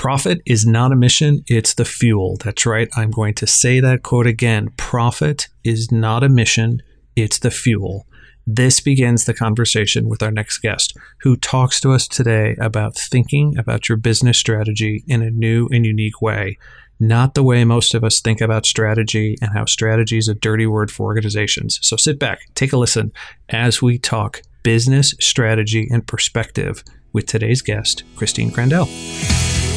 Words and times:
Profit 0.00 0.40
is 0.46 0.64
not 0.64 0.92
a 0.92 0.96
mission, 0.96 1.44
it's 1.46 1.74
the 1.74 1.84
fuel. 1.84 2.38
That's 2.42 2.64
right. 2.64 2.88
I'm 2.96 3.10
going 3.10 3.34
to 3.34 3.46
say 3.46 3.80
that 3.80 4.02
quote 4.02 4.26
again. 4.26 4.70
Profit 4.78 5.48
is 5.62 5.92
not 5.92 6.24
a 6.24 6.30
mission, 6.30 6.80
it's 7.16 7.38
the 7.38 7.50
fuel. 7.50 8.06
This 8.46 8.80
begins 8.80 9.26
the 9.26 9.34
conversation 9.34 10.08
with 10.08 10.22
our 10.22 10.30
next 10.30 10.60
guest, 10.60 10.96
who 11.20 11.36
talks 11.36 11.82
to 11.82 11.92
us 11.92 12.08
today 12.08 12.56
about 12.58 12.96
thinking 12.96 13.58
about 13.58 13.90
your 13.90 13.98
business 13.98 14.38
strategy 14.38 15.04
in 15.06 15.20
a 15.20 15.30
new 15.30 15.68
and 15.70 15.84
unique 15.84 16.22
way, 16.22 16.56
not 16.98 17.34
the 17.34 17.42
way 17.42 17.62
most 17.66 17.92
of 17.92 18.02
us 18.02 18.22
think 18.22 18.40
about 18.40 18.64
strategy 18.64 19.36
and 19.42 19.52
how 19.52 19.66
strategy 19.66 20.16
is 20.16 20.28
a 20.28 20.34
dirty 20.34 20.66
word 20.66 20.90
for 20.90 21.04
organizations. 21.04 21.78
So 21.82 21.96
sit 21.96 22.18
back, 22.18 22.38
take 22.54 22.72
a 22.72 22.78
listen 22.78 23.12
as 23.50 23.82
we 23.82 23.98
talk 23.98 24.40
business 24.62 25.14
strategy 25.20 25.88
and 25.92 26.06
perspective 26.06 26.82
with 27.12 27.26
today's 27.26 27.60
guest, 27.60 28.02
Christine 28.16 28.50
Crandell. 28.50 28.88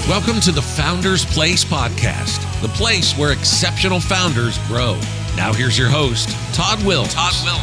Welcome 0.10 0.42
to 0.42 0.52
the 0.52 0.62
Founders 0.62 1.24
Place 1.24 1.64
podcast, 1.64 2.62
the 2.62 2.68
place 2.68 3.18
where 3.18 3.32
exceptional 3.32 4.02
founders 4.02 4.58
grow. 4.68 5.00
Now 5.38 5.54
here's 5.54 5.80
your 5.80 5.88
host, 5.88 6.28
Todd 6.54 6.84
Will. 6.84 7.06
Todd 7.06 7.34
Will. 7.46 7.58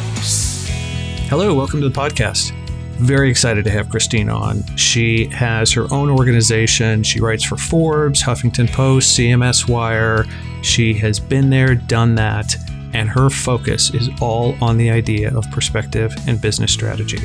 Hello, 1.28 1.54
welcome 1.54 1.82
to 1.82 1.88
the 1.90 1.94
podcast. 1.94 2.52
Very 2.96 3.28
excited 3.28 3.62
to 3.64 3.70
have 3.70 3.90
Christine 3.90 4.30
on. 4.30 4.64
She 4.78 5.26
has 5.26 5.70
her 5.72 5.86
own 5.92 6.08
organization. 6.08 7.02
She 7.02 7.20
writes 7.20 7.44
for 7.44 7.58
Forbes, 7.58 8.22
Huffington 8.22 8.72
Post, 8.72 9.18
CMS 9.18 9.68
Wire. 9.68 10.24
She 10.62 10.94
has 10.94 11.20
been 11.20 11.50
there, 11.50 11.74
done 11.74 12.14
that, 12.14 12.56
and 12.94 13.10
her 13.10 13.28
focus 13.28 13.92
is 13.92 14.08
all 14.22 14.56
on 14.62 14.78
the 14.78 14.88
idea 14.88 15.36
of 15.36 15.44
perspective 15.50 16.14
and 16.26 16.40
business 16.40 16.72
strategy. 16.72 17.20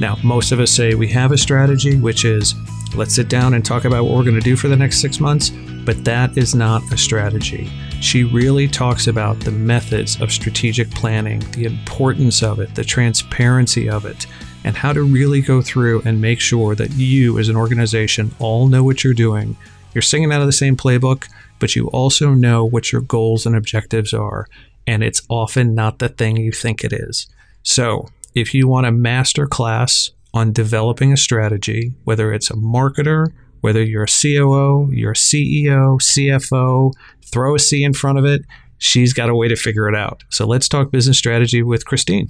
Now, 0.00 0.16
most 0.24 0.52
of 0.52 0.58
us 0.58 0.70
say 0.70 0.94
we 0.94 1.08
have 1.08 1.32
a 1.32 1.38
strategy, 1.38 1.98
which 2.00 2.24
is 2.24 2.54
let's 2.94 3.14
sit 3.14 3.28
down 3.28 3.54
and 3.54 3.64
talk 3.64 3.84
about 3.84 4.04
what 4.04 4.14
we're 4.14 4.24
going 4.24 4.34
to 4.34 4.40
do 4.40 4.56
for 4.56 4.68
the 4.68 4.76
next 4.76 5.00
six 5.00 5.20
months, 5.20 5.50
but 5.84 6.04
that 6.04 6.36
is 6.38 6.54
not 6.54 6.82
a 6.92 6.96
strategy. 6.96 7.70
She 8.00 8.24
really 8.24 8.68
talks 8.68 9.06
about 9.06 9.40
the 9.40 9.50
methods 9.50 10.20
of 10.20 10.32
strategic 10.32 10.90
planning, 10.90 11.40
the 11.52 11.64
importance 11.64 12.42
of 12.42 12.60
it, 12.60 12.74
the 12.74 12.84
transparency 12.84 13.88
of 13.88 14.04
it, 14.04 14.26
and 14.64 14.76
how 14.76 14.92
to 14.92 15.02
really 15.02 15.40
go 15.40 15.60
through 15.60 16.02
and 16.04 16.20
make 16.20 16.40
sure 16.40 16.74
that 16.74 16.92
you, 16.92 17.38
as 17.38 17.48
an 17.48 17.56
organization, 17.56 18.34
all 18.38 18.68
know 18.68 18.84
what 18.84 19.04
you're 19.04 19.14
doing. 19.14 19.56
You're 19.92 20.02
singing 20.02 20.32
out 20.32 20.40
of 20.40 20.46
the 20.46 20.52
same 20.52 20.76
playbook, 20.76 21.28
but 21.58 21.76
you 21.76 21.88
also 21.88 22.30
know 22.30 22.64
what 22.64 22.92
your 22.92 23.00
goals 23.00 23.46
and 23.46 23.56
objectives 23.56 24.12
are, 24.12 24.46
and 24.86 25.02
it's 25.02 25.22
often 25.28 25.74
not 25.74 25.98
the 25.98 26.08
thing 26.08 26.36
you 26.36 26.52
think 26.52 26.84
it 26.84 26.92
is. 26.92 27.26
So, 27.62 28.08
if 28.34 28.52
you 28.52 28.66
want 28.66 28.86
a 28.86 28.92
master 28.92 29.46
class 29.46 30.10
on 30.34 30.52
developing 30.52 31.12
a 31.12 31.16
strategy, 31.16 31.94
whether 32.04 32.32
it's 32.32 32.50
a 32.50 32.54
marketer, 32.54 33.28
whether 33.62 33.82
you're 33.82 34.02
a 34.02 34.06
COO, 34.06 34.90
you're 34.92 35.12
a 35.12 35.14
CEO, 35.14 35.98
CFO, 36.02 36.92
throw 37.24 37.54
a 37.54 37.58
C 37.58 37.82
in 37.82 37.94
front 37.94 38.18
of 38.18 38.26
it, 38.26 38.42
she's 38.76 39.14
got 39.14 39.30
a 39.30 39.34
way 39.34 39.48
to 39.48 39.56
figure 39.56 39.88
it 39.88 39.94
out. 39.94 40.22
So 40.28 40.46
let's 40.46 40.68
talk 40.68 40.90
business 40.90 41.16
strategy 41.16 41.62
with 41.62 41.86
Christine. 41.86 42.28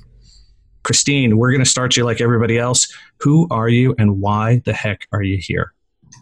Christine, 0.85 1.39
we're 1.39 1.51
going 1.51 1.65
to 1.65 1.69
start 1.69 1.97
you 1.97 2.05
like 2.05 2.21
everybody 2.21 2.59
else. 2.59 2.95
Who 3.21 3.49
are 3.51 3.69
you 3.69 3.97
and 3.99 4.21
why 4.21 4.61
the 4.65 4.75
heck 4.75 5.09
are 5.13 5.23
you 5.23 5.39
here? 5.41 5.74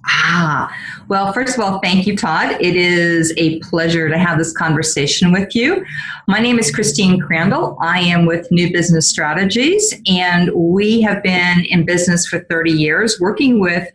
Ah, 0.07 0.75
well, 1.09 1.33
first 1.33 1.57
of 1.57 1.63
all, 1.63 1.79
thank 1.79 2.07
you, 2.07 2.17
Todd. 2.17 2.57
It 2.61 2.75
is 2.75 3.33
a 3.37 3.61
pleasure 3.61 4.09
to 4.09 4.19
have 4.19 4.39
this 4.39 4.53
conversation 4.53 5.31
with 5.31 5.55
you. 5.55 5.85
My 6.27 6.41
name 6.41 6.59
is 6.59 6.75
Christine 6.75 7.21
Crandell. 7.21 7.77
I 7.81 8.01
am 8.01 8.27
with 8.27 8.51
New 8.51 8.73
Business 8.73 9.09
Strategies, 9.09 9.95
and 10.07 10.51
we 10.55 11.01
have 11.03 11.23
been 11.23 11.65
in 11.69 11.85
business 11.85 12.27
for 12.27 12.41
30 12.51 12.73
years, 12.73 13.21
working 13.21 13.61
with 13.61 13.89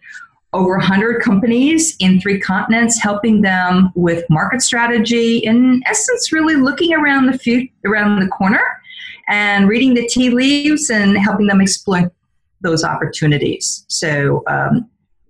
over 0.54 0.78
100 0.78 1.22
companies 1.22 1.98
in 2.00 2.22
three 2.22 2.40
continents, 2.40 3.02
helping 3.02 3.42
them 3.42 3.92
with 3.96 4.24
market 4.30 4.62
strategy. 4.62 5.40
In 5.40 5.84
essence, 5.86 6.32
really 6.32 6.56
looking 6.56 6.94
around 6.94 7.26
the 7.26 7.38
few, 7.38 7.68
around 7.86 8.20
the 8.20 8.28
corner 8.28 8.64
and 9.28 9.68
reading 9.68 9.94
the 9.94 10.08
tea 10.08 10.30
leaves 10.30 10.90
and 10.90 11.18
helping 11.18 11.48
them 11.48 11.60
explore 11.60 12.12
those 12.62 12.86
opportunities. 12.86 13.86
So. 13.90 14.44
Um, 14.48 14.90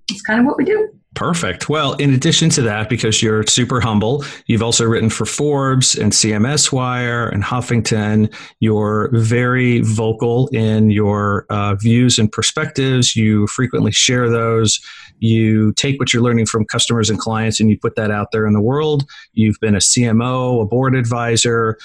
it's 0.10 0.22
kind 0.22 0.40
of 0.40 0.46
what 0.46 0.58
we 0.58 0.66
do. 0.66 0.90
Perfect. 1.18 1.68
Well, 1.68 1.94
in 1.94 2.14
addition 2.14 2.50
to 2.52 2.62
that, 2.62 2.90
because 2.90 3.24
you're 3.24 3.44
super 3.48 3.82
humble, 3.82 4.24
you've 4.46 4.62
also 4.62 4.86
written 4.86 5.10
for 5.10 5.26
Forbes 5.26 5.98
and 5.98 6.12
CMS 6.12 6.72
Wire 6.72 7.28
and 7.28 7.44
Huffington. 7.44 8.32
You're 8.60 9.10
very 9.14 9.82
vocal 9.82 10.48
in 10.50 10.92
your 10.92 11.48
uh, 11.50 11.74
views 11.74 12.20
and 12.20 12.32
perspectives. 12.32 13.16
You 13.16 13.48
frequently 13.48 13.92
share 13.92 14.30
those. 14.30 14.80
You 15.18 15.74
take 15.74 16.00
what 16.00 16.14
you're 16.14 16.22
learning 16.22 16.46
from 16.46 16.66
customers 16.66 17.10
and 17.10 17.18
clients 17.18 17.60
and 17.60 17.68
you 17.68 17.80
put 17.80 17.96
that 17.96 18.12
out 18.12 18.32
there 18.32 18.46
in 18.46 18.54
the 18.54 18.62
world. 18.62 19.10
You've 19.34 19.60
been 19.60 19.74
a 19.74 19.80
CMO, 19.80 20.62
a 20.62 20.66
board 20.66 20.94
advisor, 20.94 21.80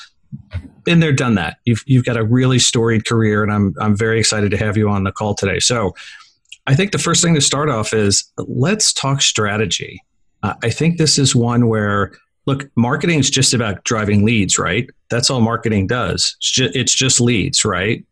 been 0.85 1.01
there, 1.01 1.13
done 1.13 1.37
that. 1.37 1.57
You've, 1.65 1.83
you've 1.87 2.05
got 2.05 2.19
a 2.19 2.25
really 2.25 2.59
storied 2.59 3.07
career, 3.07 3.43
and 3.43 3.53
I'm, 3.53 3.75
I'm 3.81 3.97
very 3.97 4.19
excited 4.19 4.51
to 4.51 4.57
have 4.57 4.77
you 4.77 4.91
on 4.91 5.05
the 5.05 5.13
call 5.13 5.35
today. 5.35 5.59
So, 5.59 5.95
I 6.67 6.75
think 6.75 6.93
the 6.93 6.99
first 6.99 7.23
thing 7.23 7.35
to 7.35 7.41
start 7.41 7.69
off 7.69 7.93
is 7.93 8.31
let's 8.39 8.93
talk 8.93 9.21
strategy. 9.21 10.01
Uh, 10.43 10.55
I 10.63 10.71
think 10.71 10.99
this 10.99 11.19
is 11.19 11.35
one 11.35 11.69
where, 11.69 12.13
look, 12.47 12.69
marketing 12.77 13.19
is 13.19 13.31
just 13.31 13.55
about 13.55 13.85
driving 13.85 14.25
leads, 14.25 14.59
right? 14.59 14.89
That's 15.11 15.31
all 15.31 15.41
marketing 15.41 15.87
does. 15.87 16.37
It's 16.41 16.59
it's 16.77 16.95
just 16.95 17.21
leads, 17.21 17.65
right? 17.65 18.05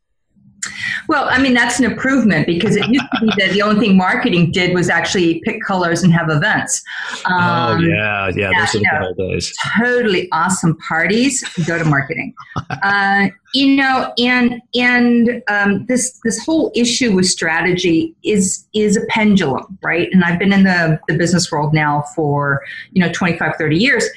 Well, 1.08 1.28
I 1.28 1.40
mean, 1.40 1.54
that's 1.54 1.78
an 1.78 1.84
improvement 1.84 2.46
because 2.46 2.76
it 2.76 2.86
used 2.88 3.04
to 3.14 3.20
be 3.20 3.32
that 3.38 3.52
the 3.52 3.62
only 3.62 3.80
thing 3.80 3.96
marketing 3.96 4.52
did 4.52 4.74
was 4.74 4.88
actually 4.88 5.40
pick 5.44 5.62
colors 5.62 6.02
and 6.02 6.12
have 6.12 6.30
events. 6.30 6.82
Oh, 7.26 7.32
um, 7.32 7.78
oh, 7.78 7.86
yeah. 7.86 8.30
Yeah. 8.34 8.50
Those 8.58 8.74
are 8.74 8.78
the 8.78 8.88
good 8.90 9.06
old 9.06 9.16
days. 9.32 9.54
Totally 9.78 10.28
awesome 10.32 10.76
parties. 10.76 11.42
Go 11.66 11.78
to 11.78 11.84
marketing. 11.84 12.34
uh, 12.82 13.28
you 13.54 13.76
know, 13.76 14.12
and, 14.18 14.60
and 14.74 15.42
um, 15.48 15.86
this, 15.86 16.20
this 16.24 16.44
whole 16.44 16.70
issue 16.74 17.12
with 17.12 17.26
strategy 17.26 18.14
is, 18.22 18.66
is 18.74 18.96
a 18.96 19.04
pendulum, 19.08 19.78
right? 19.82 20.08
And 20.12 20.22
I've 20.22 20.38
been 20.38 20.52
in 20.52 20.64
the, 20.64 21.00
the 21.08 21.16
business 21.16 21.50
world 21.50 21.74
now 21.74 22.02
for, 22.14 22.62
you 22.92 23.04
know, 23.04 23.10
25, 23.12 23.56
30 23.56 23.76
years. 23.76 24.08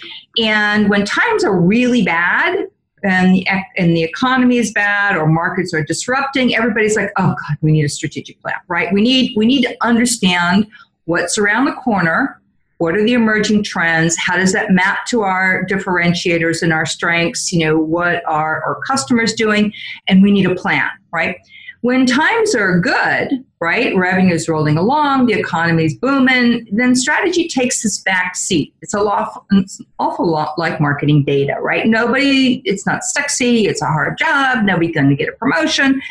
And 0.42 0.90
when 0.90 1.06
times 1.06 1.44
are 1.44 1.60
really 1.60 2.04
bad, 2.04 2.68
and 3.04 3.36
the, 3.36 3.46
and 3.78 3.96
the 3.96 4.04
economy 4.04 4.58
is 4.58 4.72
bad 4.72 5.16
or 5.16 5.28
markets 5.28 5.74
are 5.74 5.84
disrupting, 5.84 6.56
everybody's 6.56 6.96
like, 6.96 7.12
oh 7.18 7.36
God, 7.48 7.58
we 7.62 7.72
need 7.72 7.86
a 7.86 7.90
strategic 7.90 8.42
plan, 8.42 8.56
right? 8.68 8.92
We 8.94 9.02
need, 9.02 9.36
we 9.36 9.46
need 9.46 9.64
to 9.64 9.76
understand 9.82 10.68
what's 11.06 11.38
around 11.38 11.66
the 11.66 11.74
corner, 11.74 12.40
what 12.78 12.96
are 12.96 13.04
the 13.04 13.14
emerging 13.14 13.64
trends, 13.64 14.16
how 14.18 14.36
does 14.36 14.52
that 14.54 14.72
map 14.72 15.06
to 15.08 15.22
our 15.22 15.66
differentiators 15.66 16.62
and 16.62 16.74
our 16.74 16.86
strengths, 16.86 17.52
you 17.52 17.66
know, 17.66 17.78
what 17.78 18.24
are 18.26 18.64
our 18.64 18.80
customers 18.88 19.34
doing, 19.34 19.72
and 20.08 20.24
we 20.24 20.32
need 20.32 20.46
a 20.46 20.56
plan, 20.56 20.90
right? 21.12 21.38
When 21.84 22.06
times 22.06 22.56
are 22.56 22.80
good, 22.80 23.44
right, 23.60 23.94
revenue 23.98 24.34
is 24.34 24.48
rolling 24.48 24.78
along, 24.78 25.26
the 25.26 25.34
economy 25.34 25.84
is 25.84 25.94
booming, 25.94 26.66
then 26.72 26.96
strategy 26.96 27.50
takes 27.50 27.84
this 27.84 28.00
back 28.00 28.38
seat. 28.38 28.74
It's 28.82 28.94
a 28.94 29.02
lot, 29.02 29.44
it's 29.52 29.82
an 29.82 29.86
awful 30.00 30.26
lot 30.26 30.58
like 30.58 30.80
marketing 30.80 31.26
data, 31.26 31.58
right? 31.60 31.86
Nobody, 31.86 32.62
it's 32.64 32.86
not 32.86 33.04
sexy, 33.04 33.68
it's 33.68 33.82
a 33.82 33.88
hard 33.88 34.18
job, 34.18 34.64
nobody's 34.64 34.96
going 34.96 35.10
to 35.10 35.16
get 35.18 35.28
a 35.28 35.34
promotion. 35.34 36.02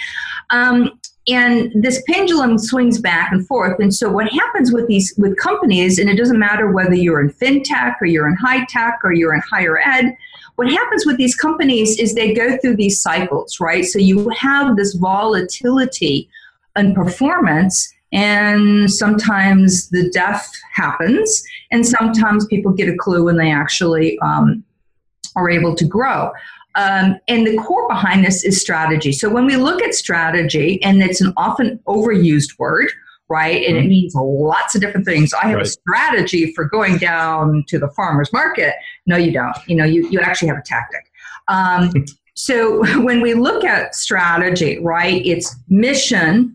Um, 0.50 1.00
and 1.26 1.72
this 1.74 2.02
pendulum 2.06 2.58
swings 2.58 3.00
back 3.00 3.32
and 3.32 3.46
forth 3.46 3.78
and 3.78 3.94
so 3.94 4.10
what 4.10 4.28
happens 4.32 4.72
with 4.72 4.88
these 4.88 5.14
with 5.16 5.38
companies 5.38 6.00
and 6.00 6.10
it 6.10 6.16
doesn't 6.16 6.40
matter 6.40 6.72
whether 6.72 6.94
you're 6.94 7.20
in 7.20 7.30
fintech 7.30 7.94
or 8.00 8.08
you're 8.08 8.26
in 8.26 8.34
high 8.34 8.64
tech 8.64 8.98
or 9.04 9.12
you're 9.12 9.32
in 9.32 9.40
higher 9.48 9.78
ed 9.78 10.16
what 10.56 10.70
happens 10.70 11.06
with 11.06 11.16
these 11.16 11.34
companies 11.34 11.98
is 11.98 12.14
they 12.14 12.34
go 12.34 12.56
through 12.58 12.76
these 12.76 13.00
cycles, 13.00 13.58
right? 13.60 13.84
So 13.84 13.98
you 13.98 14.28
have 14.30 14.76
this 14.76 14.94
volatility 14.94 16.28
in 16.76 16.94
performance, 16.94 17.92
and 18.12 18.92
sometimes 18.92 19.88
the 19.88 20.10
death 20.10 20.50
happens, 20.74 21.42
and 21.70 21.86
sometimes 21.86 22.46
people 22.46 22.72
get 22.72 22.88
a 22.88 22.96
clue 22.96 23.24
when 23.24 23.36
they 23.36 23.50
actually 23.50 24.18
um, 24.20 24.62
are 25.36 25.50
able 25.50 25.74
to 25.74 25.84
grow. 25.84 26.30
Um, 26.74 27.18
and 27.28 27.46
the 27.46 27.56
core 27.58 27.88
behind 27.88 28.24
this 28.24 28.44
is 28.44 28.60
strategy. 28.60 29.12
So 29.12 29.28
when 29.28 29.46
we 29.46 29.56
look 29.56 29.82
at 29.82 29.94
strategy, 29.94 30.82
and 30.82 31.02
it's 31.02 31.20
an 31.20 31.32
often 31.36 31.78
overused 31.86 32.58
word, 32.58 32.90
right? 33.32 33.66
And 33.66 33.78
it 33.78 33.80
mm-hmm. 33.80 33.88
means 33.88 34.14
lots 34.14 34.74
of 34.74 34.82
different 34.82 35.06
things. 35.06 35.32
I 35.32 35.46
have 35.46 35.56
right. 35.56 35.66
a 35.66 35.68
strategy 35.68 36.52
for 36.52 36.66
going 36.66 36.98
down 36.98 37.64
to 37.68 37.78
the 37.78 37.88
farmer's 37.88 38.30
market. 38.30 38.74
No, 39.06 39.16
you 39.16 39.32
don't. 39.32 39.56
You 39.66 39.76
know, 39.76 39.84
you, 39.84 40.06
you 40.10 40.20
actually 40.20 40.48
have 40.48 40.58
a 40.58 40.62
tactic. 40.62 41.10
Um, 41.48 41.90
so 42.34 42.84
when 43.02 43.22
we 43.22 43.32
look 43.32 43.64
at 43.64 43.94
strategy, 43.94 44.78
right, 44.80 45.24
it's 45.24 45.56
mission, 45.70 46.54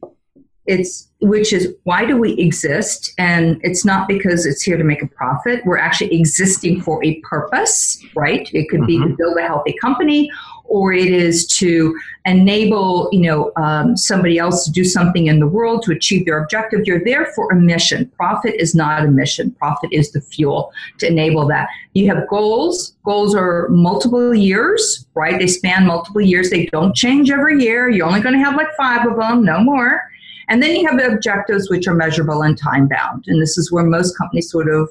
it's 0.67 1.09
which 1.19 1.51
is 1.51 1.73
why 1.83 2.05
do 2.05 2.15
we 2.15 2.33
exist 2.33 3.11
and 3.17 3.59
it's 3.63 3.83
not 3.83 4.07
because 4.07 4.45
it's 4.45 4.61
here 4.61 4.77
to 4.77 4.83
make 4.83 5.01
a 5.01 5.07
profit 5.07 5.65
we're 5.65 5.77
actually 5.77 6.13
existing 6.13 6.79
for 6.79 7.03
a 7.03 7.19
purpose 7.21 8.03
right 8.15 8.51
it 8.53 8.69
could 8.69 8.85
be 8.85 8.97
mm-hmm. 8.97 9.11
to 9.11 9.15
build 9.17 9.35
a 9.37 9.41
healthy 9.41 9.73
company 9.81 10.29
or 10.67 10.93
it 10.93 11.11
is 11.11 11.47
to 11.47 11.97
enable 12.25 13.09
you 13.11 13.21
know 13.21 13.51
um, 13.55 13.95
somebody 13.95 14.37
else 14.37 14.65
to 14.65 14.71
do 14.71 14.83
something 14.83 15.27
in 15.27 15.39
the 15.39 15.47
world 15.47 15.81
to 15.83 15.91
achieve 15.91 16.25
their 16.25 16.43
objective 16.43 16.81
you're 16.85 17.03
there 17.03 17.25
for 17.35 17.51
a 17.51 17.55
mission. 17.55 18.05
Profit 18.17 18.55
is 18.55 18.75
not 18.75 19.03
a 19.03 19.07
mission. 19.07 19.51
Profit 19.51 19.91
is 19.91 20.11
the 20.11 20.21
fuel 20.21 20.71
to 20.99 21.07
enable 21.07 21.47
that. 21.47 21.67
You 21.93 22.07
have 22.13 22.27
goals. 22.27 22.95
Goals 23.03 23.33
are 23.35 23.67
multiple 23.69 24.35
years 24.35 25.07
right? 25.17 25.39
They 25.39 25.47
span 25.47 25.85
multiple 25.85 26.21
years. 26.21 26.49
They 26.49 26.67
don't 26.67 26.95
change 26.95 27.31
every 27.31 27.61
year. 27.61 27.89
You're 27.89 28.05
only 28.05 28.21
going 28.21 28.37
to 28.37 28.43
have 28.43 28.55
like 28.55 28.71
five 28.77 29.05
of 29.07 29.17
them 29.17 29.43
no 29.43 29.59
more. 29.59 30.03
And 30.47 30.63
then 30.63 30.75
you 30.75 30.87
have 30.87 30.99
objectives, 31.11 31.69
which 31.69 31.87
are 31.87 31.93
measurable 31.93 32.43
and 32.43 32.57
time 32.57 32.87
bound. 32.87 33.25
And 33.27 33.41
this 33.41 33.57
is 33.57 33.71
where 33.71 33.83
most 33.83 34.17
companies 34.17 34.49
sort 34.49 34.69
of 34.69 34.89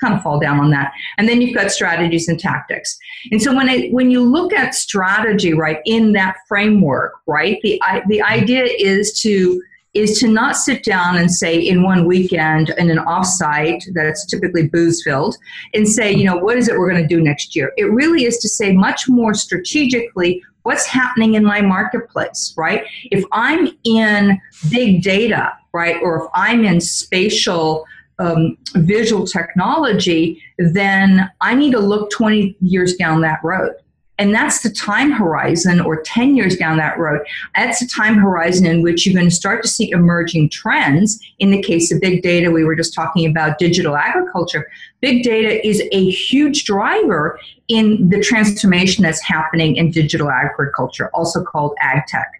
kind 0.00 0.14
of 0.14 0.22
fall 0.22 0.40
down 0.40 0.58
on 0.60 0.70
that. 0.70 0.92
And 1.18 1.28
then 1.28 1.40
you've 1.40 1.56
got 1.56 1.70
strategies 1.70 2.28
and 2.28 2.38
tactics. 2.38 2.98
And 3.30 3.40
so 3.40 3.54
when 3.54 3.68
it, 3.68 3.92
when 3.92 4.10
you 4.10 4.22
look 4.22 4.52
at 4.52 4.74
strategy, 4.74 5.52
right, 5.54 5.78
in 5.84 6.12
that 6.12 6.36
framework, 6.48 7.14
right, 7.26 7.58
the 7.62 7.80
the 8.08 8.22
idea 8.22 8.64
is 8.64 9.20
to 9.20 9.60
is 9.92 10.20
to 10.20 10.28
not 10.28 10.56
sit 10.56 10.84
down 10.84 11.16
and 11.16 11.32
say 11.32 11.58
in 11.58 11.82
one 11.82 12.06
weekend 12.06 12.70
in 12.78 12.90
an 12.90 12.98
offsite 12.98 13.82
that's 13.92 14.24
typically 14.26 14.68
booze 14.68 15.02
filled 15.02 15.36
and 15.74 15.88
say, 15.88 16.12
you 16.12 16.24
know, 16.24 16.36
what 16.36 16.56
is 16.56 16.68
it 16.68 16.78
we're 16.78 16.88
going 16.88 17.02
to 17.02 17.08
do 17.08 17.20
next 17.20 17.56
year? 17.56 17.72
It 17.76 17.90
really 17.90 18.24
is 18.24 18.38
to 18.38 18.48
say 18.48 18.72
much 18.72 19.08
more 19.08 19.34
strategically 19.34 20.42
what's 20.62 20.86
happening 20.86 21.34
in 21.34 21.44
my 21.44 21.60
marketplace, 21.60 22.54
right? 22.56 22.84
If 23.10 23.24
I'm 23.32 23.68
in 23.84 24.40
big 24.70 25.02
data, 25.02 25.52
right, 25.72 25.96
or 26.02 26.24
if 26.24 26.30
I'm 26.34 26.64
in 26.64 26.80
spatial 26.80 27.84
um, 28.20 28.56
visual 28.76 29.26
technology, 29.26 30.42
then 30.58 31.30
I 31.40 31.54
need 31.54 31.72
to 31.72 31.80
look 31.80 32.10
20 32.10 32.56
years 32.60 32.94
down 32.94 33.22
that 33.22 33.40
road. 33.42 33.72
And 34.18 34.34
that's 34.34 34.60
the 34.60 34.68
time 34.68 35.10
horizon, 35.10 35.80
or 35.80 36.02
10 36.02 36.36
years 36.36 36.54
down 36.54 36.76
that 36.76 36.98
road. 36.98 37.22
That's 37.56 37.80
the 37.80 37.86
time 37.86 38.16
horizon 38.16 38.66
in 38.66 38.82
which 38.82 39.06
you're 39.06 39.14
going 39.14 39.30
to 39.30 39.34
start 39.34 39.62
to 39.62 39.68
see 39.68 39.90
emerging 39.92 40.50
trends. 40.50 41.18
In 41.38 41.50
the 41.50 41.62
case 41.62 41.90
of 41.90 42.02
big 42.02 42.22
data, 42.22 42.50
we 42.50 42.62
were 42.62 42.76
just 42.76 42.92
talking 42.92 43.28
about 43.28 43.58
digital 43.58 43.96
agriculture. 43.96 44.70
Big 45.00 45.22
data 45.22 45.66
is 45.66 45.82
a 45.90 46.10
huge 46.10 46.64
driver 46.64 47.40
in 47.68 48.10
the 48.10 48.20
transformation 48.20 49.02
that's 49.02 49.22
happening 49.22 49.76
in 49.76 49.90
digital 49.90 50.28
agriculture, 50.28 51.08
also 51.14 51.42
called 51.42 51.74
ag 51.80 52.02
tech. 52.06 52.30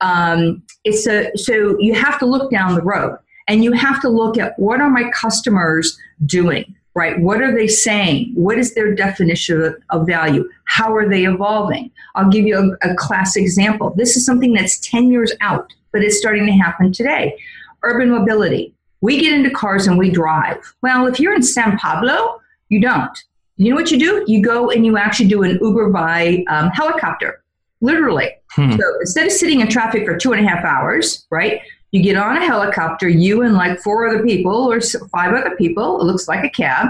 Um, 0.00 0.64
it's 0.82 1.06
a, 1.06 1.30
so 1.36 1.78
you 1.78 1.94
have 1.94 2.18
to 2.18 2.26
look 2.26 2.50
down 2.50 2.74
the 2.74 2.82
road 2.82 3.20
and 3.50 3.64
you 3.64 3.72
have 3.72 4.00
to 4.00 4.08
look 4.08 4.38
at 4.38 4.58
what 4.58 4.80
are 4.80 4.88
my 4.88 5.10
customers 5.10 5.98
doing 6.24 6.74
right? 6.94 7.20
What 7.20 7.40
are 7.40 7.54
they 7.54 7.68
saying? 7.68 8.32
What 8.34 8.58
is 8.58 8.74
their 8.74 8.94
definition 8.94 9.76
of, 9.90 10.06
value? 10.06 10.48
How 10.64 10.94
are 10.94 11.08
they 11.08 11.24
evolving? 11.24 11.90
I'll 12.16 12.28
give 12.28 12.46
you 12.46 12.76
a, 12.82 12.90
a 12.90 12.94
class 12.96 13.36
example. 13.36 13.94
This 13.96 14.16
is 14.16 14.26
something 14.26 14.52
that's 14.52 14.78
10 14.80 15.08
years 15.10 15.32
out, 15.40 15.72
but 15.92 16.02
it's 16.02 16.18
starting 16.18 16.46
to 16.46 16.52
happen 16.52 16.92
today. 16.92 17.38
Urban 17.84 18.10
mobility. 18.10 18.74
We 19.00 19.20
get 19.20 19.32
into 19.32 19.50
cars 19.50 19.86
and 19.86 19.98
we 19.98 20.10
drive. 20.10 20.58
Well, 20.82 21.06
if 21.06 21.20
you're 21.20 21.32
in 21.32 21.42
São 21.42 21.78
Paulo, 21.78 22.40
you 22.68 22.80
don't. 22.80 23.16
You 23.56 23.70
know 23.70 23.76
what 23.76 23.90
you 23.90 23.98
do? 23.98 24.24
You 24.26 24.42
go 24.42 24.70
and 24.70 24.84
you 24.84 24.96
actually 24.98 25.28
do 25.28 25.42
an 25.42 25.58
Uber 25.62 25.90
by 25.90 26.44
um, 26.48 26.70
helicopter, 26.70 27.42
literally. 27.80 28.30
Hmm. 28.50 28.72
So 28.72 29.00
instead 29.00 29.26
of 29.26 29.32
sitting 29.32 29.60
in 29.60 29.68
traffic 29.68 30.04
for 30.04 30.16
two 30.16 30.32
and 30.32 30.44
a 30.44 30.48
half 30.48 30.64
hours, 30.64 31.26
right? 31.30 31.60
You 31.92 32.02
get 32.02 32.16
on 32.16 32.36
a 32.36 32.46
helicopter, 32.46 33.08
you 33.08 33.42
and 33.42 33.54
like 33.54 33.80
four 33.80 34.08
other 34.08 34.24
people 34.24 34.70
or 34.70 34.80
five 34.80 35.34
other 35.34 35.56
people, 35.56 36.00
it 36.00 36.04
looks 36.04 36.28
like 36.28 36.44
a 36.44 36.50
cab, 36.50 36.88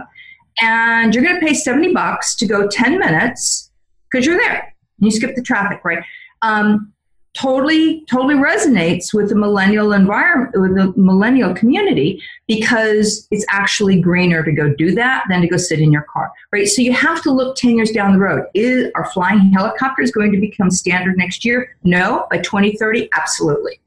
and 0.61 1.14
you're 1.14 1.25
going 1.25 1.41
to 1.41 1.47
pay 1.47 1.55
70 1.55 1.94
bucks 1.94 2.35
to 2.37 2.47
go 2.47 2.69
10 2.69 2.99
minutes 2.99 3.70
because 4.11 4.26
you're 4.26 4.38
there. 4.38 4.75
You 4.99 5.11
skip 5.11 5.35
the 5.35 5.43
traffic, 5.43 5.81
right? 5.85 6.05
Um, 6.43 6.93
totally, 7.35 8.05
totally 8.11 8.35
resonates 8.35 9.14
with 9.14 9.29
the 9.29 9.35
millennial 9.35 9.93
environment, 9.93 10.52
with 10.55 10.75
the 10.75 10.93
millennial 11.00 11.55
community 11.55 12.23
because 12.47 13.26
it's 13.31 13.47
actually 13.50 14.00
greener 14.00 14.43
to 14.43 14.52
go 14.52 14.75
do 14.75 14.93
that 14.94 15.25
than 15.29 15.41
to 15.41 15.49
go 15.49 15.56
sit 15.56 15.81
in 15.81 15.93
your 15.93 16.05
car, 16.12 16.31
right? 16.52 16.69
So 16.69 16.82
you 16.82 16.93
have 16.93 17.23
to 17.23 17.31
look 17.31 17.56
10 17.56 17.76
years 17.76 17.93
down 17.93 18.12
the 18.12 18.19
road. 18.19 18.47
Is, 18.55 18.91
are 18.94 19.11
flying 19.12 19.52
helicopters 19.52 20.11
going 20.11 20.32
to 20.32 20.41
become 20.41 20.70
standard 20.70 21.17
next 21.17 21.44
year? 21.44 21.76
No. 21.85 22.26
By 22.31 22.38
2030, 22.38 23.08
absolutely. 23.17 23.81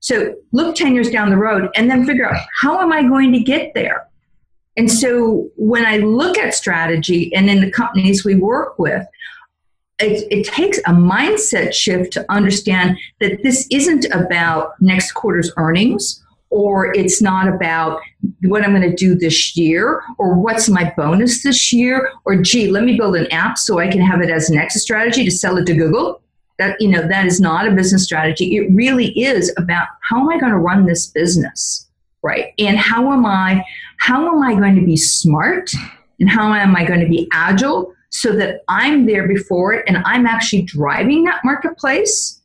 So 0.00 0.34
look 0.52 0.76
10 0.76 0.94
years 0.94 1.10
down 1.10 1.30
the 1.30 1.36
road 1.36 1.70
and 1.74 1.90
then 1.90 2.06
figure 2.06 2.28
out 2.28 2.40
how 2.60 2.80
am 2.80 2.92
I 2.92 3.02
going 3.02 3.32
to 3.32 3.40
get 3.40 3.74
there? 3.74 4.06
And 4.76 4.90
so 4.90 5.50
when 5.56 5.84
I 5.84 5.96
look 5.98 6.38
at 6.38 6.54
strategy 6.54 7.34
and 7.34 7.50
in 7.50 7.60
the 7.60 7.70
companies 7.70 8.24
we 8.24 8.36
work 8.36 8.78
with, 8.78 9.04
it, 9.98 10.28
it, 10.30 10.46
takes 10.46 10.78
a 10.78 10.92
mindset 10.92 11.72
shift 11.74 12.12
to 12.12 12.24
understand 12.30 12.96
that 13.18 13.42
this 13.42 13.66
isn't 13.72 14.04
about 14.12 14.80
next 14.80 15.10
quarter's 15.10 15.50
earnings 15.56 16.24
or 16.50 16.94
it's 16.94 17.20
not 17.20 17.48
about 17.48 18.00
what 18.42 18.62
I'm 18.62 18.70
going 18.70 18.88
to 18.88 18.94
do 18.94 19.16
this 19.16 19.56
year 19.56 20.00
or 20.18 20.34
what's 20.34 20.68
my 20.68 20.92
bonus 20.96 21.42
this 21.42 21.72
year 21.72 22.12
or 22.24 22.36
gee, 22.36 22.70
let 22.70 22.84
me 22.84 22.96
build 22.96 23.16
an 23.16 23.26
app 23.32 23.58
so 23.58 23.80
I 23.80 23.88
can 23.88 24.00
have 24.00 24.20
it 24.20 24.30
as 24.30 24.48
an 24.48 24.56
exit 24.56 24.82
strategy 24.82 25.24
to 25.24 25.30
sell 25.32 25.58
it 25.58 25.66
to 25.66 25.74
Google 25.74 26.22
that 26.58 26.80
you 26.80 26.88
know 26.88 27.06
that 27.06 27.26
is 27.26 27.40
not 27.40 27.66
a 27.66 27.72
business 27.72 28.04
strategy. 28.04 28.56
It 28.56 28.70
really 28.72 29.18
is 29.18 29.52
about 29.56 29.88
how 30.08 30.20
am 30.20 30.28
i 30.28 30.38
going 30.38 30.52
to 30.52 30.58
run 30.58 30.86
this 30.86 31.06
business 31.06 31.88
right? 32.22 32.52
And 32.58 32.78
how 32.78 33.12
am 33.12 33.26
i 33.26 33.64
how 33.98 34.28
am 34.28 34.42
i 34.42 34.54
going 34.54 34.76
to 34.76 34.84
be 34.84 34.96
smart 34.96 35.70
and 36.20 36.28
how 36.28 36.52
am 36.52 36.76
i 36.76 36.84
going 36.84 37.00
to 37.00 37.08
be 37.08 37.28
agile 37.32 37.94
so 38.10 38.34
that 38.36 38.62
i'm 38.68 39.06
there 39.06 39.28
before 39.28 39.74
it 39.74 39.84
and 39.86 39.98
i'm 40.04 40.26
actually 40.26 40.62
driving 40.62 41.24
that 41.24 41.44
marketplace 41.44 42.40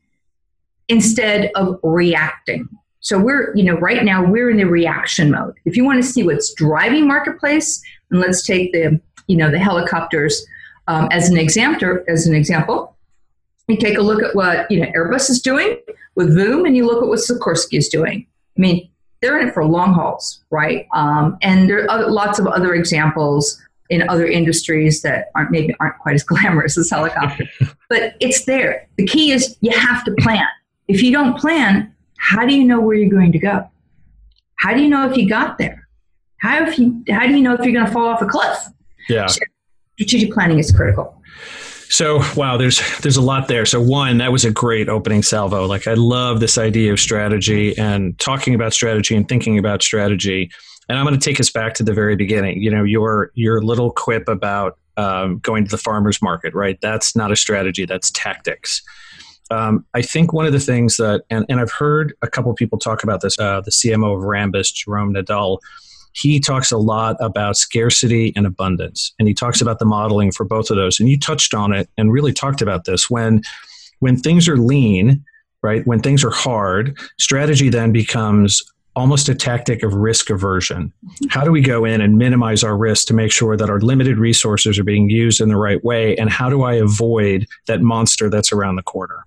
instead 0.88 1.52
of 1.56 1.80
reacting? 1.84 2.68
So 3.00 3.20
we're 3.20 3.56
you 3.56 3.64
know 3.64 3.76
right 3.76 4.04
now 4.04 4.24
we're 4.26 4.50
in 4.50 4.58
the 4.58 4.66
reaction 4.66 5.32
mode. 5.32 5.56
If 5.66 5.76
you 5.76 5.84
want 5.84 6.02
to 6.02 6.08
see 6.08 6.24
what's 6.24 6.54
driving 6.54 7.08
marketplace 7.08 7.82
and 8.12 8.20
let's 8.20 8.46
take 8.46 8.72
the 8.74 9.00
you 9.28 9.38
know 9.38 9.50
the 9.52 9.60
helicopters 9.60 10.46
um, 10.88 11.08
as 11.12 11.30
an 11.30 11.38
example 11.38 12.00
as 12.08 12.28
an 12.28 12.36
example 12.36 12.93
you 13.68 13.78
take 13.78 13.98
a 13.98 14.02
look 14.02 14.22
at 14.22 14.36
what 14.36 14.70
you 14.70 14.80
know 14.80 14.88
Airbus 14.88 15.30
is 15.30 15.42
doing 15.42 15.78
with 16.16 16.30
Voom, 16.36 16.66
and 16.66 16.76
you 16.76 16.86
look 16.86 17.02
at 17.02 17.08
what 17.08 17.20
Sikorsky 17.20 17.78
is 17.78 17.88
doing. 17.90 18.28
I 18.58 18.62
mean, 18.62 18.90
they're 19.22 19.40
in 19.40 19.48
it 19.48 19.54
for 19.54 19.64
long 19.66 19.94
hauls, 19.94 20.44
right? 20.52 20.88
Um, 20.94 21.38
and 21.42 21.70
there 21.70 21.84
are 21.84 21.90
other, 21.90 22.12
lots 22.12 22.40
of 22.40 22.48
other 22.48 22.74
examples 22.76 23.60
in 23.90 24.08
other 24.10 24.26
industries 24.26 25.02
that 25.02 25.32
aren't 25.36 25.52
maybe 25.52 25.74
aren't 25.80 25.98
quite 26.00 26.16
as 26.16 26.24
glamorous 26.32 26.78
as 26.78 26.90
helicopter, 26.90 27.46
but 27.90 28.16
it's 28.20 28.46
there. 28.46 28.88
The 28.98 29.06
key 29.06 29.32
is 29.32 29.58
you 29.62 29.72
have 29.72 30.04
to 30.06 30.12
plan. 30.20 30.46
If 30.88 31.02
you 31.02 31.12
don't 31.12 31.38
plan, 31.38 31.94
how 32.18 32.46
do 32.46 32.54
you 32.54 32.66
know 32.66 32.82
where 32.82 32.96
you're 32.96 33.10
going 33.10 33.32
to 33.32 33.40
go? 33.40 33.70
How 34.56 34.74
do 34.74 34.82
you 34.82 34.90
know 34.90 35.10
if 35.10 35.18
you 35.18 35.28
got 35.28 35.58
there? 35.58 35.88
How 36.38 36.66
if 36.66 36.78
you 36.78 37.04
how 37.10 37.26
do 37.26 37.34
you 37.34 37.42
know 37.42 37.54
if 37.54 37.62
you're 37.64 37.74
going 37.74 37.86
to 37.86 37.92
fall 37.92 38.08
off 38.08 38.22
a 38.22 38.26
cliff? 38.26 38.58
Yeah. 39.08 39.28
Strategic 39.96 40.34
planning 40.34 40.60
is 40.60 40.72
critical. 40.72 41.22
So 41.94 42.24
wow, 42.36 42.58
there's 42.58 42.82
there's 43.02 43.18
a 43.18 43.22
lot 43.22 43.48
there. 43.48 43.68
So 43.68 43.80
one, 43.80 44.18
that 44.18 44.32
was 44.32 44.46
a 44.46 44.52
great 44.52 44.90
opening 44.90 45.22
salvo. 45.22 45.68
Like 45.68 45.86
I 45.86 45.94
love 45.94 46.40
this 46.40 46.58
idea 46.58 46.92
of 46.92 47.00
strategy 47.00 47.78
and 47.78 48.18
talking 48.18 48.56
about 48.56 48.74
strategy 48.74 49.16
and 49.16 49.30
thinking 49.30 49.60
about 49.60 49.84
strategy. 49.84 50.50
And 50.90 50.98
I'm 50.98 51.06
going 51.06 51.18
to 51.18 51.24
take 51.24 51.40
us 51.40 51.52
back 51.52 51.76
to 51.76 51.84
the 51.84 51.94
very 51.94 52.16
beginning. 52.16 52.64
You 52.64 52.72
know, 52.72 52.84
your 52.84 53.30
your 53.36 53.62
little 53.62 53.92
quip 53.92 54.28
about 54.28 54.80
um, 54.98 55.38
going 55.38 55.66
to 55.66 55.70
the 55.70 55.78
farmers 55.78 56.20
market, 56.20 56.56
right? 56.56 56.80
That's 56.82 57.16
not 57.16 57.32
a 57.32 57.36
strategy. 57.36 57.86
That's 57.86 58.10
tactics. 58.10 58.82
Um, 59.52 59.86
I 59.94 60.02
think 60.02 60.34
one 60.34 60.48
of 60.48 60.52
the 60.52 60.60
things 60.60 60.98
that, 60.98 61.26
and, 61.30 61.46
and 61.48 61.60
I've 61.60 61.72
heard 61.72 62.16
a 62.24 62.28
couple 62.28 62.52
people 62.56 62.80
talk 62.80 63.04
about 63.04 63.22
this. 63.22 63.38
Uh, 63.38 63.62
the 63.62 63.70
CMO 63.70 64.18
of 64.18 64.24
Rambus, 64.24 64.74
Jerome 64.74 65.14
Nadel, 65.14 65.60
he 66.14 66.40
talks 66.40 66.72
a 66.72 66.78
lot 66.78 67.18
about 67.20 67.58
scarcity 67.58 68.34
and 68.36 68.46
abundance 68.46 69.14
and 69.20 69.28
he 69.28 69.34
talks 69.34 69.62
about 69.62 69.80
the 69.80 69.86
modeling 69.86 70.32
for 70.32 70.46
both 70.46 70.70
of 70.70 70.78
those. 70.78 71.00
And 71.00 71.10
you 71.10 71.20
touched 71.20 71.54
on 71.54 71.74
it 71.74 71.90
and 71.98 72.12
really 72.12 72.34
talked 72.34 72.62
about 72.62 72.86
this. 72.86 73.10
When 73.10 73.42
when 74.00 74.18
things 74.18 74.48
are 74.48 74.58
lean 74.58 75.24
right 75.62 75.88
when 75.88 76.02
things 76.02 76.24
are 76.24 76.30
hard 76.30 76.98
strategy 77.18 77.70
then 77.70 77.92
becomes 77.92 78.62
almost 78.96 79.28
a 79.28 79.34
tactic 79.34 79.82
of 79.82 79.94
risk 79.96 80.30
aversion. 80.30 80.94
How 81.30 81.44
do 81.44 81.52
we 81.52 81.62
go 81.62 81.84
in 81.84 82.00
and 82.00 82.18
minimize 82.18 82.64
our 82.64 82.78
risk 82.78 83.08
to 83.08 83.14
make 83.16 83.32
sure 83.32 83.58
that 83.58 83.70
our 83.70 83.80
limited 83.80 84.20
resources 84.20 84.78
are 84.78 84.84
being 84.84 85.10
used 85.10 85.42
in 85.42 85.50
the 85.50 85.58
right 85.58 85.84
way? 85.84 86.16
And 86.18 86.30
how 86.30 86.50
do 86.50 86.64
i 86.64 86.74
avoid 86.74 87.48
that 87.68 87.82
monster 87.82 88.30
that's 88.30 88.52
around 88.52 88.76
the 88.76 88.84
corner 88.84 89.26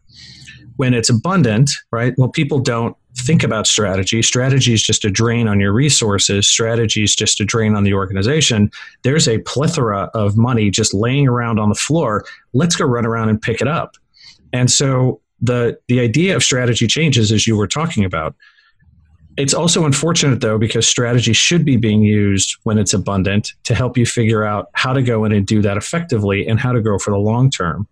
when 0.77 0.95
it's 0.95 1.11
abundant 1.11 1.71
right 1.91 2.15
well 2.17 2.29
people 2.29 2.59
don't 2.59 2.97
think 3.17 3.43
about 3.43 3.67
strategy. 3.67 4.23
Strategy 4.23 4.73
is 4.73 4.83
just 4.83 5.05
a 5.05 5.11
drain 5.11 5.49
on 5.49 5.59
your 5.59 5.73
resources. 5.73 6.49
Strategy 6.49 7.03
is 7.03 7.15
just 7.15 7.41
a 7.41 7.45
drain 7.45 7.75
on 7.75 7.85
the 7.85 7.95
organization. 7.95 8.71
There's 9.03 9.27
a 9.27 9.39
plethora 9.39 10.11
of 10.15 10.37
money 10.37 10.71
just 10.71 10.93
laying 10.93 11.27
around 11.27 11.59
on 11.59 11.69
the 11.69 11.75
floor. 11.75 12.25
Let's 12.53 12.77
go 12.77 12.85
run 12.85 13.07
around 13.07 13.31
and 13.31 13.41
pick 13.41 13.61
it 13.61 13.69
up. 13.69 13.97
And 14.53 14.71
so 14.71 15.21
the 15.41 15.79
the 15.89 16.01
idea 16.01 16.37
of 16.37 16.43
strategy 16.43 16.87
changes 16.87 17.33
as 17.33 17.47
you 17.47 17.57
were 17.57 17.67
talking 17.67 18.05
about. 18.05 18.35
It's 19.37 19.53
also 19.53 19.85
unfortunate 19.85 20.41
though, 20.41 20.57
because 20.57 20.89
strategy 20.89 21.35
should 21.35 21.65
be 21.65 21.77
being 21.77 22.03
used 22.03 22.57
when 22.63 22.79
it's 22.79 22.95
abundant 22.95 23.53
to 23.65 23.75
help 23.75 23.99
you 23.99 24.07
figure 24.07 24.45
out 24.45 24.69
how 24.73 24.95
to 24.95 25.03
go 25.03 25.25
in 25.25 25.33
and 25.33 25.47
do 25.47 25.61
that 25.61 25.77
effectively 25.77 26.47
and 26.47 26.59
how 26.59 26.73
to 26.73 26.81
grow 26.81 26.99
for 26.99 27.11
the 27.11 27.19
long 27.19 27.51
term. 27.51 27.87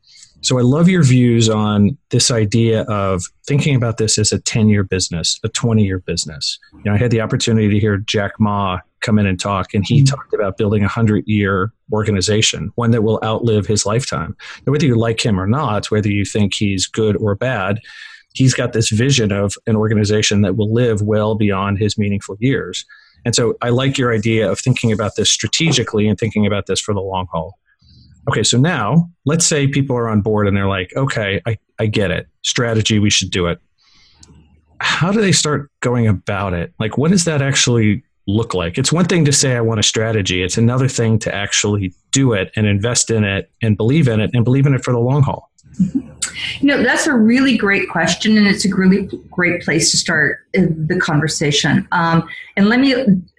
So 0.45 0.59
I 0.59 0.63
love 0.63 0.91
your 0.91 1.03
views 1.03 1.49
on 1.49 1.97
this 2.11 2.31
idea 2.31 2.83
of 2.83 3.25
thinking 3.47 3.75
about 3.75 3.97
this 3.97 4.19
as 4.19 4.31
a 4.31 4.39
10 4.39 4.69
year 4.69 4.85
business, 4.85 5.41
a 5.43 5.49
20 5.49 5.83
year 5.83 6.01
business. 6.01 6.59
You 6.75 6.83
know, 6.85 6.93
I 6.93 6.99
had 6.99 7.11
the 7.11 7.23
opportunity 7.23 7.71
to 7.71 7.81
hear 7.81 7.97
Jack 7.97 8.33
Ma 8.39 8.81
come 9.01 9.19
in 9.19 9.25
and 9.27 9.41
talk, 9.41 9.73
and 9.73 9.87
he 9.87 10.03
mm-hmm. 10.03 10.15
talked 10.15 10.35
about 10.35 10.59
building 10.59 10.83
a 10.83 10.85
100 10.85 11.25
year 11.27 11.73
organization, 11.91 12.71
one 12.75 12.91
that 12.91 13.03
will 13.03 13.19
outlive 13.25 13.67
his 13.67 13.87
lifetime. 13.87 14.37
Now, 14.67 14.73
whether 14.73 14.85
you 14.85 14.97
like 14.97 15.25
him 15.25 15.41
or 15.41 15.47
not, 15.47 15.91
whether 15.91 16.11
you 16.11 16.27
think 16.27 16.53
he's 16.53 16.87
good 16.87 17.17
or 17.17 17.35
bad, 17.35 17.81
he's 18.35 18.53
got 18.53 18.75
this 18.75 18.91
vision 18.91 19.33
of 19.33 19.55
an 19.67 19.77
organization 19.77 20.43
that 20.43 20.57
will 20.57 20.71
live 20.71 21.01
well 21.01 21.37
beyond 21.37 21.79
his 21.79 21.97
meaningful 21.97 22.37
years. 22.39 22.85
And 23.25 23.35
so 23.35 23.57
I 23.63 23.71
like 23.71 23.97
your 23.97 24.13
idea 24.13 24.51
of 24.51 24.59
thinking 24.61 24.93
about 24.93 25.17
this 25.17 25.31
strategically 25.31 26.07
and 26.07 26.19
thinking 26.19 26.47
about 26.47 26.67
this 26.67 26.81
for 26.81 26.93
the 26.93 27.01
long 27.01 27.29
haul. 27.33 27.59
Okay, 28.29 28.43
so 28.43 28.59
now 28.59 29.11
let's 29.25 29.47
say 29.47 29.67
people 29.67 29.97
are 29.97 30.09
on 30.09 30.21
board 30.21 30.49
and 30.49 30.57
they're 30.57 30.69
like, 30.69 30.93
okay, 30.97 31.41
I, 31.47 31.59
I 31.79 31.87
get 31.87 32.11
it. 32.11 32.27
Strategy, 32.43 32.99
we 32.99 33.11
should 33.11 33.31
do 33.31 33.47
it. 33.47 33.59
How 34.81 35.13
do 35.13 35.21
they 35.21 35.33
start 35.33 35.71
going 35.81 36.07
about 36.07 36.53
it? 36.55 36.73
Like, 36.79 36.99
what 36.99 37.11
does 37.11 37.25
that 37.25 37.43
actually 37.43 38.03
look 38.27 38.55
like? 38.55 38.79
It's 38.79 38.93
one 38.93 39.05
thing 39.05 39.25
to 39.27 39.33
say, 39.33 39.57
I 39.57 39.61
want 39.61 39.81
a 39.81 39.83
strategy, 39.83 40.43
it's 40.43 40.57
another 40.57 40.89
thing 40.89 41.19
to 41.21 41.35
actually 41.35 41.93
do 42.11 42.33
it 42.33 42.51
and 42.57 42.67
invest 42.67 43.11
in 43.11 43.25
it 43.25 43.51
and 43.63 43.77
believe 43.77 44.09
in 44.09 44.21
it 44.21 44.31
and 44.33 44.45
believe 44.45 44.67
in 44.67 44.75
it 44.75 44.83
for 44.83 44.93
the 44.93 44.99
long 44.99 45.23
haul. 45.23 45.51
You 46.61 46.69
know, 46.69 46.83
that's 46.83 47.07
a 47.07 47.15
really 47.15 47.57
great 47.57 47.89
question, 47.89 48.37
and 48.37 48.47
it's 48.47 48.65
a 48.65 48.75
really 48.75 49.09
great 49.31 49.63
place 49.63 49.91
to 49.91 49.97
start 49.97 50.41
the 50.53 50.99
conversation. 51.01 51.87
Um, 51.93 52.29
and 52.57 52.69
let 52.69 52.81
me 52.81 52.95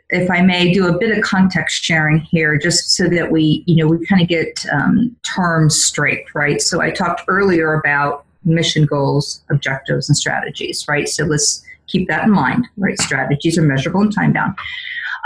if 0.10 0.30
I 0.30 0.42
may, 0.42 0.72
do 0.72 0.88
a 0.88 0.98
bit 0.98 1.18
of 1.18 1.24
context 1.24 1.84
sharing 1.84 2.20
here, 2.20 2.58
just 2.58 2.96
so 2.96 3.08
that 3.10 3.32
we, 3.32 3.64
you 3.66 3.76
know, 3.76 3.88
we 3.88 4.06
kind 4.06 4.22
of 4.22 4.28
get 4.28 4.66
um, 4.72 5.16
terms 5.24 5.84
straight, 5.84 6.26
right? 6.36 6.62
So 6.62 6.82
I 6.82 6.92
talked 6.92 7.24
earlier 7.28 7.74
about 7.74 8.26
mission 8.44 8.86
goals, 8.86 9.44
objectives, 9.50 10.08
and 10.08 10.16
strategies, 10.16 10.86
right? 10.88 11.10
So 11.10 11.24
let's 11.24 11.64
keep 11.88 12.08
that 12.08 12.26
in 12.26 12.32
mind, 12.32 12.68
right? 12.78 13.00
Strategies 13.00 13.58
are 13.58 13.64
measurable 13.64 14.02
and 14.02 14.14
time 14.14 14.34
bound. 14.34 14.56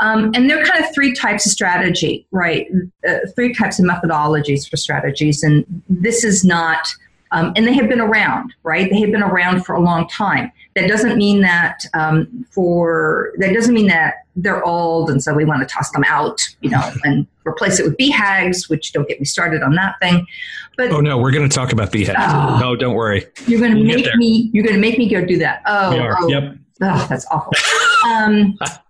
Um, 0.02 0.32
and 0.34 0.50
there 0.50 0.62
are 0.62 0.66
kind 0.66 0.84
of 0.84 0.94
three 0.94 1.14
types 1.14 1.46
of 1.46 1.52
strategy, 1.52 2.26
right? 2.32 2.68
Uh, 3.08 3.18
three 3.36 3.54
types 3.54 3.80
of 3.80 3.86
methodologies 3.86 4.70
for 4.70 4.78
strategies. 4.78 5.44
And 5.44 5.66
this 5.90 6.24
is 6.24 6.46
not, 6.46 6.88
um, 7.32 7.54
and 7.56 7.68
they 7.68 7.74
have 7.74 7.88
been 7.88 8.02
around, 8.02 8.54
right? 8.64 8.90
They 8.90 9.00
have 9.02 9.12
been 9.12 9.24
around 9.24 9.66
for 9.66 9.76
a 9.76 9.80
long 9.80 10.08
time. 10.08 10.52
That 10.76 10.88
doesn't 10.88 11.18
mean 11.18 11.42
that 11.42 11.82
um, 11.94 12.46
for, 12.52 13.34
that 13.38 13.54
doesn't 13.54 13.74
mean 13.74 13.88
that 13.88 14.26
they're 14.36 14.64
old 14.64 15.10
and 15.10 15.22
so 15.22 15.34
we 15.34 15.46
want 15.46 15.68
to 15.68 15.74
toss 15.74 15.92
them 15.92 16.04
out, 16.08 16.42
you 16.62 16.70
know, 16.70 16.82
and 17.04 17.28
replace 17.46 17.80
it 17.80 17.86
with 17.86 17.98
BHAGs, 17.98 18.70
which 18.70 18.94
don't 18.94 19.08
get 19.08 19.20
me 19.20 19.26
started 19.26 19.62
on 19.62 19.76
that 19.76 19.96
thing. 20.02 20.26
But 20.78 20.92
oh 20.92 21.02
no, 21.02 21.18
we're 21.18 21.32
going 21.32 21.48
to 21.48 21.54
talk 21.54 21.74
about 21.74 21.92
BHAGs. 21.92 22.16
Oh, 22.18 22.60
no, 22.60 22.76
don't 22.76 22.96
worry. 22.96 23.28
You're 23.48 23.60
going 23.60 23.74
to 23.74 23.78
we'll 23.78 23.98
make 23.98 24.16
me. 24.16 24.50
You're 24.54 24.64
going 24.64 24.76
to 24.76 24.82
make 24.82 24.98
me 24.98 25.10
go 25.10 25.26
do 25.26 25.38
that. 25.40 25.62
Oh, 25.66 26.16
oh 26.20 26.28
yep. 26.30 26.56
Oh, 26.82 27.08
that's 27.10 27.26
awful. 27.30 27.52
um, 28.10 28.58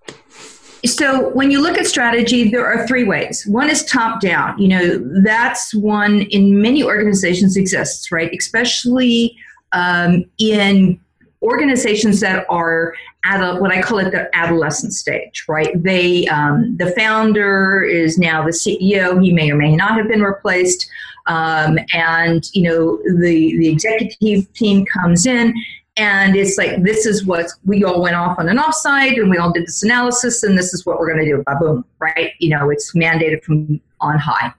so 0.85 1.29
when 1.29 1.51
you 1.51 1.61
look 1.61 1.77
at 1.77 1.85
strategy, 1.85 2.49
there 2.49 2.65
are 2.65 2.87
three 2.87 3.03
ways. 3.03 3.45
One 3.45 3.69
is 3.69 3.83
top 3.85 4.21
down. 4.21 4.57
You 4.59 4.67
know, 4.67 5.21
that's 5.23 5.73
one 5.73 6.21
in 6.23 6.61
many 6.61 6.83
organizations 6.83 7.57
exists, 7.57 8.11
right? 8.11 8.31
Especially 8.37 9.35
um, 9.73 10.25
in 10.37 10.99
organizations 11.41 12.19
that 12.19 12.45
are 12.49 12.93
at 13.25 13.41
a, 13.41 13.59
what 13.59 13.71
I 13.71 13.81
call 13.81 13.99
it 13.99 14.11
the 14.11 14.29
adolescent 14.35 14.93
stage, 14.93 15.45
right? 15.47 15.71
They, 15.81 16.27
um, 16.27 16.77
the 16.77 16.91
founder 16.91 17.83
is 17.83 18.17
now 18.17 18.43
the 18.43 18.51
CEO. 18.51 19.21
He 19.21 19.33
may 19.33 19.51
or 19.51 19.55
may 19.55 19.75
not 19.75 19.97
have 19.97 20.07
been 20.07 20.21
replaced, 20.21 20.89
um, 21.27 21.77
and 21.93 22.49
you 22.53 22.63
know 22.63 22.97
the 23.19 23.57
the 23.57 23.67
executive 23.69 24.51
team 24.53 24.85
comes 24.85 25.25
in. 25.25 25.53
And 25.99 26.37
it's 26.37 26.57
like 26.57 26.81
this 26.81 27.05
is 27.05 27.25
what 27.25 27.47
we 27.65 27.83
all 27.83 28.01
went 28.01 28.15
off 28.15 28.39
on 28.39 28.47
an 28.47 28.57
offsite, 28.57 29.19
and 29.19 29.29
we 29.29 29.37
all 29.37 29.51
did 29.51 29.67
this 29.67 29.83
analysis, 29.83 30.43
and 30.43 30.57
this 30.57 30.73
is 30.73 30.85
what 30.85 30.97
we're 30.97 31.11
going 31.11 31.25
to 31.25 31.29
do. 31.29 31.43
Boom, 31.59 31.83
right? 31.99 32.31
You 32.39 32.51
know, 32.51 32.69
it's 32.69 32.95
mandated 32.95 33.43
from 33.43 33.81
on 33.99 34.17
high, 34.17 34.53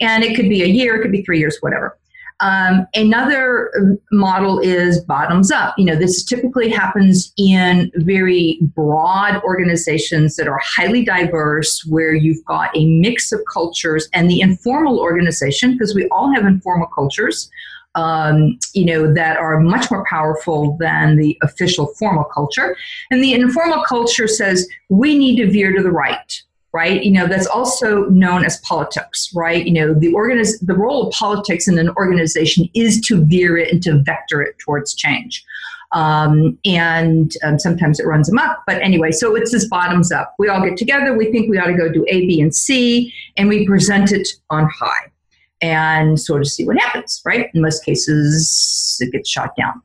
and 0.00 0.22
it 0.22 0.36
could 0.36 0.48
be 0.48 0.62
a 0.62 0.66
year, 0.66 0.94
it 0.94 1.02
could 1.02 1.10
be 1.10 1.22
three 1.22 1.40
years, 1.40 1.58
whatever. 1.62 1.98
Um, 2.40 2.86
another 2.94 3.98
model 4.12 4.60
is 4.60 5.00
bottoms 5.00 5.50
up. 5.50 5.74
You 5.78 5.86
know, 5.86 5.96
this 5.96 6.24
typically 6.24 6.68
happens 6.70 7.32
in 7.38 7.90
very 7.96 8.58
broad 8.76 9.42
organizations 9.42 10.36
that 10.36 10.46
are 10.46 10.60
highly 10.62 11.04
diverse, 11.04 11.84
where 11.88 12.14
you've 12.14 12.44
got 12.44 12.70
a 12.76 12.86
mix 12.86 13.32
of 13.32 13.40
cultures, 13.52 14.08
and 14.12 14.30
the 14.30 14.40
informal 14.40 15.00
organization, 15.00 15.72
because 15.72 15.92
we 15.92 16.06
all 16.10 16.32
have 16.32 16.44
informal 16.44 16.86
cultures. 16.86 17.50
Um, 17.96 18.58
you 18.72 18.86
know, 18.86 19.14
that 19.14 19.36
are 19.36 19.60
much 19.60 19.88
more 19.88 20.04
powerful 20.10 20.76
than 20.78 21.16
the 21.16 21.38
official 21.42 21.94
formal 21.96 22.24
culture. 22.24 22.76
And 23.12 23.22
the 23.22 23.34
informal 23.34 23.84
culture 23.84 24.26
says 24.26 24.68
we 24.88 25.16
need 25.16 25.36
to 25.36 25.48
veer 25.48 25.72
to 25.72 25.80
the 25.80 25.92
right 25.92 26.42
right? 26.74 27.04
You 27.04 27.12
know, 27.12 27.28
that's 27.28 27.46
also 27.46 28.06
known 28.06 28.44
as 28.44 28.58
politics, 28.62 29.30
right? 29.32 29.64
You 29.64 29.72
know, 29.72 29.94
the 29.94 30.12
organiz- 30.12 30.58
the 30.60 30.74
role 30.74 31.06
of 31.06 31.14
politics 31.14 31.68
in 31.68 31.78
an 31.78 31.88
organization 31.90 32.68
is 32.74 33.00
to 33.02 33.24
veer 33.24 33.56
it 33.56 33.72
and 33.72 33.80
to 33.84 34.02
vector 34.02 34.42
it 34.42 34.58
towards 34.58 34.92
change. 34.92 35.44
Um, 35.92 36.58
and 36.64 37.32
um, 37.44 37.60
sometimes 37.60 38.00
it 38.00 38.06
runs 38.06 38.26
them 38.26 38.38
up. 38.38 38.64
But 38.66 38.82
anyway, 38.82 39.12
so 39.12 39.36
it's 39.36 39.52
this 39.52 39.68
bottoms 39.68 40.10
up. 40.10 40.34
We 40.40 40.48
all 40.48 40.60
get 40.60 40.76
together. 40.76 41.16
We 41.16 41.30
think 41.30 41.48
we 41.48 41.58
ought 41.58 41.68
to 41.68 41.76
go 41.76 41.88
do 41.88 42.04
A, 42.08 42.26
B, 42.26 42.40
and 42.40 42.52
C, 42.52 43.14
and 43.36 43.48
we 43.48 43.64
present 43.64 44.10
it 44.10 44.26
on 44.50 44.68
high 44.68 45.12
and 45.60 46.20
sort 46.20 46.40
of 46.40 46.48
see 46.48 46.66
what 46.66 46.78
happens, 46.78 47.20
right? 47.24 47.50
In 47.54 47.62
most 47.62 47.84
cases, 47.84 48.98
it 49.00 49.12
gets 49.12 49.28
shot 49.28 49.56
down. 49.56 49.82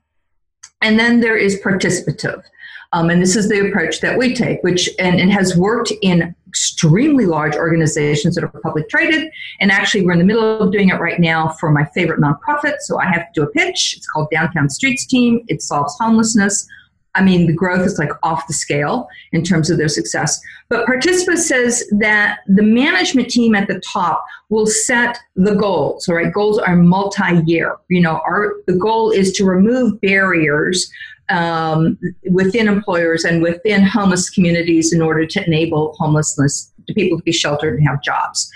And 0.82 1.00
then 1.00 1.20
there 1.20 1.38
is 1.38 1.60
participative. 1.62 2.44
Um, 2.92 3.12
and 3.12 3.22
this 3.22 3.36
is 3.36 3.50
the 3.50 3.68
approach 3.68 4.02
that 4.02 4.18
we 4.18 4.34
take, 4.34 4.64
which 4.64 4.90
and, 4.98 5.20
and 5.20 5.32
has 5.32 5.56
worked 5.56 5.92
in 6.02 6.34
extremely 6.48 7.28
large 7.28 7.56
organizations 7.56 8.34
that 8.34 8.44
are 8.44 8.48
public 8.48 8.90
traded. 8.90 9.32
And 9.60 9.72
actually, 9.72 10.04
we're 10.04 10.14
in 10.14 10.20
the 10.20 10.26
middle 10.26 10.60
of 10.60 10.72
doing 10.72 10.90
it 10.90 10.96
right 10.96 11.20
now 11.20 11.50
for 11.50 11.70
my 11.72 11.86
favorite 11.94 12.20
nonprofit. 12.20 12.78
So 12.80 13.00
I 13.00 13.06
have 13.06 13.32
to 13.32 13.42
do 13.42 13.44
a 13.44 13.52
pitch. 13.52 13.94
It's 13.96 14.08
called 14.10 14.30
Downtown 14.32 14.70
Streets 14.70 15.06
Team. 15.06 15.44
It 15.48 15.62
solves 15.62 15.96
homelessness. 16.00 16.68
I 17.16 17.24
mean, 17.24 17.48
the 17.48 17.54
growth 17.54 17.86
is 17.86 17.98
like 17.98 18.12
off 18.24 18.48
the 18.48 18.54
scale 18.54 19.08
in 19.32 19.44
terms 19.44 19.70
of 19.70 19.78
their 19.78 19.88
success. 19.88 20.39
But 20.70 20.86
Participa 20.86 21.38
says 21.38 21.84
that 22.00 22.39
the 22.48 22.63
management 22.63 23.30
team 23.30 23.56
at 23.56 23.68
the 23.68 23.80
top 23.80 24.24
will 24.50 24.68
set 24.68 25.18
the 25.36 25.56
goals. 25.56 26.08
All 26.08 26.16
right, 26.16 26.32
goals 26.32 26.60
are 26.60 26.75
multi-year. 26.75 27.78
You 27.89 28.01
know, 28.01 28.22
our 28.25 28.54
the 28.68 28.75
goal 28.75 29.12
is 29.12 29.34
to 29.34 29.46
remove 29.46 30.00
barriers 30.01 30.92
um, 31.30 31.98
within 32.30 32.68
employers 32.68 33.24
and 33.24 33.42
within 33.42 33.84
homeless 33.84 34.30
communities 34.30 34.94
in 34.94 35.01
order 35.01 35.25
to 35.25 35.46
enable 35.46 35.96
homelessness 35.98 36.72
to 36.88 36.94
people 36.94 37.18
to 37.18 37.24
be 37.24 37.32
sheltered 37.32 37.78
and 37.78 37.88
have 37.88 38.01
jobs. 38.01 38.51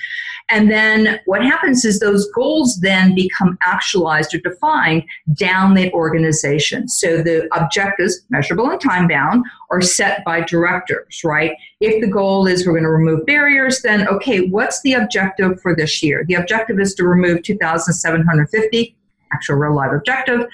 And 0.49 0.69
then 0.69 1.19
what 1.25 1.43
happens 1.43 1.85
is 1.85 1.99
those 1.99 2.29
goals 2.31 2.79
then 2.81 3.15
become 3.15 3.57
actualized 3.65 4.33
or 4.33 4.39
defined 4.39 5.03
down 5.33 5.73
the 5.73 5.91
organization. 5.93 6.87
So 6.87 7.21
the 7.21 7.47
objectives, 7.57 8.21
measurable 8.29 8.69
and 8.69 8.79
time 8.79 9.07
bound, 9.07 9.45
are 9.71 9.81
set 9.81 10.23
by 10.25 10.41
directors, 10.41 11.21
right? 11.23 11.55
If 11.79 12.01
the 12.01 12.07
goal 12.07 12.45
is 12.45 12.65
we're 12.65 12.73
going 12.73 12.83
to 12.83 12.89
remove 12.89 13.25
barriers, 13.25 13.81
then 13.81 14.07
okay, 14.07 14.47
what's 14.47 14.81
the 14.81 14.93
objective 14.93 15.61
for 15.61 15.75
this 15.75 16.03
year? 16.03 16.25
The 16.27 16.35
objective 16.35 16.79
is 16.79 16.93
to 16.95 17.07
remove 17.07 17.43
2,750, 17.43 18.95
actual 19.33 19.55
real 19.55 19.75
life 19.75 19.91
objective 19.91 20.47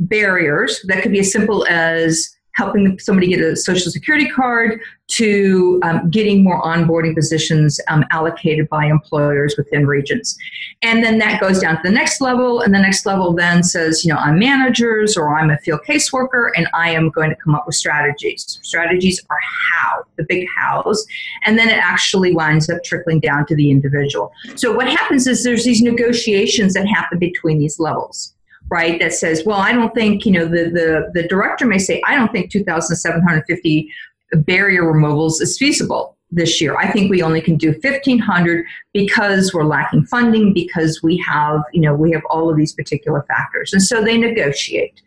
barriers 0.00 0.80
that 0.86 1.02
could 1.02 1.12
be 1.12 1.20
as 1.20 1.30
simple 1.30 1.66
as 1.66 2.36
helping 2.54 2.98
somebody 2.98 3.28
get 3.28 3.40
a 3.40 3.56
social 3.56 3.90
security 3.90 4.28
card 4.28 4.80
to 5.08 5.80
um, 5.82 6.08
getting 6.10 6.44
more 6.44 6.62
onboarding 6.62 7.14
positions 7.14 7.80
um, 7.88 8.04
allocated 8.10 8.68
by 8.68 8.86
employers 8.86 9.54
within 9.56 9.86
regions 9.86 10.36
and 10.82 11.02
then 11.02 11.18
that 11.18 11.40
goes 11.40 11.60
down 11.60 11.76
to 11.76 11.82
the 11.82 11.90
next 11.90 12.20
level 12.20 12.60
and 12.60 12.74
the 12.74 12.78
next 12.78 13.06
level 13.06 13.32
then 13.32 13.62
says 13.62 14.04
you 14.04 14.12
know 14.12 14.18
i'm 14.18 14.38
managers 14.38 15.16
or 15.16 15.36
i'm 15.36 15.50
a 15.50 15.58
field 15.58 15.80
caseworker 15.86 16.50
and 16.56 16.68
i 16.74 16.90
am 16.90 17.10
going 17.10 17.30
to 17.30 17.36
come 17.36 17.54
up 17.54 17.66
with 17.66 17.74
strategies. 17.74 18.58
Strategies 18.62 19.20
are 19.30 19.38
how 19.72 20.04
the 20.16 20.24
big 20.24 20.46
hows 20.56 21.06
and 21.44 21.58
then 21.58 21.68
it 21.68 21.78
actually 21.78 22.34
winds 22.34 22.68
up 22.70 22.82
trickling 22.84 23.20
down 23.20 23.46
to 23.46 23.54
the 23.54 23.70
individual. 23.70 24.32
So 24.56 24.72
what 24.72 24.88
happens 24.88 25.26
is 25.26 25.44
there's 25.44 25.64
these 25.64 25.82
negotiations 25.82 26.74
that 26.74 26.86
happen 26.86 27.18
between 27.18 27.58
these 27.58 27.78
levels 27.78 28.34
right 28.70 28.98
that 29.00 29.12
says 29.12 29.42
well 29.44 29.58
i 29.58 29.72
don't 29.72 29.94
think 29.94 30.24
you 30.24 30.32
know 30.32 30.44
the 30.44 30.70
the, 30.70 31.10
the 31.14 31.28
director 31.28 31.66
may 31.66 31.78
say 31.78 32.00
i 32.06 32.14
don't 32.14 32.32
think 32.32 32.50
2750 32.50 33.90
barrier 34.32 34.84
removals 34.90 35.40
is 35.40 35.58
feasible 35.58 36.16
this 36.32 36.60
year. 36.60 36.76
I 36.76 36.90
think 36.90 37.10
we 37.10 37.22
only 37.22 37.40
can 37.40 37.56
do 37.56 37.72
1500 37.72 38.64
because 38.92 39.52
we're 39.52 39.64
lacking 39.64 40.04
funding 40.06 40.52
because 40.52 41.02
we 41.02 41.16
have 41.28 41.62
you 41.72 41.80
know 41.80 41.94
we 41.94 42.12
have 42.12 42.22
all 42.30 42.50
of 42.50 42.56
these 42.56 42.72
particular 42.72 43.24
factors. 43.28 43.72
And 43.72 43.82
so 43.82 44.02
they 44.02 44.16
negotiate. 44.16 45.00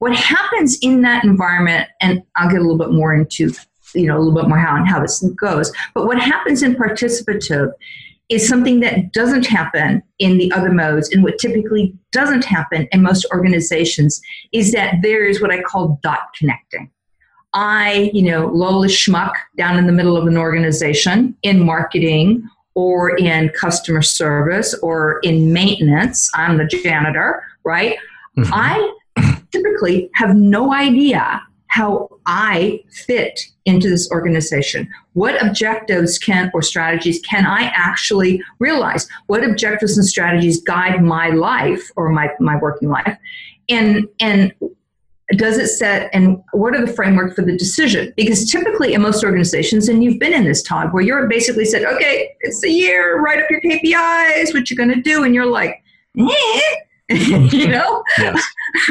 What 0.00 0.14
happens 0.16 0.78
in 0.82 1.02
that 1.02 1.24
environment, 1.24 1.88
and 2.00 2.22
I'll 2.36 2.50
get 2.50 2.58
a 2.58 2.62
little 2.62 2.78
bit 2.78 2.90
more 2.90 3.14
into 3.14 3.52
you 3.94 4.06
know 4.06 4.16
a 4.16 4.20
little 4.20 4.34
bit 4.34 4.48
more 4.48 4.58
how 4.58 4.76
and 4.76 4.88
how 4.88 5.00
this 5.00 5.24
goes, 5.40 5.72
but 5.94 6.06
what 6.06 6.20
happens 6.20 6.62
in 6.62 6.74
participative 6.74 7.72
is 8.28 8.48
something 8.48 8.80
that 8.80 9.12
doesn't 9.12 9.46
happen 9.46 10.02
in 10.18 10.38
the 10.38 10.50
other 10.52 10.72
modes 10.72 11.10
and 11.10 11.22
what 11.22 11.38
typically 11.38 11.94
doesn't 12.10 12.44
happen 12.44 12.88
in 12.90 13.02
most 13.02 13.26
organizations 13.32 14.20
is 14.52 14.72
that 14.72 14.96
there 15.02 15.26
is 15.26 15.42
what 15.42 15.50
I 15.50 15.60
call 15.60 15.98
dot 16.02 16.32
connecting. 16.38 16.90
I, 17.52 18.10
you 18.12 18.22
know, 18.22 18.46
Lola 18.46 18.88
Schmuck 18.88 19.34
down 19.56 19.78
in 19.78 19.86
the 19.86 19.92
middle 19.92 20.16
of 20.16 20.26
an 20.26 20.36
organization 20.36 21.36
in 21.42 21.64
marketing 21.64 22.48
or 22.74 23.16
in 23.16 23.50
customer 23.50 24.02
service 24.02 24.74
or 24.82 25.20
in 25.20 25.52
maintenance, 25.52 26.30
I'm 26.34 26.58
the 26.58 26.64
janitor, 26.64 27.44
right? 27.64 27.96
Mm-hmm. 28.36 28.52
I 28.52 28.94
typically 29.52 30.10
have 30.14 30.34
no 30.34 30.74
idea 30.74 31.40
how 31.74 32.08
I 32.24 32.84
fit 32.92 33.40
into 33.64 33.90
this 33.90 34.08
organization. 34.12 34.88
What 35.14 35.44
objectives 35.44 36.20
can 36.20 36.52
or 36.54 36.62
strategies 36.62 37.20
can 37.22 37.46
I 37.46 37.62
actually 37.74 38.40
realize? 38.60 39.08
What 39.26 39.42
objectives 39.42 39.98
and 39.98 40.06
strategies 40.06 40.62
guide 40.62 41.02
my 41.02 41.30
life 41.30 41.90
or 41.96 42.10
my, 42.10 42.30
my 42.38 42.56
working 42.58 42.90
life? 42.90 43.18
And 43.68 44.06
and 44.20 44.52
does 45.36 45.58
it 45.58 45.66
set 45.66 46.10
and 46.12 46.40
what 46.52 46.76
are 46.76 46.86
the 46.86 46.92
framework 46.92 47.34
for 47.34 47.42
the 47.42 47.56
decision 47.56 48.12
because 48.14 48.48
typically 48.48 48.92
in 48.92 49.00
most 49.00 49.24
organizations 49.24 49.88
and 49.88 50.04
you've 50.04 50.20
been 50.20 50.34
in 50.34 50.44
this 50.44 50.62
Todd 50.62 50.92
where 50.92 51.02
you're 51.02 51.26
basically 51.28 51.64
said 51.64 51.82
okay 51.82 52.28
it's 52.40 52.60
the 52.60 52.68
year 52.68 53.22
write 53.22 53.42
up 53.42 53.50
your 53.50 53.58
kpis 53.62 54.52
what 54.52 54.68
you're 54.68 54.76
going 54.76 54.94
to 54.94 55.00
do 55.00 55.24
and 55.24 55.34
you're 55.34 55.46
like 55.46 55.82
eh. 56.18 56.60
you 57.10 57.68
know? 57.68 58.02
Yes. 58.18 58.42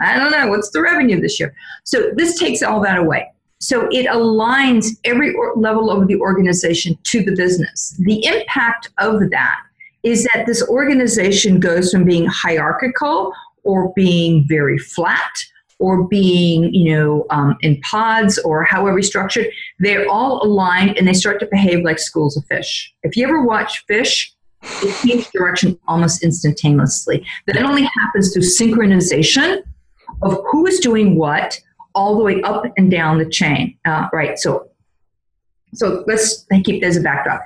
i 0.00 0.16
don't 0.18 0.32
know. 0.32 0.48
What's 0.48 0.70
the 0.70 0.82
revenue 0.82 1.20
this 1.20 1.38
year? 1.38 1.54
So 1.84 2.10
this 2.16 2.38
takes 2.38 2.62
all 2.62 2.80
that 2.80 2.98
away. 2.98 3.28
So 3.60 3.88
it 3.92 4.06
aligns 4.06 4.88
every 5.04 5.34
level 5.54 5.90
of 5.90 6.08
the 6.08 6.16
organization 6.16 6.98
to 7.04 7.22
the 7.22 7.32
business. 7.36 7.96
The 8.00 8.24
impact 8.24 8.90
of 8.98 9.30
that 9.30 9.60
is 10.02 10.26
that 10.34 10.46
this 10.46 10.66
organization 10.68 11.60
goes 11.60 11.92
from 11.92 12.04
being 12.04 12.26
hierarchical 12.26 13.32
or 13.62 13.92
being 13.94 14.44
very 14.48 14.78
flat 14.78 15.32
or 15.78 16.08
being, 16.08 16.74
you 16.74 16.92
know, 16.92 17.24
um, 17.30 17.56
in 17.60 17.80
pods 17.82 18.38
or 18.38 18.64
however 18.64 19.00
structured, 19.02 19.46
they're 19.78 20.08
all 20.08 20.44
aligned 20.44 20.96
and 20.96 21.06
they 21.06 21.12
start 21.12 21.38
to 21.40 21.46
behave 21.46 21.84
like 21.84 21.98
schools 21.98 22.36
of 22.36 22.44
fish. 22.46 22.92
If 23.02 23.16
you 23.16 23.24
ever 23.24 23.42
watch 23.42 23.84
fish, 23.86 24.34
it 24.62 25.06
changes 25.06 25.28
direction 25.32 25.78
almost 25.88 26.22
instantaneously. 26.22 27.26
That 27.46 27.56
it 27.56 27.62
only 27.62 27.82
happens 27.82 28.32
through 28.32 28.42
synchronization 28.42 29.62
of 30.22 30.38
who 30.50 30.66
is 30.66 30.80
doing 30.80 31.16
what 31.16 31.60
all 31.94 32.16
the 32.16 32.24
way 32.24 32.40
up 32.42 32.64
and 32.76 32.90
down 32.90 33.18
the 33.18 33.28
chain. 33.28 33.76
Uh, 33.84 34.08
right. 34.12 34.38
So, 34.38 34.68
so 35.74 36.04
let's 36.06 36.46
keep 36.64 36.80
this 36.80 36.96
as 36.96 36.96
a 36.98 37.00
backdrop. 37.00 37.42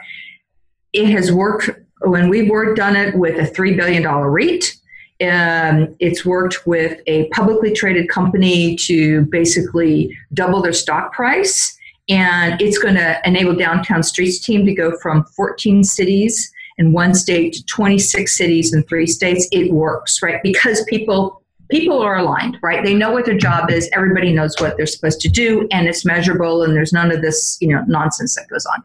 It 0.93 1.09
has 1.09 1.33
worked 1.33 1.71
when 2.03 2.29
we've 2.29 2.49
worked 2.49 2.77
done 2.77 2.95
it 2.95 3.17
with 3.17 3.39
a 3.39 3.47
three 3.47 3.75
billion 3.75 4.03
dollar 4.03 4.31
REIT 4.31 4.77
um, 5.23 5.97
it's 5.99 6.27
worked 6.27 6.67
with 6.67 7.01
a 7.07 7.29
publicly 7.29 7.73
traded 7.73 8.09
company 8.09 8.77
to 8.77 9.23
basically 9.27 10.15
double 10.35 10.61
their 10.61 10.75
stock 10.75 11.13
price. 11.13 11.75
And 12.09 12.61
it's 12.61 12.79
going 12.79 12.95
to 12.95 13.21
enable 13.25 13.55
Downtown 13.55 14.03
Streets 14.03 14.39
team 14.39 14.67
to 14.67 14.75
go 14.75 14.97
from 15.01 15.25
14 15.37 15.83
cities 15.85 16.53
in 16.79 16.93
one 16.93 17.15
state 17.15 17.55
to 17.55 17.65
26 17.67 18.37
cities 18.37 18.75
in 18.75 18.83
three 18.85 19.07
states. 19.07 19.49
It 19.53 19.73
works, 19.73 20.23
right? 20.23 20.43
Because 20.43 20.85
people 20.85 21.43
people 21.69 22.01
are 22.01 22.19
aligned, 22.19 22.59
right? 22.63 22.85
They 22.85 22.95
know 22.95 23.11
what 23.11 23.25
their 23.25 23.37
job 23.37 23.71
is. 23.71 23.91
Everybody 23.93 24.33
knows 24.33 24.55
what 24.61 24.77
they're 24.77 24.87
supposed 24.87 25.21
to 25.23 25.29
do, 25.29 25.67
and 25.73 25.89
it's 25.89 26.05
measurable. 26.05 26.63
And 26.63 26.77
there's 26.77 26.93
none 26.93 27.11
of 27.11 27.23
this, 27.23 27.59
you 27.61 27.69
know, 27.69 27.83
nonsense 27.89 28.37
that 28.37 28.49
goes 28.49 28.67
on. 28.67 28.83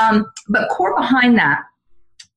Um, 0.00 0.32
but 0.48 0.68
core 0.70 0.96
behind 0.96 1.38
that 1.38 1.62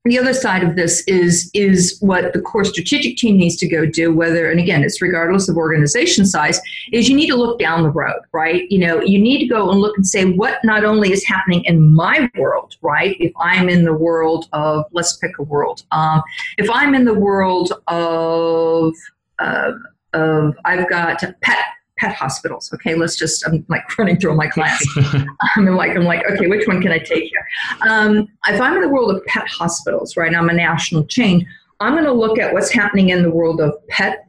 the 0.06 0.20
other 0.20 0.34
side 0.34 0.64
of 0.64 0.76
this 0.76 1.02
is 1.08 1.50
is 1.54 1.98
what 2.02 2.34
the 2.34 2.42
core 2.42 2.66
strategic 2.66 3.16
team 3.16 3.38
needs 3.38 3.56
to 3.56 3.68
go 3.68 3.86
do 3.86 4.14
whether 4.14 4.52
and 4.52 4.60
again 4.60 4.84
it's 4.84 5.02
regardless 5.02 5.48
of 5.48 5.56
organization 5.56 6.26
size 6.26 6.60
is 6.92 7.08
you 7.08 7.16
need 7.16 7.28
to 7.28 7.38
look 7.38 7.58
down 7.58 7.84
the 7.84 7.90
road 7.90 8.20
right? 8.34 8.70
You 8.70 8.80
know 8.80 9.02
you 9.02 9.18
need 9.18 9.40
to 9.40 9.48
go 9.48 9.72
and 9.72 9.80
look 9.80 9.96
and 9.96 10.06
say 10.06 10.26
what 10.26 10.60
not 10.66 10.84
only 10.84 11.14
is 11.14 11.26
happening 11.26 11.64
in 11.66 11.94
my 11.94 12.30
world 12.36 12.76
right? 12.82 13.16
If 13.20 13.32
i'm 13.40 13.70
in 13.70 13.86
the 13.86 13.94
world 13.94 14.50
of 14.52 14.86
let's 14.92 15.18
pick 15.18 15.38
a 15.40 15.44
world 15.44 15.84
um, 15.92 16.22
if 16.58 16.70
i'm 16.70 16.94
in 16.96 17.06
the 17.06 17.14
world 17.14 17.72
of 17.88 18.94
uh, 19.40 19.72
of 20.14 20.56
i've 20.66 20.90
got 20.90 21.24
pet 21.42 21.66
pet 22.04 22.16
hospitals. 22.16 22.70
Okay, 22.74 22.96
let's 22.96 23.16
just 23.16 23.48
I'm 23.48 23.66
like 23.70 23.98
running 23.98 24.20
through 24.20 24.32
all 24.32 24.38
my 24.38 24.48
class. 24.48 24.86
I'm 25.56 25.66
like 25.68 25.96
I'm 25.96 26.04
like 26.04 26.24
okay, 26.32 26.48
which 26.48 26.68
one 26.68 26.82
can 26.82 26.92
I 26.92 27.00
take 27.00 27.24
here? 27.24 27.48
Um, 27.90 28.28
if 28.48 28.60
I'm 28.60 28.76
in 28.76 28.82
the 28.82 28.90
world 28.90 29.16
of 29.16 29.24
pet 29.26 29.48
hospitals, 29.48 30.18
right? 30.18 30.36
I'm 30.36 30.50
a 30.50 30.54
national 30.54 31.06
chain. 31.06 31.48
I'm 31.80 31.94
going 31.94 32.06
to 32.06 32.14
look 32.14 32.40
at 32.40 32.54
what's 32.54 32.72
happening 32.72 33.10
in 33.10 33.24
the 33.24 33.32
world 33.32 33.60
of 33.60 33.74
pet 33.88 34.28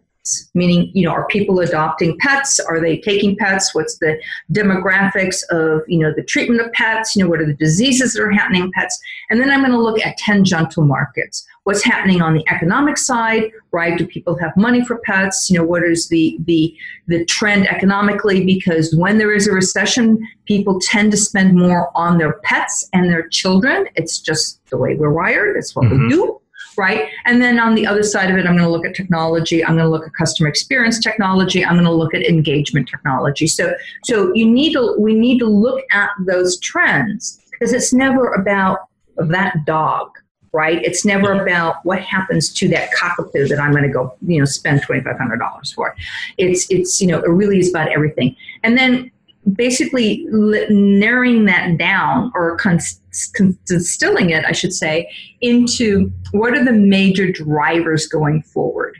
meaning 0.55 0.91
you 0.95 1.07
know 1.07 1.13
are 1.13 1.27
people 1.27 1.61
adopting 1.61 2.17
pets? 2.19 2.59
Are 2.59 2.81
they 2.81 2.99
taking 2.99 3.37
pets? 3.37 3.75
What's 3.75 3.99
the 3.99 4.21
demographics 4.53 5.43
of 5.51 5.83
you 5.87 5.99
know 5.99 6.13
the 6.15 6.23
treatment 6.23 6.61
of 6.61 6.73
pets? 6.73 7.15
You 7.15 7.25
know 7.25 7.31
what 7.31 7.41
are 7.41 7.47
the 7.47 7.55
diseases 7.55 8.15
that 8.15 8.23
are 8.23 8.31
happening 8.31 8.65
in 8.65 8.73
pets? 8.73 8.99
And 9.31 9.41
then 9.41 9.51
i'm 9.51 9.61
going 9.61 9.73
to 9.73 9.79
look 9.79 10.01
at 10.01 10.17
ten 10.17 10.45
tangential 10.45 10.85
markets. 10.85 11.47
What's 11.65 11.83
happening 11.83 12.21
on 12.21 12.35
the 12.35 12.45
economic 12.51 12.99
side 12.99 13.51
right? 13.73 13.99
Do 13.99 14.07
people 14.07 14.39
have 14.39 14.57
money 14.57 14.85
for 14.85 14.99
pets? 14.99 15.51
You 15.51 15.59
know 15.59 15.65
what 15.65 15.83
is 15.83 16.09
the 16.09 16.39
the 16.45 16.75
the 17.09 17.25
trend 17.25 17.67
economically? 17.69 18.45
Because 18.45 18.95
when 18.95 19.19
there 19.19 19.35
is 19.35 19.49
a 19.49 19.53
recession 19.53 20.19
people 20.47 20.79
tend 20.81 21.11
to 21.11 21.17
spend 21.17 21.57
more 21.57 21.91
on 21.97 22.19
their 22.19 22.35
pets 22.45 22.89
and 22.93 23.11
their 23.11 23.29
children. 23.29 23.87
It's 23.95 24.19
just 24.19 24.65
the 24.71 24.77
way 24.77 24.95
we're 24.95 25.13
wired. 25.13 25.57
It's 25.57 25.75
what 25.75 25.87
mm-hmm. 25.87 26.09
we 26.09 26.09
do 26.11 26.41
right? 26.77 27.09
And 27.25 27.41
then 27.41 27.59
on 27.59 27.75
the 27.75 27.87
other 27.87 28.03
side 28.03 28.31
of 28.31 28.37
it, 28.37 28.47
I'm 28.47 28.57
going 28.57 28.65
to 28.65 28.71
look 28.71 28.87
at 28.87 28.95
technology. 28.95 29.65
I'm 29.65 29.77
going 29.77 29.85
to 29.85 29.91
look 29.91 30.07
at 30.07 30.13
customer 30.15 30.49
experience 30.49 30.99
technology. 30.99 31.65
I'm 31.65 31.75
going 31.75 31.85
to 31.85 31.93
look 31.93 32.15
at 32.15 32.23
engagement 32.23 32.89
technology. 32.89 33.47
So, 33.47 33.75
so 34.05 34.33
you 34.35 34.51
need 34.51 34.73
to 34.73 34.95
we 34.99 35.15
need 35.15 35.39
to 35.39 35.47
look 35.47 35.83
at 35.93 36.11
those 36.27 36.59
trends 36.59 37.41
because 37.53 37.73
it's 37.73 37.93
never 37.93 38.33
about 38.33 38.89
that 39.17 39.65
dog, 39.65 40.11
right? 40.53 40.83
It's 40.83 41.05
never 41.05 41.33
about 41.41 41.77
what 41.85 42.01
happens 42.01 42.53
to 42.55 42.69
that 42.69 42.91
cockapoo 42.93 43.49
that 43.49 43.59
I'm 43.59 43.73
going 43.73 43.85
to 43.85 43.91
go, 43.91 44.15
you 44.27 44.39
know, 44.39 44.45
spend 44.45 44.83
twenty 44.83 45.03
five 45.03 45.19
hundred 45.19 45.39
dollars 45.39 45.73
for. 45.73 45.95
It's 46.39 46.71
it's 46.71 47.01
you 47.01 47.07
know 47.07 47.19
it 47.19 47.29
really 47.29 47.59
is 47.59 47.71
about 47.71 47.89
everything. 47.89 48.37
And 48.63 48.77
then 48.77 49.11
basically 49.53 50.27
narrowing 50.29 51.45
that 51.45 51.77
down 51.79 52.33
or 52.35 52.59
distilling 53.67 54.31
it, 54.31 54.45
I 54.45 54.53
should 54.53 54.73
say, 54.73 55.11
into 55.41 56.11
what 56.33 56.55
are 56.55 56.65
the 56.65 56.73
major 56.73 57.31
drivers 57.31 58.07
going 58.07 58.43
forward. 58.43 58.99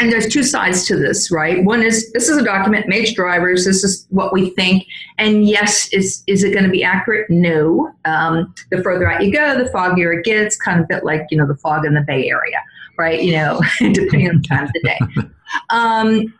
And 0.00 0.12
there's 0.12 0.28
two 0.28 0.44
sides 0.44 0.86
to 0.86 0.96
this, 0.96 1.32
right? 1.32 1.64
One 1.64 1.82
is 1.82 2.12
this 2.12 2.28
is 2.28 2.36
a 2.36 2.44
document, 2.44 2.86
major 2.86 3.14
drivers. 3.14 3.64
This 3.64 3.82
is 3.82 4.06
what 4.10 4.32
we 4.32 4.50
think. 4.50 4.86
And 5.18 5.44
yes, 5.44 5.92
is 5.92 6.22
is 6.28 6.44
it 6.44 6.52
going 6.52 6.64
to 6.64 6.70
be 6.70 6.84
accurate? 6.84 7.28
No. 7.28 7.92
Um, 8.04 8.54
the 8.70 8.80
further 8.80 9.10
out 9.10 9.24
you 9.24 9.32
go, 9.32 9.58
the 9.58 9.68
foggier 9.70 10.16
it 10.16 10.24
gets. 10.24 10.56
Kind 10.56 10.80
of 10.80 10.86
bit 10.86 11.04
like 11.04 11.22
you 11.32 11.36
know 11.36 11.48
the 11.48 11.56
fog 11.56 11.84
in 11.84 11.94
the 11.94 12.02
Bay 12.02 12.30
Area, 12.30 12.62
right? 12.96 13.20
You 13.20 13.32
know, 13.32 13.60
depending 13.80 14.28
on 14.28 14.40
the 14.40 14.46
time 14.48 14.64
of 14.64 14.72
the 14.72 14.80
day. 14.80 14.98
Um, 15.70 16.34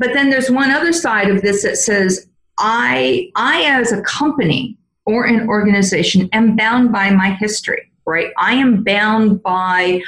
but 0.00 0.12
then 0.12 0.28
there's 0.28 0.50
one 0.50 0.72
other 0.72 0.92
side 0.92 1.30
of 1.30 1.40
this 1.40 1.62
that 1.62 1.76
says 1.76 2.26
I, 2.60 3.30
I 3.36 3.62
as 3.64 3.90
a 3.90 4.02
company 4.02 4.76
or 5.06 5.24
an 5.24 5.48
organization 5.48 6.28
am 6.32 6.56
bound 6.56 6.92
by 6.92 7.10
my 7.10 7.32
history, 7.32 7.90
right? 8.06 8.32
I 8.38 8.54
am 8.54 8.84
bound 8.84 9.42
by 9.42 10.02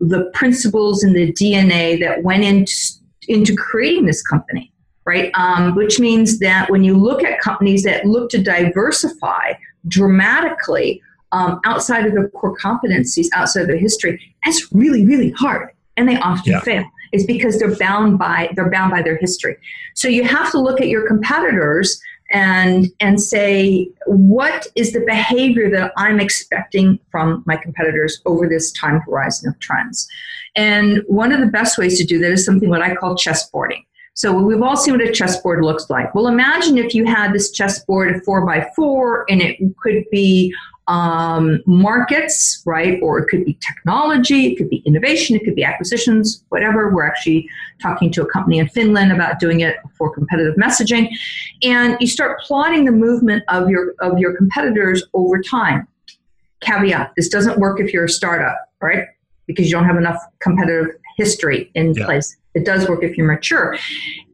the 0.00 0.30
principles 0.34 1.04
and 1.04 1.14
the 1.14 1.32
DNA 1.32 1.98
that 2.00 2.22
went 2.22 2.44
into, 2.44 2.74
into 3.28 3.54
creating 3.54 4.06
this 4.06 4.20
company, 4.20 4.72
right? 5.06 5.30
Um, 5.34 5.76
which 5.76 6.00
means 6.00 6.40
that 6.40 6.68
when 6.70 6.82
you 6.82 6.96
look 6.96 7.22
at 7.22 7.40
companies 7.40 7.84
that 7.84 8.04
look 8.04 8.30
to 8.30 8.42
diversify 8.42 9.54
dramatically 9.86 11.00
um, 11.30 11.60
outside 11.64 12.04
of 12.04 12.12
their 12.12 12.28
core 12.30 12.56
competencies, 12.58 13.28
outside 13.32 13.62
of 13.62 13.68
their 13.68 13.78
history, 13.78 14.20
that's 14.44 14.70
really, 14.72 15.06
really 15.06 15.30
hard, 15.30 15.70
and 15.96 16.08
they 16.08 16.16
often 16.16 16.52
yeah. 16.52 16.60
fail 16.60 16.84
is 17.12 17.26
because 17.26 17.58
they're 17.58 17.76
bound 17.76 18.18
by 18.18 18.50
they're 18.54 18.70
bound 18.70 18.90
by 18.90 19.02
their 19.02 19.16
history. 19.16 19.56
So 19.94 20.08
you 20.08 20.24
have 20.24 20.50
to 20.52 20.60
look 20.60 20.80
at 20.80 20.88
your 20.88 21.06
competitors 21.06 22.00
and 22.32 22.86
and 23.00 23.20
say 23.20 23.88
what 24.06 24.66
is 24.74 24.92
the 24.92 25.00
behavior 25.00 25.70
that 25.70 25.92
I'm 25.96 26.18
expecting 26.18 26.98
from 27.10 27.42
my 27.46 27.56
competitors 27.56 28.20
over 28.26 28.48
this 28.48 28.72
time 28.72 29.00
horizon 29.00 29.50
of 29.50 29.58
trends. 29.60 30.08
And 30.56 31.02
one 31.06 31.32
of 31.32 31.40
the 31.40 31.46
best 31.46 31.78
ways 31.78 31.98
to 31.98 32.04
do 32.04 32.18
that 32.20 32.32
is 32.32 32.44
something 32.44 32.68
what 32.68 32.82
I 32.82 32.94
call 32.94 33.16
chessboarding. 33.16 33.84
So 34.14 34.32
we've 34.34 34.60
all 34.60 34.76
seen 34.76 34.94
what 34.94 35.06
a 35.06 35.10
chessboard 35.10 35.64
looks 35.64 35.88
like. 35.88 36.14
Well, 36.14 36.26
imagine 36.26 36.76
if 36.76 36.94
you 36.94 37.06
had 37.06 37.32
this 37.32 37.50
chessboard 37.50 38.14
of 38.14 38.22
four 38.24 38.44
by 38.44 38.68
four, 38.76 39.24
and 39.30 39.40
it 39.40 39.56
could 39.78 40.04
be 40.10 40.54
um, 40.88 41.62
markets, 41.66 42.62
right? 42.66 42.98
Or 43.02 43.18
it 43.18 43.28
could 43.28 43.44
be 43.44 43.54
technology, 43.54 44.46
it 44.46 44.56
could 44.56 44.68
be 44.68 44.78
innovation, 44.78 45.36
it 45.36 45.44
could 45.44 45.54
be 45.54 45.64
acquisitions, 45.64 46.44
whatever. 46.48 46.90
We're 46.90 47.06
actually 47.06 47.48
talking 47.80 48.10
to 48.12 48.22
a 48.22 48.26
company 48.26 48.58
in 48.58 48.68
Finland 48.68 49.12
about 49.12 49.38
doing 49.38 49.60
it 49.60 49.76
for 49.96 50.12
competitive 50.12 50.56
messaging, 50.56 51.08
and 51.62 51.96
you 52.00 52.06
start 52.06 52.40
plotting 52.40 52.84
the 52.84 52.92
movement 52.92 53.44
of 53.48 53.70
your 53.70 53.94
of 54.00 54.18
your 54.18 54.36
competitors 54.36 55.04
over 55.14 55.40
time. 55.40 55.86
Caveat: 56.60 57.12
This 57.16 57.28
doesn't 57.28 57.58
work 57.58 57.80
if 57.80 57.92
you're 57.92 58.04
a 58.04 58.08
startup, 58.08 58.56
right? 58.80 59.06
Because 59.46 59.66
you 59.66 59.72
don't 59.72 59.86
have 59.86 59.96
enough 59.96 60.20
competitive 60.40 60.96
history 61.16 61.70
in 61.74 61.94
yeah. 61.94 62.04
place. 62.04 62.36
It 62.54 62.64
does 62.64 62.88
work 62.88 63.02
if 63.02 63.16
you're 63.16 63.26
mature. 63.26 63.78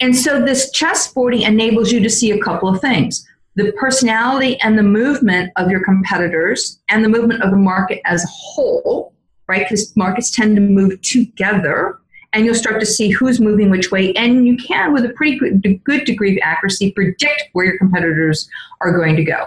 And 0.00 0.16
so 0.16 0.44
this 0.44 0.72
chessboarding 0.72 1.46
enables 1.46 1.92
you 1.92 2.00
to 2.00 2.10
see 2.10 2.32
a 2.32 2.38
couple 2.40 2.68
of 2.68 2.80
things 2.80 3.26
the 3.58 3.72
personality 3.72 4.60
and 4.60 4.78
the 4.78 4.84
movement 4.84 5.52
of 5.56 5.68
your 5.68 5.82
competitors 5.82 6.78
and 6.88 7.04
the 7.04 7.08
movement 7.08 7.42
of 7.42 7.50
the 7.50 7.56
market 7.56 8.00
as 8.04 8.22
a 8.22 8.28
whole, 8.28 9.12
right? 9.48 9.68
Because 9.68 9.94
markets 9.96 10.30
tend 10.30 10.54
to 10.54 10.62
move 10.62 11.02
together 11.02 11.98
and 12.32 12.44
you'll 12.44 12.54
start 12.54 12.78
to 12.78 12.86
see 12.86 13.10
who's 13.10 13.40
moving 13.40 13.68
which 13.68 13.90
way. 13.90 14.12
And 14.12 14.46
you 14.46 14.56
can, 14.56 14.92
with 14.92 15.04
a 15.04 15.08
pretty 15.08 15.38
good, 15.38 16.04
degree 16.04 16.32
of 16.36 16.38
accuracy, 16.44 16.92
predict 16.92 17.48
where 17.52 17.66
your 17.66 17.78
competitors 17.78 18.48
are 18.80 18.96
going 18.96 19.16
to 19.16 19.24
go. 19.24 19.46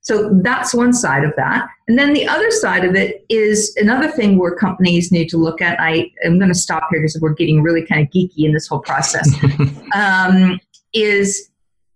So 0.00 0.30
that's 0.42 0.74
one 0.74 0.92
side 0.92 1.22
of 1.22 1.32
that. 1.36 1.68
And 1.86 1.96
then 1.96 2.14
the 2.14 2.26
other 2.26 2.50
side 2.50 2.84
of 2.84 2.96
it 2.96 3.24
is 3.28 3.76
another 3.76 4.10
thing 4.10 4.38
where 4.38 4.56
companies 4.56 5.12
need 5.12 5.28
to 5.28 5.36
look 5.36 5.60
at. 5.60 5.78
I 5.80 6.10
am 6.24 6.38
going 6.38 6.48
to 6.48 6.58
stop 6.58 6.88
here 6.90 7.00
because 7.00 7.18
we're 7.20 7.34
getting 7.34 7.62
really 7.62 7.86
kind 7.86 8.00
of 8.00 8.10
geeky 8.12 8.46
in 8.46 8.52
this 8.52 8.66
whole 8.66 8.80
process. 8.80 9.30
um, 9.94 10.58
is 10.94 11.50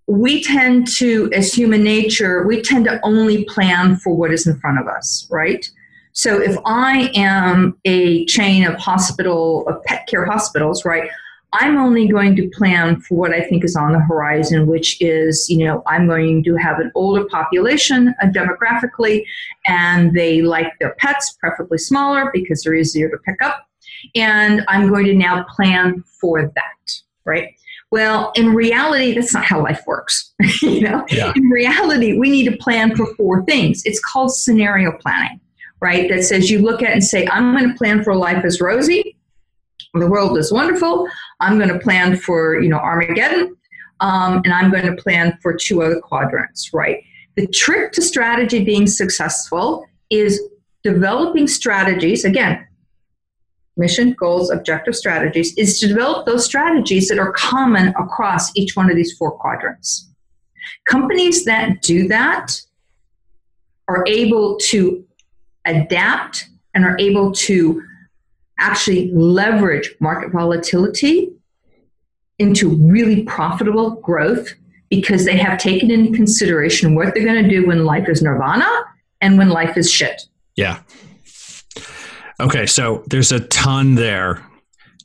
we 0.07 0.43
tend 0.43 0.89
to, 0.97 1.31
as 1.33 1.53
human 1.53 1.83
nature, 1.83 2.47
we 2.47 2.61
tend 2.61 2.85
to 2.87 3.01
only 3.05 3.45
plan 3.45 3.97
for 3.97 4.15
what 4.15 4.33
is 4.33 4.47
in 4.47 4.59
front 4.59 4.79
of 4.79 4.87
us, 4.87 5.27
right? 5.31 5.71
So 6.13 6.41
if 6.41 6.57
I 6.67 7.11
am 7.15 7.79
a 7.85 8.25
chain 8.27 8.67
of 8.67 8.75
hospital, 8.77 9.67
of 9.69 9.83
pet 9.85 10.07
care 10.07 10.27
hospitals, 10.27 10.85
right, 10.85 11.09
I'm 11.55 11.77
only 11.77 12.09
going 12.09 12.35
to 12.37 12.49
plan 12.51 13.01
for 13.01 13.17
what 13.17 13.33
I 13.33 13.43
think 13.43 13.63
is 13.65 13.77
on 13.77 13.93
the 13.93 14.01
horizon, 14.01 14.67
which 14.67 15.01
is, 15.01 15.49
you 15.51 15.65
know, 15.65 15.83
I'm 15.87 16.07
going 16.07 16.43
to 16.45 16.57
have 16.57 16.79
an 16.79 16.91
older 16.95 17.25
population 17.27 18.15
uh, 18.23 18.27
demographically, 18.27 19.25
and 19.67 20.15
they 20.15 20.41
like 20.41 20.73
their 20.81 20.95
pets, 20.95 21.37
preferably 21.39 21.79
smaller 21.79 22.31
because 22.33 22.63
they're 22.63 22.75
easier 22.75 23.11
to 23.11 23.19
pick 23.19 23.43
up. 23.43 23.67
And 24.15 24.65
I'm 24.69 24.89
going 24.89 25.05
to 25.07 25.15
now 25.15 25.45
plan 25.45 26.03
for 26.21 26.51
that, 26.55 26.93
right? 27.25 27.55
Well, 27.93 28.33
in 28.37 28.55
reality, 28.55 29.13
that's 29.13 29.35
not 29.35 29.45
how 29.45 29.63
life 29.63 29.83
works. 29.87 30.33
you 30.63 30.81
know, 30.81 31.05
yeah. 31.11 31.31
in 31.37 31.45
reality, 31.51 32.19
we 32.19 32.31
need 32.31 32.47
to 32.47 32.57
plan 32.57 32.97
for 32.97 33.15
four 33.17 33.45
things. 33.45 33.83
It's 33.85 34.01
called 34.01 34.35
scenario 34.35 34.93
planning, 34.93 35.39
right? 35.83 36.09
That 36.09 36.23
says 36.25 36.51
you 36.51 36.61
look 36.61 36.83
at 36.83 36.93
and 36.93 37.05
say, 37.05 37.29
I'm 37.29 37.55
going 37.55 37.71
to 37.71 37.77
plan 37.77 38.03
for 38.03 38.17
life 38.17 38.47
as 38.47 38.63
rosy. 38.63 39.15
The 39.93 40.07
world 40.07 40.39
is 40.39 40.51
wonderful. 40.51 41.07
I'm 41.41 41.59
going 41.59 41.69
to 41.69 41.79
plan 41.79 42.17
for 42.17 42.59
you 42.63 42.71
know 42.71 42.79
Armageddon, 42.79 43.55
um, 44.01 44.41
and 44.43 44.55
I'm 44.55 44.71
going 44.71 44.87
to 44.87 44.97
plan 44.97 45.39
for 45.43 45.55
two 45.55 45.83
other 45.83 46.01
quadrants, 46.01 46.73
right? 46.73 47.05
The 47.37 47.47
trick 47.49 47.93
to 47.93 48.01
strategy 48.01 48.65
being 48.65 48.87
successful 48.87 49.85
is 50.09 50.41
developing 50.83 51.47
strategies. 51.47 52.25
Again, 52.25 52.67
mission, 53.77 54.15
goals, 54.19 54.51
objective 54.51 54.95
strategies, 54.95 55.57
is 55.57 55.79
to 55.81 55.89
develop 55.89 56.27
those 56.27 56.45
strategies 56.45 57.09
that 57.09 57.19
are 57.19 57.33
common 57.33 57.89
across 57.89 58.55
each 58.57 58.77
one 58.77 58.91
of 58.91 58.97
these 58.97 59.17
four 59.17 59.33
quadrants. 59.33 60.09
Companies 60.87 61.45
that 61.45 61.83
do 61.83 62.07
that 62.09 62.61
are 63.89 64.05
able 64.07 64.57
to 64.59 65.05
adapt 65.65 66.49
and 66.75 66.85
are 66.85 66.97
able 66.99 67.33
to 67.33 67.83
actually 68.59 69.11
leverage 69.13 69.95
market 70.01 70.31
volatility 70.31 71.33
into 72.39 72.69
really 72.69 73.23
profitable 73.25 73.93
growth 73.97 74.55
because 74.89 75.25
they 75.25 75.37
have 75.37 75.59
taken 75.59 75.91
into 75.91 76.13
consideration 76.15 76.95
what 76.95 77.15
they're 77.15 77.25
going 77.25 77.43
to 77.43 77.49
do 77.49 77.67
when 77.67 77.85
life 77.85 78.09
is 78.09 78.23
nirvana 78.23 78.69
and 79.21 79.39
when 79.39 79.49
life 79.49 79.77
is 79.77 79.91
shit. 79.91 80.23
Yeah. 80.57 80.81
Okay, 82.43 82.67
so 82.67 83.05
there's 83.07 83.31
a 83.31 83.39
ton 83.39 83.95
there. 83.95 84.45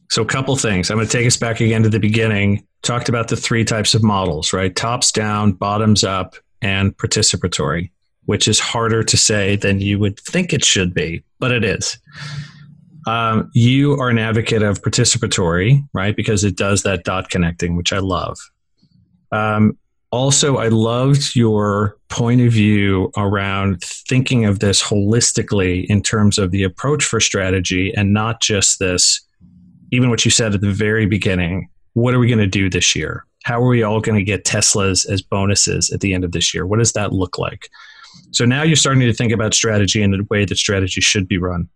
So, 0.10 0.24
a 0.24 0.26
couple 0.26 0.56
things. 0.56 0.90
I'm 0.90 0.98
going 0.98 1.08
to 1.08 1.18
take 1.18 1.28
us 1.28 1.38
back 1.38 1.62
again 1.62 1.84
to 1.84 1.90
the 1.90 2.00
beginning. 2.00 2.66
Talked 2.82 3.10
about 3.10 3.28
the 3.28 3.36
three 3.36 3.64
types 3.64 3.94
of 3.94 4.02
models, 4.02 4.54
right? 4.54 4.76
Tops 4.76 5.12
down, 5.12 5.52
bottoms 5.52 6.04
up, 6.04 6.36
and 6.64 6.98
participatory, 6.98 7.92
which 8.26 8.48
is 8.48 8.60
harder 8.60 9.04
to 9.04 9.18
say 9.18 9.56
than 9.56 9.82
you 9.82 10.00
would 10.00 10.20
think 10.20 10.52
it 10.52 10.66
should 10.66 10.96
be, 10.96 11.24
but 11.38 11.52
it 11.52 11.64
is. 11.64 12.00
Um, 13.06 13.52
you 13.54 13.94
are 13.94 14.10
an 14.10 14.18
advocate 14.18 14.64
of 14.64 14.82
participatory, 14.82 15.88
right? 15.94 16.16
Because 16.16 16.44
it 16.44 16.56
does 16.56 16.82
that 16.84 17.04
dot 17.04 17.30
connecting, 17.30 17.76
which 17.76 17.94
I 17.94 18.00
love. 18.00 18.40
Um, 19.32 19.78
also, 20.12 20.58
I 20.58 20.70
loved 20.70 21.36
your 21.36 21.98
point 22.10 22.42
of 22.42 22.54
view 22.54 23.12
around 23.18 23.82
thinking 23.82 24.46
of 24.46 24.60
this 24.60 24.82
holistically 24.82 25.86
in 25.88 26.02
terms 26.02 26.38
of 26.38 26.52
the 26.52 26.64
approach 26.64 27.04
for 27.04 27.20
strategy 27.20 27.94
and 27.96 28.14
not 28.14 28.42
just 28.42 28.80
this, 28.80 29.22
even 29.92 30.10
what 30.10 30.24
you 30.24 30.32
said 30.32 30.54
at 30.54 30.62
the 30.62 30.72
very 30.72 31.06
beginning. 31.06 31.70
What 31.94 32.14
are 32.14 32.20
we 32.20 32.28
going 32.28 32.40
to 32.40 32.48
do 32.48 32.70
this 32.70 32.96
year? 32.96 33.26
How 33.44 33.62
are 33.62 33.68
we 33.68 33.84
all 33.84 34.00
going 34.00 34.18
to 34.18 34.24
get 34.24 34.46
Teslas 34.46 35.10
as 35.10 35.22
bonuses 35.22 35.90
at 35.90 36.00
the 36.00 36.14
end 36.14 36.24
of 36.24 36.32
this 36.32 36.54
year? 36.54 36.66
What 36.66 36.80
does 36.80 36.94
that 36.94 37.12
look 37.12 37.38
like? 37.38 37.70
So 38.32 38.46
now 38.46 38.64
you're 38.64 38.76
starting 38.76 39.02
to 39.02 39.14
think 39.14 39.34
about 39.34 39.54
strategy 39.54 40.02
and 40.02 40.14
the 40.14 40.26
way 40.30 40.46
that 40.46 40.58
strategy 40.58 41.02
should 41.02 41.28
be 41.28 41.38
run. 41.38 41.68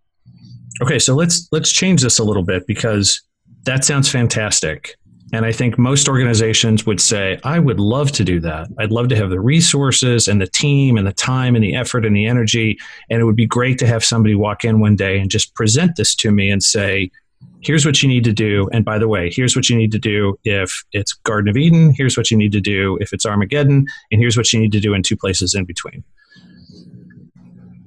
Okay, 0.80 0.98
so 0.98 1.14
let's 1.14 1.48
let's 1.52 1.70
change 1.70 2.02
this 2.02 2.18
a 2.18 2.24
little 2.24 2.42
bit 2.42 2.66
because 2.66 3.22
that 3.64 3.84
sounds 3.84 4.10
fantastic. 4.10 4.96
And 5.32 5.46
I 5.46 5.52
think 5.52 5.78
most 5.78 6.08
organizations 6.08 6.84
would 6.84 7.00
say, 7.00 7.40
I 7.42 7.58
would 7.58 7.80
love 7.80 8.12
to 8.12 8.24
do 8.24 8.38
that. 8.40 8.68
I'd 8.78 8.92
love 8.92 9.08
to 9.08 9.16
have 9.16 9.30
the 9.30 9.40
resources 9.40 10.28
and 10.28 10.42
the 10.42 10.46
team 10.46 10.98
and 10.98 11.06
the 11.06 11.12
time 11.12 11.54
and 11.54 11.64
the 11.64 11.74
effort 11.74 12.04
and 12.04 12.14
the 12.14 12.26
energy. 12.26 12.78
And 13.08 13.20
it 13.20 13.24
would 13.24 13.36
be 13.36 13.46
great 13.46 13.78
to 13.78 13.86
have 13.86 14.04
somebody 14.04 14.34
walk 14.34 14.62
in 14.62 14.78
one 14.78 14.94
day 14.94 15.18
and 15.18 15.30
just 15.30 15.54
present 15.54 15.96
this 15.96 16.14
to 16.16 16.30
me 16.30 16.50
and 16.50 16.62
say, 16.62 17.10
here's 17.62 17.86
what 17.86 18.02
you 18.02 18.08
need 18.10 18.24
to 18.24 18.32
do. 18.32 18.68
And 18.72 18.84
by 18.84 18.98
the 18.98 19.08
way, 19.08 19.30
here's 19.32 19.56
what 19.56 19.70
you 19.70 19.76
need 19.76 19.92
to 19.92 19.98
do 19.98 20.38
if 20.44 20.84
it's 20.92 21.14
Garden 21.14 21.48
of 21.48 21.56
Eden. 21.56 21.94
Here's 21.96 22.16
what 22.16 22.30
you 22.30 22.36
need 22.36 22.52
to 22.52 22.60
do 22.60 22.98
if 23.00 23.14
it's 23.14 23.24
Armageddon. 23.24 23.86
And 24.10 24.20
here's 24.20 24.36
what 24.36 24.52
you 24.52 24.60
need 24.60 24.72
to 24.72 24.80
do 24.80 24.92
in 24.92 25.02
two 25.02 25.16
places 25.16 25.54
in 25.54 25.64
between. 25.64 26.04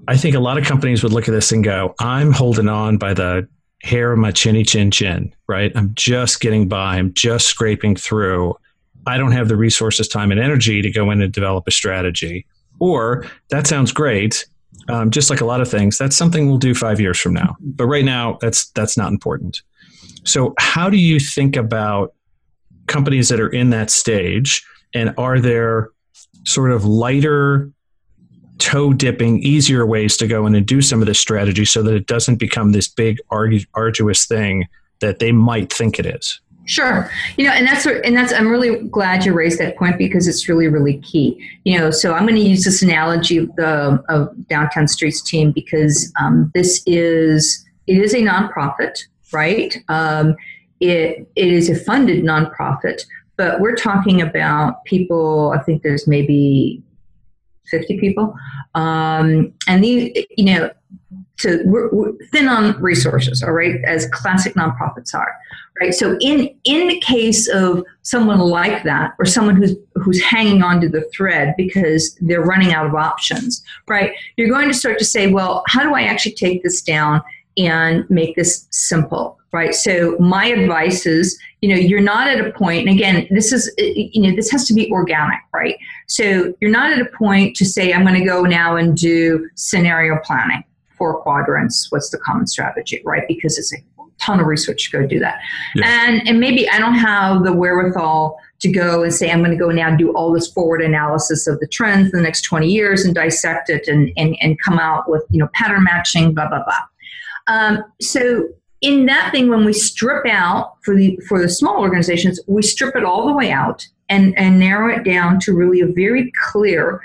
I 0.07 0.17
think 0.17 0.35
a 0.35 0.39
lot 0.39 0.57
of 0.57 0.65
companies 0.65 1.03
would 1.03 1.13
look 1.13 1.27
at 1.27 1.31
this 1.31 1.51
and 1.51 1.63
go, 1.63 1.93
I'm 1.99 2.31
holding 2.31 2.69
on 2.69 2.97
by 2.97 3.13
the 3.13 3.47
hair 3.85 4.11
of 4.11 4.17
my 4.17 4.31
chinny 4.31 4.63
chin 4.63 4.89
chin, 4.89 5.31
right? 5.47 5.71
I'm 5.75 5.93
just 5.93 6.39
getting 6.39 6.67
by. 6.67 6.95
I'm 6.95 7.13
just 7.13 7.45
scraping 7.45 7.95
through. 7.95 8.55
I 9.05 9.19
don't 9.19 9.31
have 9.31 9.47
the 9.47 9.55
resources, 9.55 10.07
time, 10.07 10.31
and 10.31 10.39
energy 10.39 10.81
to 10.81 10.89
go 10.89 11.11
in 11.11 11.21
and 11.21 11.31
develop 11.31 11.67
a 11.67 11.71
strategy. 11.71 12.47
Or 12.79 13.27
that 13.49 13.67
sounds 13.67 13.91
great. 13.91 14.47
Um, 14.89 15.11
just 15.11 15.29
like 15.29 15.39
a 15.39 15.45
lot 15.45 15.61
of 15.61 15.69
things, 15.69 15.99
that's 15.99 16.15
something 16.15 16.47
we'll 16.47 16.57
do 16.57 16.73
five 16.73 16.99
years 16.99 17.19
from 17.19 17.33
now. 17.33 17.55
But 17.59 17.85
right 17.85 18.03
now, 18.03 18.39
that's 18.41 18.69
that's 18.71 18.97
not 18.97 19.11
important. 19.11 19.61
So, 20.23 20.55
how 20.57 20.89
do 20.89 20.97
you 20.97 21.19
think 21.19 21.55
about 21.55 22.13
companies 22.87 23.29
that 23.29 23.39
are 23.39 23.49
in 23.49 23.69
that 23.69 23.91
stage? 23.91 24.65
And 24.93 25.13
are 25.17 25.39
there 25.39 25.89
sort 26.45 26.71
of 26.71 26.85
lighter 26.85 27.71
toe 28.57 28.93
dipping, 28.93 29.41
easier 29.43 29.85
ways 29.85 30.17
to 30.17 30.27
go 30.27 30.45
in 30.45 30.55
and 30.55 30.65
do 30.65 30.81
some 30.81 31.01
of 31.01 31.07
this 31.07 31.19
strategy 31.19 31.65
so 31.65 31.83
that 31.83 31.93
it 31.93 32.07
doesn't 32.07 32.37
become 32.37 32.71
this 32.71 32.87
big, 32.87 33.19
arduous 33.29 34.25
thing 34.25 34.67
that 34.99 35.19
they 35.19 35.31
might 35.31 35.71
think 35.71 35.99
it 35.99 36.05
is. 36.05 36.39
Sure. 36.65 37.09
You 37.37 37.45
know, 37.45 37.51
and 37.51 37.67
that's 37.67 37.85
and 37.85 38.17
that's 38.17 38.33
I'm 38.33 38.47
really 38.47 38.87
glad 38.87 39.23
you 39.23 39.33
raised 39.33 39.59
that 39.59 39.77
point 39.77 39.99
because 39.99 40.27
it's 40.27 40.49
really 40.49 40.67
really 40.67 40.97
key. 40.99 41.39
You 41.63 41.77
know, 41.77 41.91
so 41.91 42.13
I'm 42.13 42.23
going 42.23 42.35
to 42.35 42.41
use 42.41 42.63
this 42.63 42.81
analogy 42.81 43.37
of 43.37 43.55
the 43.55 44.03
of 44.09 44.47
Downtown 44.47 44.87
Streets 44.87 45.21
team 45.21 45.51
because 45.51 46.11
um, 46.19 46.51
this 46.55 46.81
is 46.87 47.63
it 47.85 47.99
is 47.99 48.15
a 48.15 48.17
nonprofit, 48.17 48.97
right? 49.31 49.77
Um, 49.89 50.35
it 50.79 51.29
it 51.35 51.47
is 51.47 51.69
a 51.69 51.75
funded 51.75 52.23
nonprofit, 52.23 53.05
but 53.37 53.59
we're 53.59 53.75
talking 53.75 54.19
about 54.19 54.83
people. 54.85 55.53
I 55.55 55.61
think 55.61 55.83
there's 55.83 56.07
maybe 56.07 56.81
50 57.69 57.99
people. 57.99 58.35
Um, 58.73 59.53
and 59.67 59.83
these, 59.83 60.25
you 60.37 60.45
know, 60.45 60.71
to 61.37 61.61
we're, 61.65 61.89
we're 61.91 62.13
thin 62.31 62.47
on 62.47 62.79
resources, 62.81 63.43
all 63.43 63.51
right, 63.51 63.75
as 63.85 64.07
classic 64.07 64.53
nonprofits 64.53 65.13
are, 65.13 65.35
right? 65.79 65.93
So 65.93 66.17
in 66.21 66.49
in 66.63 66.87
the 66.87 66.99
case 67.01 67.49
of 67.49 67.83
someone 68.03 68.39
like 68.39 68.83
that, 68.83 69.13
or 69.19 69.25
someone 69.25 69.55
who's 69.55 69.75
who's 69.95 70.21
hanging 70.23 70.63
on 70.63 70.79
to 70.81 70.89
the 70.89 71.01
thread 71.13 71.53
because 71.57 72.15
they're 72.21 72.41
running 72.41 72.73
out 72.73 72.85
of 72.85 72.95
options, 72.95 73.63
right? 73.87 74.13
You're 74.37 74.49
going 74.49 74.69
to 74.69 74.73
start 74.73 74.97
to 74.99 75.05
say, 75.05 75.31
well, 75.31 75.63
how 75.67 75.83
do 75.83 75.93
I 75.93 76.03
actually 76.03 76.35
take 76.35 76.63
this 76.63 76.81
down 76.81 77.21
and 77.57 78.09
make 78.09 78.35
this 78.35 78.67
simple 78.71 79.39
right? 79.55 79.73
So 79.73 80.17
my 80.19 80.45
advice 80.45 81.05
is 81.05 81.39
you 81.61 81.69
know 81.69 81.75
you're 81.75 82.01
not 82.01 82.27
at 82.27 82.45
a 82.45 82.51
point 82.51 82.87
and 82.87 82.99
again 82.99 83.27
this 83.31 83.51
is 83.51 83.73
you 83.77 84.21
know 84.21 84.35
this 84.35 84.51
has 84.51 84.67
to 84.67 84.73
be 84.73 84.91
organic 84.91 85.39
right? 85.53 85.77
So 86.07 86.53
you're 86.59 86.69
not 86.69 86.91
at 86.91 86.99
a 86.99 87.09
point 87.17 87.55
to 87.55 87.65
say 87.65 87.93
i'm 87.93 88.03
going 88.03 88.19
to 88.19 88.25
go 88.25 88.43
now 88.43 88.75
and 88.75 88.95
do 88.95 89.49
scenario 89.55 90.19
planning 90.23 90.63
four 90.97 91.21
quadrants 91.21 91.91
what's 91.91 92.09
the 92.09 92.19
common 92.19 92.45
strategy 92.45 93.01
right? 93.05 93.23
Because 93.27 93.57
it's 93.57 93.73
a 93.73 93.77
ton 94.19 94.39
of 94.39 94.45
research 94.45 94.91
to 94.91 95.01
go 95.01 95.07
do 95.07 95.19
that. 95.19 95.39
Yeah. 95.75 96.07
and 96.07 96.27
and 96.27 96.39
maybe 96.39 96.69
i 96.69 96.77
don't 96.77 96.95
have 96.95 97.43
the 97.43 97.53
wherewithal 97.53 98.37
to 98.59 98.71
go 98.71 99.03
and 99.03 99.13
say 99.13 99.31
i'm 99.31 99.39
going 99.39 99.51
to 99.51 99.57
go 99.57 99.71
now 99.71 99.87
and 99.87 99.97
do 99.97 100.11
all 100.13 100.31
this 100.31 100.51
forward 100.51 100.81
analysis 100.81 101.47
of 101.47 101.59
the 101.59 101.67
trends 101.67 102.11
in 102.11 102.17
the 102.19 102.23
next 102.23 102.41
20 102.43 102.67
years 102.67 103.05
and 103.05 103.15
dissect 103.15 103.69
it 103.69 103.87
and 103.87 104.11
and, 104.17 104.37
and 104.41 104.59
come 104.61 104.77
out 104.79 105.09
with 105.09 105.23
you 105.29 105.39
know 105.39 105.49
pattern 105.53 105.83
matching 105.83 106.33
blah 106.33 106.47
blah 106.47 106.63
blah. 106.63 106.83
Um, 107.47 107.83
so 108.01 108.47
in 108.81 109.05
that 109.05 109.31
thing, 109.31 109.49
when 109.49 109.65
we 109.65 109.73
strip 109.73 110.25
out 110.27 110.77
for 110.83 110.95
the 110.95 111.17
for 111.27 111.41
the 111.41 111.49
small 111.49 111.79
organizations, 111.79 112.39
we 112.47 112.61
strip 112.61 112.95
it 112.95 113.03
all 113.03 113.25
the 113.25 113.33
way 113.33 113.51
out 113.51 113.87
and 114.09 114.37
and 114.37 114.59
narrow 114.59 114.93
it 114.93 115.03
down 115.03 115.39
to 115.41 115.53
really 115.53 115.81
a 115.81 115.87
very 115.87 116.31
clear 116.51 117.01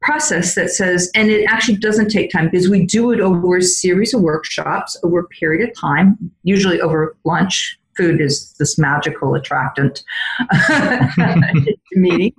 process 0.00 0.54
that 0.54 0.70
says, 0.70 1.10
and 1.14 1.30
it 1.30 1.44
actually 1.44 1.76
doesn't 1.76 2.10
take 2.10 2.30
time 2.30 2.46
because 2.46 2.68
we 2.68 2.84
do 2.84 3.12
it 3.12 3.20
over 3.20 3.56
a 3.56 3.62
series 3.62 4.12
of 4.12 4.20
workshops 4.20 4.96
over 5.02 5.20
a 5.20 5.28
period 5.28 5.68
of 5.68 5.74
time, 5.78 6.16
usually 6.42 6.80
over 6.80 7.16
lunch, 7.24 7.78
food 7.96 8.20
is 8.20 8.52
this 8.58 8.78
magical 8.78 9.34
attractant 9.34 10.02
meeting. 11.92 12.34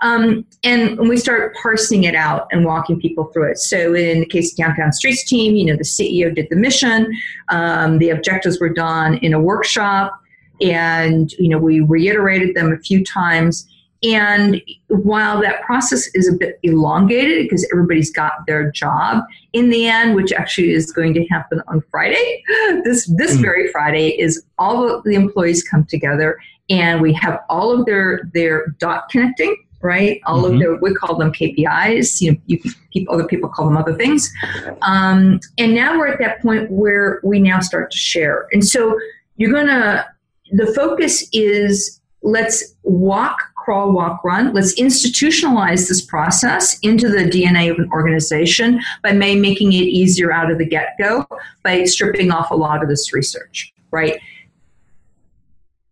Um, 0.00 0.46
and 0.62 0.98
we 1.08 1.16
start 1.16 1.54
parsing 1.60 2.04
it 2.04 2.14
out 2.14 2.46
and 2.52 2.64
walking 2.64 3.00
people 3.00 3.24
through 3.32 3.50
it. 3.50 3.58
So 3.58 3.94
in 3.94 4.20
the 4.20 4.26
case 4.26 4.52
of 4.52 4.58
Downtown 4.58 4.92
Streets 4.92 5.24
team, 5.24 5.56
you 5.56 5.66
know, 5.66 5.76
the 5.76 5.84
CEO 5.84 6.34
did 6.34 6.46
the 6.50 6.56
mission, 6.56 7.12
um, 7.48 7.98
the 7.98 8.10
objectives 8.10 8.60
were 8.60 8.68
done 8.68 9.18
in 9.18 9.34
a 9.34 9.40
workshop, 9.40 10.18
and, 10.60 11.32
you 11.32 11.48
know, 11.48 11.58
we 11.58 11.80
reiterated 11.80 12.54
them 12.54 12.72
a 12.72 12.78
few 12.78 13.04
times. 13.04 13.68
And 14.04 14.60
while 14.88 15.40
that 15.40 15.62
process 15.62 16.08
is 16.14 16.28
a 16.28 16.36
bit 16.36 16.58
elongated 16.62 17.44
because 17.44 17.66
everybody's 17.72 18.10
got 18.10 18.32
their 18.46 18.70
job, 18.70 19.24
in 19.52 19.70
the 19.70 19.86
end, 19.86 20.14
which 20.14 20.32
actually 20.32 20.70
is 20.70 20.92
going 20.92 21.14
to 21.14 21.24
happen 21.26 21.62
on 21.68 21.82
Friday, 21.90 22.42
this 22.84 23.10
this 23.16 23.36
mm. 23.36 23.40
very 23.40 23.68
Friday 23.68 24.08
is 24.20 24.44
all 24.58 24.88
of 24.88 25.04
the 25.04 25.14
employees 25.14 25.62
come 25.62 25.84
together 25.86 26.38
and 26.68 27.00
we 27.00 27.12
have 27.12 27.40
all 27.48 27.72
of 27.72 27.86
their 27.86 28.30
their 28.34 28.68
dot 28.78 29.08
connecting 29.08 29.56
right? 29.84 30.18
All 30.24 30.42
mm-hmm. 30.42 30.54
of 30.54 30.60
their, 30.60 30.76
we 30.76 30.94
call 30.94 31.16
them 31.16 31.30
KPIs. 31.30 32.20
You 32.22 32.32
know, 32.32 32.38
you, 32.46 32.58
people, 32.90 33.14
other 33.14 33.26
people 33.26 33.50
call 33.50 33.66
them 33.66 33.76
other 33.76 33.94
things. 33.94 34.32
Um, 34.80 35.38
and 35.58 35.74
now 35.74 35.98
we're 35.98 36.08
at 36.08 36.18
that 36.20 36.40
point 36.40 36.70
where 36.70 37.20
we 37.22 37.38
now 37.38 37.60
start 37.60 37.90
to 37.90 37.98
share. 37.98 38.48
And 38.52 38.66
so 38.66 38.98
you're 39.36 39.52
gonna. 39.52 40.06
The 40.52 40.72
focus 40.74 41.28
is 41.32 42.00
let's 42.22 42.74
walk 42.82 43.38
crawl, 43.64 43.92
walk, 43.92 44.22
run. 44.22 44.52
Let's 44.52 44.78
institutionalize 44.78 45.88
this 45.88 46.02
process 46.02 46.78
into 46.80 47.08
the 47.08 47.24
DNA 47.24 47.70
of 47.70 47.78
an 47.78 47.88
organization 47.92 48.80
by 49.02 49.12
making 49.12 49.72
it 49.72 49.86
easier 49.86 50.30
out 50.32 50.50
of 50.50 50.58
the 50.58 50.66
get 50.66 50.96
go 50.98 51.26
by 51.62 51.84
stripping 51.84 52.30
off 52.30 52.50
a 52.50 52.54
lot 52.54 52.82
of 52.82 52.88
this 52.88 53.14
research, 53.14 53.72
right? 53.90 54.20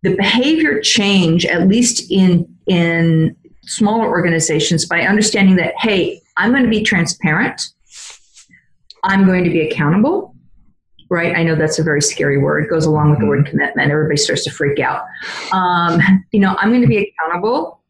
The 0.03 0.15
behavior 0.17 0.81
change, 0.81 1.47
at 1.47 1.67
least 1.67 2.11
in, 2.11 2.47
in 2.67 3.35
smaller 3.63 4.07
organizations, 4.07 4.85
by 4.85 5.03
understanding 5.03 5.57
that, 5.57 5.75
hey, 5.79 6.21
I'm 6.37 6.51
going 6.51 6.65
to 6.65 6.69
be 6.69 6.83
transparent, 6.83 7.69
I'm 9.05 9.25
going 9.25 9.45
to 9.45 9.51
be 9.51 9.63
accountable, 9.63 10.32
right? 11.13 11.37
I 11.37 11.43
know 11.43 11.55
that's 11.55 11.79
a 11.79 11.83
very 11.83 12.01
scary 12.01 12.39
word. 12.39 12.65
It 12.65 12.71
goes 12.71 12.87
along 12.87 13.11
with 13.11 13.21
the 13.21 13.27
word 13.27 13.45
mm-hmm. 13.45 13.51
commitment. 13.51 13.91
Everybody 13.91 14.17
starts 14.17 14.45
to 14.45 14.51
freak 14.51 14.81
out. 14.81 15.05
Um, 15.53 16.01
you 16.33 16.41
know, 16.41 16.57
I'm 16.59 16.71
going 16.71 16.81
to 16.81 16.89
be 16.89 16.97
accountable 16.97 17.81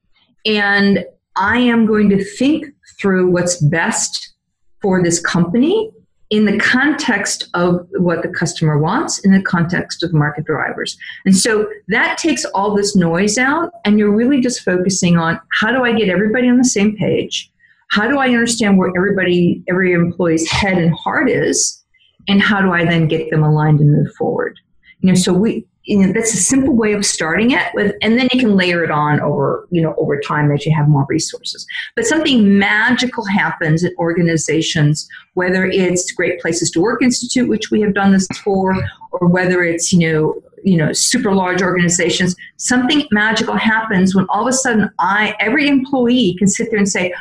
and 0.45 1.05
I 1.37 1.59
am 1.59 1.87
going 1.87 2.09
to 2.11 2.23
think 2.23 2.67
through 3.01 3.31
what's 3.31 3.63
best 3.63 4.35
for 4.83 5.03
this 5.03 5.21
company 5.21 5.91
in 6.31 6.47
the 6.47 6.59
context 6.59 7.49
of 7.55 7.87
what 7.99 8.23
the 8.23 8.29
customer 8.29 8.79
wants, 8.79 9.19
in 9.21 9.33
the 9.33 9.43
context 9.43 10.03
of 10.03 10.13
market 10.13 10.45
drivers. 10.45 10.97
And 11.25 11.37
so 11.37 11.69
that 11.89 12.19
takes 12.19 12.45
all 12.47 12.75
this 12.75 12.97
noise 12.97 13.39
out, 13.39 13.71
and 13.85 13.99
you're 13.99 14.11
really 14.11 14.41
just 14.41 14.63
focusing 14.63 15.17
on 15.17 15.39
how 15.61 15.71
do 15.71 15.85
I 15.85 15.93
get 15.93 16.09
everybody 16.09 16.49
on 16.49 16.57
the 16.57 16.65
same 16.65 16.97
page? 16.97 17.53
How 17.91 18.09
do 18.09 18.19
I 18.19 18.29
understand 18.29 18.79
where 18.79 18.91
everybody, 18.97 19.63
every 19.69 19.93
employee's 19.93 20.51
head 20.51 20.79
and 20.79 20.95
heart 20.95 21.31
is? 21.31 21.82
And 22.29 22.41
how 22.41 22.61
do 22.61 22.73
I 22.73 22.85
then 22.85 23.09
get 23.09 23.31
them 23.31 23.43
aligned 23.43 23.81
and 23.81 23.93
move 23.93 24.15
forward? 24.15 24.59
You 25.01 25.09
know, 25.09 25.15
so 25.15 25.33
we 25.33 25.67
you 25.85 25.99
know 25.99 26.13
that's 26.13 26.33
a 26.33 26.37
simple 26.37 26.77
way 26.77 26.93
of 26.93 27.05
starting 27.05 27.51
it 27.51 27.67
with 27.75 27.95
and 28.03 28.17
then 28.17 28.29
you 28.33 28.39
can 28.39 28.57
layer 28.57 28.85
it 28.85 28.91
on 28.91 29.21
over 29.21 29.67
you 29.71 29.83
know 29.83 29.95
over 29.99 30.21
time 30.21 30.53
as 30.53 30.65
you 30.65 30.75
have 30.75 30.89
more 30.89 31.07
resources. 31.09 31.67
But 31.97 32.07
something 32.07 32.59
magical 32.59 33.25
happens 33.25 33.83
in 33.83 33.95
organizations 33.99 35.09
whether 35.35 35.67
it's 35.67 36.13
great 36.13 36.41
places 36.41 36.71
to 36.73 36.81
work 36.81 37.03
institute 37.03 37.49
which 37.49 37.71
we 37.71 37.81
have 37.81 37.95
done 37.95 38.13
this 38.13 38.29
for 38.45 38.77
or 39.11 39.27
whether 39.27 39.65
it's 39.65 39.93
you 39.93 40.13
know 40.13 40.43
you 40.63 40.77
know 40.77 40.93
super 40.93 41.35
large 41.35 41.63
organizations. 41.63 42.37
Something 42.59 43.07
magical 43.11 43.57
happens 43.57 44.15
when 44.15 44.27
all 44.29 44.43
of 44.43 44.49
a 44.49 44.53
sudden 44.53 44.89
i 45.01 45.35
every 45.41 45.67
employee 45.67 46.37
can 46.39 46.47
sit 46.47 46.71
there 46.71 46.79
and 46.79 46.89
say 46.89 47.13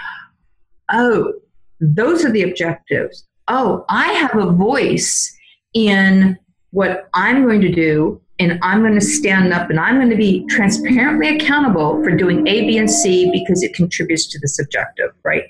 oh 0.91 1.33
those 1.79 2.23
are 2.23 2.31
the 2.31 2.43
objectives 2.43 3.25
oh, 3.47 3.86
I 3.89 4.08
have 4.13 4.36
a 4.36 4.51
voice 4.51 5.36
in 5.73 6.38
what 6.71 7.10
I'm 7.13 7.43
going 7.43 7.62
to 7.62 7.71
do, 7.71 8.21
and 8.39 8.58
I'm 8.62 8.82
going 8.82 8.95
to 8.95 9.01
stand 9.06 9.54
up 9.54 9.69
and 9.69 9.80
I'm 9.80 9.97
going 9.97 10.10
to 10.10 10.15
be 10.15 10.45
transparently 10.47 11.36
accountable 11.36 12.04
for 12.04 12.12
doing 12.12 12.47
A, 12.47 12.62
B, 12.62 12.77
and 12.77 12.89
C 12.89 13.30
because 13.32 13.62
it 13.62 13.73
contributes 13.75 14.27
to 14.30 14.39
this 14.39 14.60
objective, 14.60 15.12
right? 15.23 15.43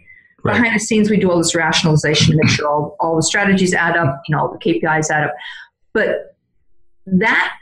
right. 0.44 0.56
Behind 0.56 0.76
the 0.76 0.80
scenes, 0.80 1.10
we 1.10 1.18
do 1.18 1.32
all 1.32 1.38
this 1.38 1.56
rationalization 1.56 2.32
to 2.32 2.38
make 2.38 2.50
sure 2.50 2.68
all, 2.68 2.98
all 3.00 3.16
the 3.16 3.24
strategies 3.24 3.74
add 3.74 3.96
up, 3.96 4.22
you 4.28 4.36
know, 4.36 4.42
all 4.42 4.52
the 4.52 4.58
KPIs 4.58 5.10
add 5.10 5.24
up. 5.24 5.34
But 5.94 6.36
that 7.06 7.54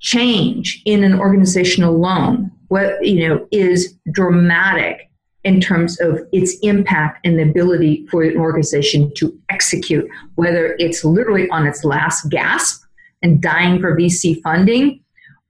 change 0.00 0.80
in 0.84 1.02
an 1.02 1.18
organization 1.18 1.82
alone, 1.82 2.52
what 2.68 3.04
you 3.04 3.28
know, 3.28 3.48
is 3.50 3.94
dramatic 4.12 5.07
in 5.44 5.60
terms 5.60 6.00
of 6.00 6.20
its 6.32 6.58
impact 6.62 7.24
and 7.24 7.38
the 7.38 7.42
ability 7.42 8.06
for 8.10 8.22
an 8.22 8.36
organization 8.36 9.12
to 9.16 9.38
execute, 9.50 10.08
whether 10.34 10.74
it's 10.78 11.04
literally 11.04 11.48
on 11.50 11.66
its 11.66 11.84
last 11.84 12.28
gasp 12.28 12.82
and 13.22 13.40
dying 13.40 13.80
for 13.80 13.96
VC 13.96 14.40
funding, 14.42 15.00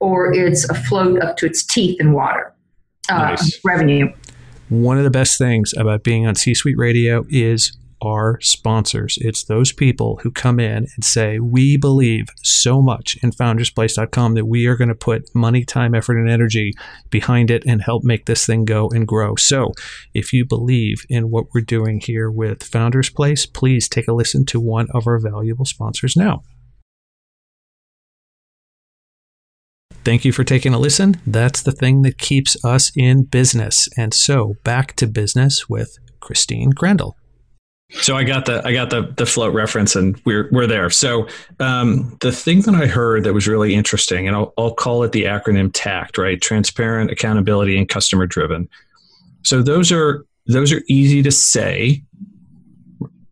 or 0.01 0.33
it's 0.33 0.69
afloat 0.69 1.21
up 1.21 1.37
to 1.39 1.47
its 1.47 1.65
teeth 1.65 2.01
in 2.01 2.13
water 2.13 2.55
uh, 3.11 3.19
nice. 3.19 3.61
revenue. 3.65 4.13
One 4.69 4.99
of 4.99 5.05
the 5.05 5.11
best 5.11 5.39
things 5.39 5.73
about 5.77 6.03
being 6.03 6.27
on 6.27 6.35
C 6.35 6.55
Suite 6.55 6.77
Radio 6.77 7.25
is 7.31 7.77
our 8.03 8.41
sponsors. 8.41 9.19
It's 9.21 9.45
those 9.45 9.73
people 9.73 10.21
who 10.23 10.31
come 10.31 10.61
in 10.61 10.87
and 10.95 11.05
say, 11.05 11.39
We 11.39 11.77
believe 11.77 12.27
so 12.43 12.81
much 12.81 13.17
in 13.23 13.31
foundersplace.com 13.31 14.35
that 14.35 14.47
we 14.47 14.67
are 14.67 14.77
going 14.77 14.89
to 14.89 14.95
put 14.95 15.35
money, 15.35 15.65
time, 15.65 15.95
effort, 15.95 16.19
and 16.19 16.31
energy 16.31 16.73
behind 17.11 17.51
it 17.51 17.65
and 17.67 17.83
help 17.83 18.05
make 18.05 18.27
this 18.27 18.47
thing 18.47 18.65
go 18.65 18.89
and 18.89 19.07
grow. 19.07 19.35
So 19.37 19.73
if 20.15 20.33
you 20.33 20.45
believe 20.45 21.05
in 21.09 21.31
what 21.31 21.47
we're 21.55 21.61
doing 21.61 22.01
here 22.01 22.31
with 22.31 22.63
Founders 22.63 23.11
Place, 23.11 23.47
please 23.47 23.89
take 23.89 24.09
a 24.09 24.13
listen 24.13 24.45
to 24.47 24.61
one 24.61 24.89
of 24.93 25.07
our 25.07 25.19
valuable 25.19 25.65
sponsors 25.65 26.17
now. 26.17 26.43
Thank 30.09 30.25
you 30.25 30.33
for 30.33 30.43
taking 30.43 30.73
a 30.73 30.79
listen. 30.79 31.21
That's 31.27 31.61
the 31.61 31.71
thing 31.71 32.01
that 32.01 32.17
keeps 32.17 32.57
us 32.65 32.91
in 32.97 33.25
business. 33.25 33.91
And 33.95 34.15
so 34.15 34.55
back 34.65 34.97
to 34.97 35.07
business 35.07 35.69
with 35.69 35.99
Christine 36.21 36.73
Crandell. 36.73 37.18
So 37.91 38.17
I 38.17 38.25
got 38.25 38.45
the 38.45 38.63
I 38.67 38.73
got 38.73 38.91
the 38.91 39.13
the 39.17 39.25
float 39.25 39.55
reference, 39.55 39.97
and 39.97 40.21
we're 40.27 40.49
we're 40.53 40.67
there. 40.67 40.91
So 40.91 41.27
um, 41.59 42.17
the 42.21 42.33
thing 42.33 42.61
that 42.63 42.75
I 42.75 42.87
heard 42.87 43.25
that 43.25 43.33
was 43.33 43.49
really 43.49 43.75
interesting, 43.75 44.27
and 44.27 44.37
I'll, 44.37 44.53
I'll 44.59 44.75
call 44.75 45.03
it 45.05 45.13
the 45.13 45.25
acronym 45.25 45.71
TACT, 45.73 46.19
right? 46.19 46.41
Transparent, 46.41 47.11
accountability, 47.11 47.79
and 47.79 47.89
customer 47.89 48.27
driven. 48.27 48.69
So 49.43 49.63
those 49.63 49.91
are 49.91 50.27
those 50.47 50.73
are 50.73 50.83
easy 50.89 51.23
to 51.23 51.31
say. 51.31 52.03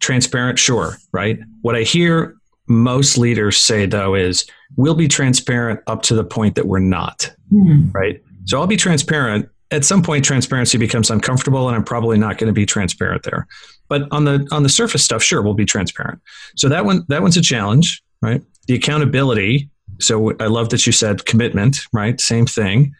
Transparent, 0.00 0.58
sure, 0.58 0.96
right? 1.12 1.38
What 1.62 1.74
I 1.74 1.82
hear 1.82 2.36
most 2.68 3.18
leaders 3.18 3.58
say 3.58 3.86
though 3.86 4.14
is 4.14 4.46
we'll 4.76 4.94
be 4.94 5.08
transparent 5.08 5.80
up 5.86 6.02
to 6.02 6.14
the 6.14 6.24
point 6.24 6.54
that 6.54 6.66
we're 6.66 6.78
not, 6.78 7.30
mm-hmm. 7.52 7.90
right? 7.92 8.22
So 8.44 8.58
I'll 8.58 8.66
be 8.66 8.76
transparent. 8.76 9.48
At 9.72 9.84
some 9.84 10.02
point, 10.02 10.24
transparency 10.24 10.78
becomes 10.78 11.10
uncomfortable, 11.10 11.66
and 11.66 11.76
I'm 11.76 11.84
probably 11.84 12.18
not 12.18 12.38
going 12.38 12.46
to 12.46 12.52
be 12.52 12.64
transparent 12.64 13.24
there. 13.24 13.48
But 13.88 14.08
on 14.10 14.24
the 14.24 14.46
on 14.50 14.62
the 14.62 14.68
surface 14.68 15.04
stuff, 15.04 15.22
sure, 15.22 15.42
we'll 15.42 15.54
be 15.54 15.64
transparent. 15.64 16.20
So 16.56 16.68
that 16.68 16.84
one 16.84 17.04
that 17.08 17.22
one's 17.22 17.36
a 17.36 17.42
challenge, 17.42 18.02
right? 18.22 18.42
The 18.66 18.74
accountability. 18.74 19.70
So 20.00 20.34
I 20.40 20.46
love 20.46 20.68
that 20.70 20.86
you 20.86 20.92
said 20.92 21.24
commitment, 21.24 21.78
right? 21.92 22.20
Same 22.20 22.46
thing. 22.46 22.94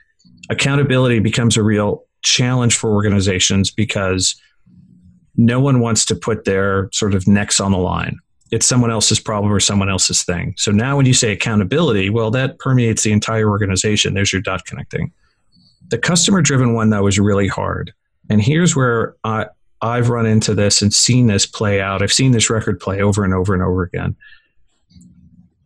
Accountability 0.48 1.18
becomes 1.18 1.56
a 1.56 1.62
real 1.62 2.04
challenge 2.22 2.76
for 2.76 2.92
organizations 2.92 3.70
because 3.70 4.40
no 5.36 5.60
one 5.60 5.80
wants 5.80 6.04
to 6.06 6.14
put 6.14 6.44
their 6.44 6.88
sort 6.92 7.14
of 7.14 7.28
necks 7.28 7.60
on 7.60 7.72
the 7.72 7.78
line. 7.78 8.18
it's 8.50 8.66
someone 8.66 8.90
else's 8.90 9.18
problem 9.18 9.52
or 9.52 9.60
someone 9.60 9.88
else's 9.88 10.22
thing. 10.22 10.54
So 10.56 10.70
now 10.70 10.96
when 10.96 11.06
you 11.06 11.14
say 11.14 11.32
accountability, 11.32 12.10
well, 12.10 12.30
that 12.30 12.58
permeates 12.58 13.02
the 13.02 13.12
entire 13.12 13.48
organization. 13.48 14.14
There's 14.14 14.32
your 14.32 14.42
dot 14.42 14.64
connecting. 14.66 15.12
The 15.88 15.98
customer 15.98 16.42
driven 16.42 16.74
one, 16.74 16.90
though, 16.90 17.06
is 17.06 17.18
really 17.18 17.48
hard. 17.48 17.92
And 18.30 18.40
here's 18.40 18.74
where 18.74 19.14
I, 19.24 19.46
I've 19.82 20.08
run 20.08 20.26
into 20.26 20.54
this 20.54 20.82
and 20.82 20.92
seen 20.92 21.26
this 21.26 21.46
play 21.46 21.80
out. 21.80 22.02
I've 22.02 22.12
seen 22.12 22.32
this 22.32 22.50
record 22.50 22.80
play 22.80 23.00
over 23.00 23.24
and 23.24 23.34
over 23.34 23.54
and 23.54 23.62
over 23.62 23.82
again. 23.82 24.16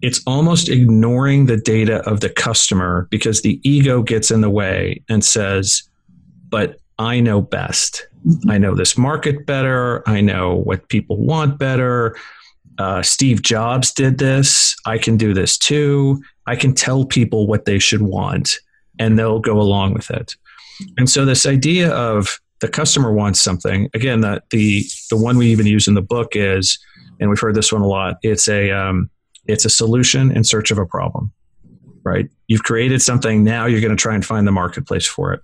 It's 0.03 0.23
almost 0.27 0.69
ignoring 0.69 1.47
the 1.47 1.59
data 1.59 1.99
of 2.09 2.21
the 2.21 2.31
customer 2.31 3.07
because 3.11 3.43
the 3.43 3.61
ego 3.69 4.03
gets 4.03 4.31
in 4.31 4.41
the 4.41 4.51
way 4.51 5.03
and 5.09 5.25
says, 5.25 5.83
but 6.49 6.79
I 6.99 7.21
know 7.21 7.41
best. 7.41 8.07
I 8.49 8.59
know 8.59 8.75
this 8.75 8.99
market 8.99 9.47
better. 9.47 10.03
I 10.09 10.21
know 10.21 10.57
what 10.57 10.89
people 10.89 11.17
want 11.17 11.59
better. 11.59 12.17
Uh, 12.79 13.03
Steve 13.03 13.43
Jobs 13.43 13.93
did 13.93 14.19
this. 14.19 14.75
I 14.87 14.99
can 14.99 15.17
do 15.17 15.35
this 15.35 15.59
too. 15.59 16.23
I 16.47 16.57
can 16.57 16.75
tell 16.75 17.05
people 17.05 17.47
what 17.47 17.65
they 17.65 17.79
should 17.79 18.03
want 18.03 18.59
and 18.99 19.19
they'll 19.19 19.41
go 19.41 19.61
along 19.61 19.95
with 19.95 20.11
it. 20.11 20.35
And 20.97 21.09
so, 21.09 21.25
this 21.25 21.47
idea 21.47 21.91
of 21.91 22.41
the 22.61 22.69
customer 22.69 23.13
wants 23.13 23.41
something. 23.41 23.89
Again, 23.95 24.21
that 24.21 24.45
the 24.51 24.85
the 25.11 25.17
one 25.17 25.37
we 25.37 25.47
even 25.49 25.67
use 25.67 25.89
in 25.89 25.95
the 25.95 26.03
book 26.03 26.33
is, 26.35 26.79
and 27.19 27.29
we've 27.29 27.41
heard 27.41 27.55
this 27.55 27.73
one 27.73 27.83
a 27.83 27.87
lot. 27.87 28.19
It's 28.23 28.49
a 28.49 28.71
um, 28.71 29.11
it's 29.47 29.65
a 29.65 29.71
solution 29.71 30.31
in 30.31 30.45
search 30.45 30.71
of 30.71 30.79
a 30.79 30.87
problem. 30.87 31.33
Right? 32.03 32.31
You've 32.49 32.63
created 32.63 33.03
something. 33.03 33.45
Now 33.45 33.67
you're 33.67 33.81
going 33.81 33.95
to 33.95 34.01
try 34.01 34.15
and 34.15 34.25
find 34.25 34.47
the 34.47 34.53
marketplace 34.53 35.07
for 35.07 35.35
it. 35.35 35.41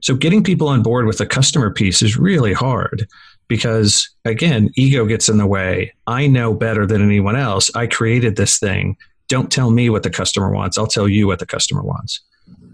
So 0.00 0.14
getting 0.14 0.42
people 0.42 0.68
on 0.68 0.82
board 0.82 1.06
with 1.06 1.18
the 1.18 1.26
customer 1.26 1.70
piece 1.70 2.02
is 2.02 2.16
really 2.16 2.52
hard 2.52 3.06
because 3.48 4.08
again, 4.24 4.70
ego 4.76 5.04
gets 5.06 5.28
in 5.28 5.36
the 5.36 5.46
way. 5.46 5.92
I 6.06 6.26
know 6.26 6.54
better 6.54 6.86
than 6.86 7.02
anyone 7.02 7.36
else. 7.36 7.70
I 7.74 7.86
created 7.86 8.36
this 8.36 8.58
thing. 8.58 8.96
Don't 9.28 9.52
tell 9.52 9.70
me 9.70 9.88
what 9.90 10.02
the 10.02 10.10
customer 10.10 10.50
wants. 10.50 10.76
I'll 10.76 10.86
tell 10.86 11.08
you 11.08 11.26
what 11.26 11.38
the 11.38 11.46
customer 11.46 11.82
wants. 11.82 12.20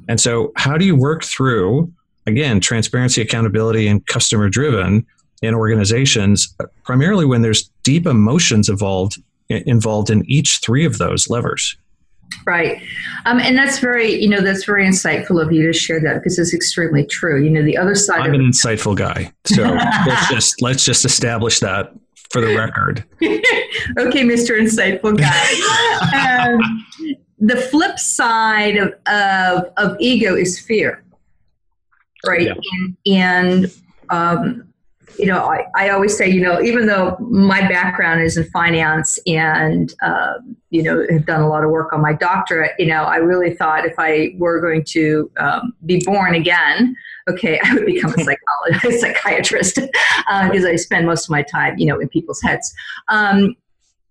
And 0.09 0.21
so, 0.21 0.53
how 0.57 0.79
do 0.79 0.85
you 0.85 0.97
work 0.97 1.23
through 1.23 1.93
again, 2.29 2.61
transparency, 2.61 3.21
accountability, 3.21 3.89
and 3.89 4.07
customer 4.07 4.49
driven 4.49 5.05
in 5.43 5.55
organizations, 5.55 6.55
primarily 6.85 7.25
when 7.25 7.43
there's 7.43 7.71
deep 7.83 8.07
emotions 8.07 8.69
involved 8.69 9.21
involved 9.49 10.11
in 10.11 10.23
each 10.31 10.61
three 10.63 10.85
of 10.85 10.99
those 10.99 11.31
levers. 11.31 11.77
Right. 12.47 12.83
Um, 13.25 13.41
and 13.41 13.57
that's 13.57 13.79
very, 13.79 14.13
you 14.13 14.29
know, 14.29 14.43
that's 14.43 14.65
very 14.65 14.87
insightful 14.87 15.43
of 15.43 15.51
you 15.51 15.67
to 15.67 15.73
share 15.73 16.01
that 16.01 16.17
because 16.17 16.39
it's 16.39 16.53
extremely 16.53 17.07
true. 17.07 17.43
You 17.43 17.49
know, 17.49 17.63
the 17.63 17.79
other 17.79 17.95
side 17.95 18.21
I'm 18.21 18.35
an 18.35 18.43
insightful 18.43 18.95
guy. 18.95 19.33
So 19.47 19.63
let's 20.07 20.29
just 20.29 20.61
let's 20.61 20.85
just 20.85 21.07
establish 21.07 21.61
that 21.61 21.95
for 22.31 22.43
the 22.43 22.55
record. 22.55 23.05
okay, 23.23 24.23
Mr. 24.23 24.61
Insightful 24.61 25.17
Guy. 25.17 26.53
um, 26.53 26.85
the 27.39 27.57
flip 27.57 27.99
side 27.99 28.77
of, 28.77 28.93
of, 29.07 29.73
of 29.79 29.97
ego 29.99 30.35
is 30.35 30.59
fear 30.59 31.03
right? 32.27 32.47
Yeah. 32.47 32.55
And, 33.07 33.67
and 33.67 33.75
um, 34.11 34.69
you 35.19 35.27
know, 35.27 35.45
I, 35.45 35.67
I 35.75 35.89
always 35.91 36.17
say, 36.17 36.29
you 36.29 36.41
know, 36.41 36.61
even 36.61 36.87
though 36.87 37.17
my 37.19 37.61
background 37.69 38.23
is 38.23 38.37
in 38.37 38.45
finance 38.51 39.19
and, 39.27 39.93
uh, 40.03 40.35
you 40.71 40.83
know, 40.83 41.05
have 41.11 41.27
done 41.27 41.41
a 41.41 41.49
lot 41.49 41.65
of 41.65 41.71
work 41.71 41.93
on 41.93 42.01
my 42.01 42.13
doctorate, 42.13 42.73
you 42.79 42.87
know, 42.87 43.03
I 43.03 43.17
really 43.17 43.55
thought 43.55 43.85
if 43.85 43.95
I 43.99 44.35
were 44.39 44.61
going 44.61 44.85
to 44.85 45.31
um, 45.39 45.73
be 45.87 46.01
born 46.05 46.35
again, 46.35 46.95
okay, 47.29 47.61
I 47.65 47.75
would 47.75 47.87
become 47.87 48.15
a 48.17 48.25
psychologist, 48.25 48.85
a 48.85 48.99
psychiatrist, 48.99 49.75
because 49.77 50.65
uh, 50.65 50.69
I 50.69 50.77
spend 50.77 51.07
most 51.07 51.25
of 51.25 51.31
my 51.31 51.43
time, 51.43 51.77
you 51.79 51.87
know, 51.87 51.99
in 51.99 52.09
people's 52.09 52.41
heads. 52.41 52.73
Um, 53.09 53.57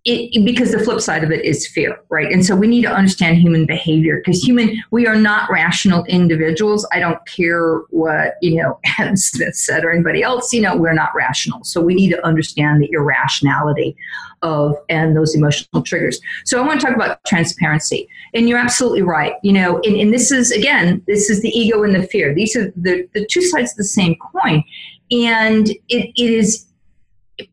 it, 0.07 0.45
because 0.45 0.71
the 0.71 0.79
flip 0.79 1.01
side 1.01 1.23
of 1.23 1.31
it 1.31 1.43
is 1.43 1.67
fear, 1.67 1.99
right? 2.09 2.31
And 2.31 2.45
so 2.45 2.55
we 2.55 2.67
need 2.67 2.83
to 2.83 2.91
understand 2.91 3.37
human 3.37 3.65
behavior 3.65 4.21
because 4.23 4.41
human, 4.41 4.81
we 4.89 5.05
are 5.05 5.15
not 5.15 5.49
rational 5.51 6.05
individuals. 6.05 6.87
I 6.93 6.99
don't 6.99 7.19
care 7.27 7.79
what, 7.89 8.35
you 8.41 8.61
know, 8.61 8.79
Adam 8.99 9.17
Smith 9.17 9.55
said 9.55 9.83
or 9.83 9.91
anybody 9.91 10.23
else, 10.23 10.53
you 10.53 10.61
know, 10.61 10.75
we're 10.77 10.93
not 10.93 11.13
rational. 11.13 11.63
So 11.65 11.81
we 11.81 11.93
need 11.93 12.09
to 12.11 12.25
understand 12.25 12.81
the 12.81 12.89
irrationality 12.91 13.97
of 14.43 14.75
and 14.87 15.15
those 15.15 15.35
emotional 15.35 15.81
triggers. 15.81 16.19
So 16.45 16.61
I 16.61 16.65
want 16.65 16.79
to 16.79 16.85
talk 16.85 16.95
about 16.95 17.23
transparency. 17.25 18.07
And 18.33 18.47
you're 18.47 18.59
absolutely 18.59 19.01
right. 19.01 19.33
You 19.43 19.53
know, 19.53 19.81
and, 19.83 19.97
and 19.97 20.13
this 20.13 20.31
is, 20.31 20.51
again, 20.51 21.03
this 21.05 21.29
is 21.29 21.41
the 21.41 21.49
ego 21.49 21.83
and 21.83 21.93
the 21.93 22.03
fear. 22.07 22.33
These 22.33 22.55
are 22.55 22.71
the, 22.77 23.07
the 23.13 23.25
two 23.25 23.41
sides 23.41 23.71
of 23.71 23.77
the 23.77 23.83
same 23.83 24.15
coin. 24.15 24.63
And 25.11 25.69
it, 25.89 26.11
it 26.15 26.31
is 26.31 26.67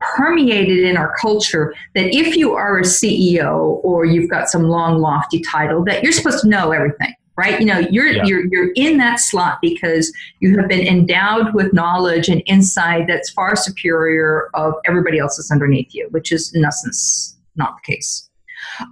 permeated 0.01 0.85
in 0.85 0.97
our 0.97 1.14
culture 1.20 1.75
that 1.94 2.14
if 2.14 2.37
you 2.37 2.55
are 2.55 2.79
a 2.79 2.83
CEO 2.83 3.81
or 3.85 4.05
you've 4.05 4.31
got 4.31 4.49
some 4.49 4.64
long 4.64 5.01
lofty 5.01 5.40
title 5.40 5.85
that 5.85 6.03
you're 6.03 6.12
supposed 6.12 6.40
to 6.40 6.49
know 6.49 6.73
everything 6.73 7.14
right 7.37 7.61
you 7.61 7.66
know 7.66 7.79
you're 7.90 8.09
yeah. 8.09 8.25
you're 8.25 8.47
you're 8.47 8.73
in 8.77 8.97
that 8.97 9.18
slot 9.18 9.59
because 9.61 10.12
you 10.40 10.59
have 10.59 10.68
been 10.68 10.87
endowed 10.87 11.53
with 11.55 11.73
knowledge 11.73 12.29
and 12.29 12.42
insight 12.47 13.07
that's 13.09 13.31
far 13.31 13.57
superior 13.57 14.49
of 14.55 14.75
everybody 14.87 15.18
else 15.18 15.37
that's 15.37 15.51
underneath 15.51 15.92
you 15.94 16.07
which 16.11 16.33
is 16.33 16.55
in 16.55 16.64
essence 16.64 17.37
not 17.57 17.77
the 17.77 17.92
case 17.92 18.29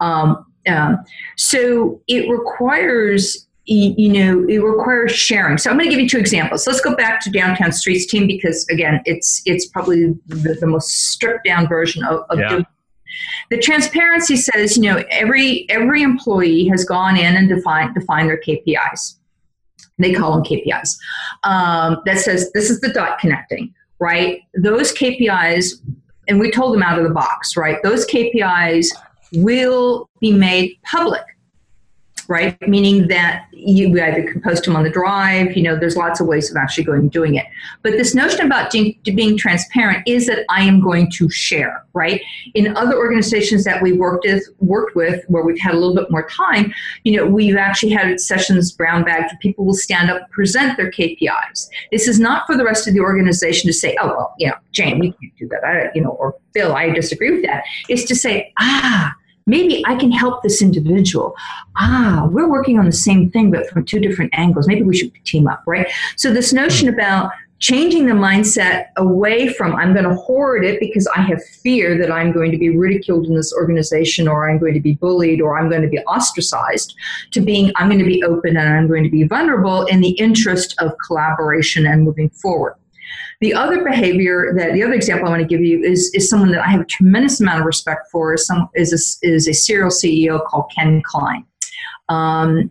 um, 0.01 0.45
um, 0.69 0.99
so 1.37 2.01
it 2.09 2.29
requires 2.31 3.49
you 3.65 4.13
know 4.13 4.45
it 4.49 4.59
requires 4.59 5.13
sharing. 5.13 5.59
So 5.59 5.71
i'm 5.71 5.77
going 5.77 5.89
to 5.89 5.91
give 5.91 6.01
you 6.01 6.09
two 6.09 6.19
examples. 6.19 6.67
Let's 6.67 6.81
go 6.81 6.95
back 6.97 7.21
to 7.23 7.31
downtown 7.31 7.73
streets 7.73 8.07
team 8.07 8.27
because 8.27 8.67
again 8.69 9.01
it's 9.05 9.43
it's 9.47 9.67
probably 9.67 10.15
the, 10.27 10.57
the 10.61 10.67
most 10.67 11.11
stripped 11.13 11.45
down 11.45 11.69
version 11.69 12.05
of, 12.05 12.25
of 12.31 12.39
yeah. 12.39 12.61
the 13.51 13.59
transparency 13.59 14.37
says 14.37 14.77
you 14.77 14.85
know 14.85 15.05
every 15.11 15.69
every 15.71 16.03
employee 16.03 16.67
has 16.69 16.85
gone 16.85 17.17
in 17.17 17.37
and 17.37 17.49
defined 17.49 17.95
defined 17.95 18.29
their 18.29 18.41
kpis 18.41 19.19
they 19.99 20.13
call 20.13 20.33
them 20.33 20.43
kpis 20.43 20.97
um, 21.45 21.99
that 22.05 22.19
says 22.19 22.51
this 22.53 22.69
is 22.69 22.81
the 22.81 22.89
dot 22.89 23.19
connecting 23.19 23.73
right? 24.03 24.43
Those 24.55 24.93
kpis 24.93 25.75
and 26.29 26.41
we 26.41 26.51
told 26.51 26.75
them 26.75 26.83
out 26.83 26.99
of 26.99 27.05
the 27.05 27.15
box 27.15 27.57
right? 27.57 27.79
Those 27.83 28.05
kpis 28.07 28.89
will 29.35 30.11
be 30.21 30.33
made 30.33 30.77
public 30.85 31.23
right? 32.33 32.57
Meaning 32.67 33.09
that 33.09 33.45
you 33.53 33.89
either 34.03 34.23
can 34.23 34.41
post 34.41 34.65
them 34.65 34.75
on 34.75 34.85
the 34.85 34.91
drive, 34.91 35.55
you 35.55 35.63
know, 35.63 35.77
there's 35.77 35.99
lots 35.99 36.19
of 36.19 36.27
ways 36.27 36.51
of 36.51 36.57
actually 36.57 36.83
going 36.83 37.01
and 37.01 37.11
doing 37.11 37.35
it. 37.35 37.45
But 37.83 37.93
this 37.93 38.15
notion 38.15 38.47
about 38.47 38.73
being 38.73 39.37
transparent 39.37 40.03
is 40.09 40.29
that 40.29 40.47
I 40.49 40.63
am 40.63 40.81
going 40.81 41.11
to 41.11 41.29
share, 41.29 41.85
right? 41.93 42.23
In 42.55 42.75
other 42.75 42.97
organizations 42.97 43.65
that 43.65 43.83
we 43.83 43.93
worked 43.93 44.25
with, 44.27 44.49
worked 44.61 44.97
with 44.97 45.23
where 45.29 45.45
we've 45.45 45.61
had 45.61 45.75
a 45.75 45.79
little 45.79 45.95
bit 45.95 46.11
more 46.11 46.27
time, 46.27 46.73
you 47.05 47.19
know, 47.19 47.27
we've 47.27 47.57
actually 47.57 47.93
had 47.93 48.19
sessions 48.19 48.73
brown 48.73 49.05
bagged 49.05 49.25
where 49.25 49.39
people 49.43 49.67
will 49.67 49.75
stand 49.75 50.11
up 50.11 50.23
and 50.23 50.31
present 50.31 50.79
their 50.79 50.91
KPIs. 50.91 51.69
This 51.91 52.09
is 52.09 52.19
not 52.19 52.47
for 52.47 52.57
the 52.57 52.65
rest 52.65 52.89
of 52.89 52.95
the 52.95 53.01
organization 53.01 53.69
to 53.69 53.75
say, 53.75 53.95
oh, 54.01 54.07
well, 54.07 54.35
you 54.39 54.49
know, 54.49 54.55
Jane, 54.71 55.03
you 55.03 55.13
can't 55.13 55.37
do 55.39 55.49
that. 55.49 55.65
I, 55.65 55.91
you 55.95 56.01
know, 56.01 56.13
or 56.13 56.35
Bill, 56.55 56.75
I 56.75 56.89
disagree 56.89 57.31
with 57.31 57.43
that. 57.43 57.65
It's 57.91 58.05
to 58.05 58.15
say, 58.15 58.55
ah, 58.59 59.15
maybe 59.47 59.83
I 59.87 59.97
can 59.97 60.13
help 60.13 60.43
this 60.43 60.63
individual. 60.63 61.35
Ah, 61.77 62.29
we're 62.31 62.49
working 62.49 62.79
on 62.79 62.87
the 62.87 62.93
same 62.93 63.31
thing, 63.31 63.51
but 63.51 63.69
from 63.69 63.85
two 63.85 64.01
different 64.01 64.33
angles. 64.35 64.67
Maybe 64.67 64.83
we 64.83 64.97
should 64.97 65.13
team 65.25 65.47
up, 65.47 65.63
right? 65.67 65.89
So, 66.17 66.33
this 66.33 66.53
notion 66.53 66.89
hmm. 66.89 66.95
about 66.95 67.31
changing 67.63 68.07
the 68.07 68.13
mindset 68.13 68.87
away 68.97 69.47
from 69.47 69.73
I'm 69.77 69.93
going 69.93 70.05
to 70.05 70.17
hoard 70.17 70.65
it 70.65 70.81
because 70.81 71.07
I 71.17 71.21
have 71.21 71.43
fear 71.45 71.97
that 71.97 72.11
I'm 72.11 72.33
going 72.33 72.51
to 72.51 72.59
be 72.59 72.77
ridiculed 72.77 73.27
in 73.27 73.37
this 73.37 73.55
organization 73.55 74.27
or 74.27 74.51
I'm 74.51 74.59
going 74.59 74.75
to 74.75 74.81
be 74.81 74.95
bullied 74.95 75.41
or 75.41 75.57
I'm 75.57 75.71
going 75.71 75.83
to 75.83 75.89
be 75.89 76.01
ostracized 76.01 76.97
to 77.31 77.41
being 77.41 77.71
I'm 77.77 77.87
going 77.87 78.01
to 78.01 78.05
be 78.05 78.21
open 78.25 78.57
and 78.57 78.69
I'm 78.69 78.89
going 78.89 79.05
to 79.05 79.11
be 79.11 79.23
vulnerable 79.23 79.85
in 79.85 80.01
the 80.01 80.11
interest 80.11 80.75
of 80.81 80.91
collaboration 81.07 81.87
and 81.87 82.03
moving 82.03 82.31
forward. 82.31 82.75
The 83.43 83.53
other 83.55 83.83
behavior 83.83 84.55
that 84.57 84.73
the 84.73 84.85
other 84.85 84.93
example 84.93 85.27
I 85.27 85.31
want 85.31 85.43
to 85.43 85.49
give 85.49 85.61
you 85.61 85.83
is, 85.83 86.13
is 86.15 86.31
someone 86.31 86.53
that 86.53 86.65
I 86.65 86.71
have 86.71 86.81
a 86.81 86.85
tremendous 86.85 87.41
amount 87.41 87.59
of 87.59 87.67
respect 87.67 88.09
for 88.13 88.33
is 88.33 88.47
some 88.47 88.69
is 88.77 88.93
a, 88.93 89.27
is 89.27 89.49
a 89.49 89.53
serial 89.53 89.91
CEO 89.91 90.47
called 90.47 90.71
Ken 90.73 91.03
Klein. 91.05 91.45
Um, 92.09 92.71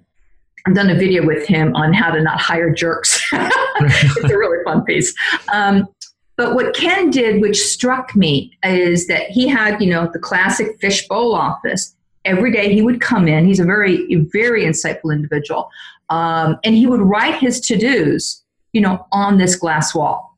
I've 0.65 0.73
done 0.73 0.89
a 0.89 0.95
video 0.95 1.25
with 1.25 1.45
him 1.45 1.75
on 1.75 1.91
how 1.91 2.09
to 2.11 2.21
not 2.21 2.39
hire 2.39 2.73
jerks. 2.73 3.21
it's 3.33 4.31
a 4.31 4.37
really 4.37 4.63
fun 4.63 4.85
piece. 4.85 5.13
Um, 5.51 5.89
but 6.37 6.55
what 6.55 6.73
Ken 6.73 7.09
did, 7.09 7.41
which 7.41 7.59
struck 7.59 8.15
me, 8.15 8.57
is 8.63 9.07
that 9.07 9.29
he 9.29 9.49
had, 9.49 9.81
you 9.81 9.89
know, 9.89 10.09
the 10.13 10.19
classic 10.19 10.79
fishbowl 10.79 11.35
office. 11.35 11.93
Every 12.23 12.49
day 12.49 12.73
he 12.73 12.81
would 12.81 13.01
come 13.01 13.27
in. 13.27 13.45
He's 13.45 13.59
a 13.59 13.65
very, 13.65 14.15
very 14.31 14.63
insightful 14.63 15.11
individual, 15.11 15.69
um, 16.09 16.57
and 16.63 16.75
he 16.75 16.87
would 16.87 17.01
write 17.01 17.39
his 17.39 17.59
to 17.61 17.75
dos, 17.75 18.41
you 18.71 18.79
know, 18.79 19.05
on 19.11 19.37
this 19.37 19.57
glass 19.57 19.93
wall 19.93 20.30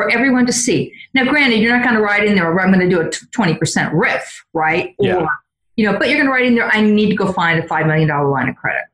for 0.00 0.10
everyone 0.10 0.46
to 0.46 0.52
see. 0.52 0.94
Now, 1.12 1.24
granted, 1.24 1.60
you're 1.60 1.76
not 1.76 1.84
going 1.84 1.94
to 1.94 2.00
write 2.00 2.24
in 2.24 2.34
there, 2.34 2.58
I'm 2.58 2.72
going 2.72 2.88
to 2.88 2.88
do 2.88 3.02
a 3.02 3.10
20% 3.10 3.90
riff, 3.92 4.44
right? 4.54 4.94
Yeah. 4.98 5.16
Or, 5.16 5.28
you 5.76 5.84
know, 5.84 5.98
but 5.98 6.08
you're 6.08 6.16
going 6.16 6.26
to 6.26 6.32
write 6.32 6.46
in 6.46 6.54
there, 6.54 6.70
I 6.72 6.80
need 6.80 7.10
to 7.10 7.14
go 7.14 7.32
find 7.32 7.62
a 7.62 7.66
$5 7.66 7.86
million 7.86 8.08
line 8.08 8.48
of 8.48 8.56
credit, 8.56 8.84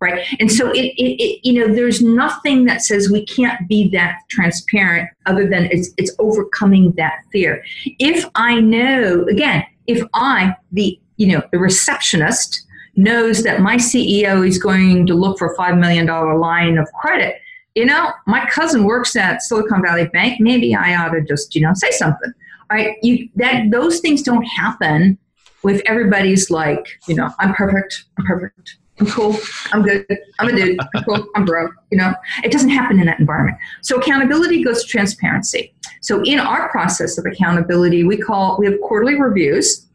right? 0.00 0.26
And 0.40 0.50
so 0.50 0.70
it, 0.70 0.94
it, 0.96 1.22
it, 1.22 1.40
you 1.46 1.60
know, 1.60 1.74
there's 1.74 2.00
nothing 2.00 2.64
that 2.64 2.80
says 2.80 3.10
we 3.10 3.26
can't 3.26 3.68
be 3.68 3.90
that 3.90 4.16
transparent 4.30 5.10
other 5.26 5.46
than 5.46 5.66
it's, 5.70 5.90
it's 5.98 6.14
overcoming 6.18 6.92
that 6.92 7.18
fear. 7.30 7.62
If 7.98 8.24
I 8.34 8.60
know, 8.60 9.26
again, 9.30 9.64
if 9.86 10.02
I, 10.14 10.54
the, 10.72 10.98
you 11.18 11.26
know, 11.26 11.42
the 11.52 11.58
receptionist 11.58 12.66
knows 12.96 13.42
that 13.42 13.60
my 13.60 13.76
CEO 13.76 14.46
is 14.46 14.56
going 14.56 15.06
to 15.06 15.14
look 15.14 15.38
for 15.38 15.52
a 15.52 15.56
$5 15.56 15.78
million 15.78 16.06
line 16.06 16.78
of 16.78 16.88
credit, 16.94 17.42
you 17.74 17.84
know, 17.84 18.12
my 18.26 18.48
cousin 18.50 18.84
works 18.84 19.16
at 19.16 19.42
Silicon 19.42 19.82
Valley 19.82 20.06
Bank. 20.08 20.40
Maybe 20.40 20.74
I 20.74 20.94
ought 20.94 21.10
to 21.10 21.22
just, 21.22 21.54
you 21.54 21.62
know, 21.62 21.74
say 21.74 21.90
something. 21.90 22.32
Right? 22.70 22.96
You 23.02 23.28
that 23.36 23.70
those 23.70 24.00
things 24.00 24.22
don't 24.22 24.44
happen 24.44 25.18
with 25.62 25.82
everybody's 25.86 26.50
like, 26.50 26.86
you 27.06 27.14
know, 27.14 27.30
I'm 27.38 27.54
perfect, 27.54 28.04
I'm 28.18 28.24
perfect, 28.26 28.76
I'm 29.00 29.06
cool, 29.06 29.36
I'm 29.72 29.82
good, 29.82 30.06
I'm 30.38 30.48
a 30.48 30.52
dude, 30.52 30.78
I'm 30.94 31.04
cool, 31.04 31.26
I'm 31.34 31.44
bro. 31.44 31.68
You 31.90 31.98
know, 31.98 32.14
it 32.42 32.52
doesn't 32.52 32.70
happen 32.70 32.98
in 33.00 33.06
that 33.06 33.20
environment. 33.20 33.58
So 33.82 33.96
accountability 33.96 34.62
goes 34.62 34.82
to 34.82 34.88
transparency. 34.88 35.74
So 36.00 36.22
in 36.22 36.38
our 36.38 36.70
process 36.70 37.18
of 37.18 37.26
accountability, 37.26 38.04
we 38.04 38.16
call 38.16 38.56
we 38.58 38.66
have 38.66 38.80
quarterly 38.80 39.20
reviews. 39.20 39.86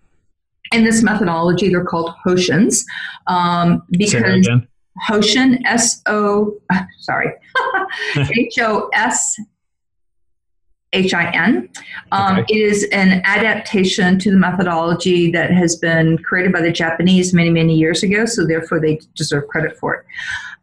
In 0.72 0.84
this 0.84 1.02
methodology, 1.02 1.70
they're 1.70 1.84
called 1.84 2.14
Hoshins 2.24 2.84
um, 3.26 3.82
because 3.90 4.48
Hoshin, 5.08 5.62
S 5.66 6.02
O, 6.06 6.60
sorry, 7.00 7.34
H 8.16 8.60
O 8.60 8.90
S 8.94 9.40
H 10.94 11.14
I 11.14 11.30
N. 11.32 11.70
Um, 12.12 12.40
okay. 12.40 12.54
It 12.54 12.58
is 12.58 12.88
an 12.92 13.22
adaptation 13.24 14.18
to 14.20 14.32
the 14.32 14.38
methodology 14.38 15.32
that 15.32 15.52
has 15.52 15.76
been 15.76 16.18
created 16.20 16.52
by 16.52 16.62
the 16.62 16.72
Japanese 16.72 17.34
many, 17.34 17.50
many 17.50 17.76
years 17.76 18.04
ago, 18.04 18.26
so 18.26 18.46
therefore 18.46 18.80
they 18.80 19.00
deserve 19.16 19.48
credit 19.48 19.78
for 19.78 19.96
it. 19.96 20.06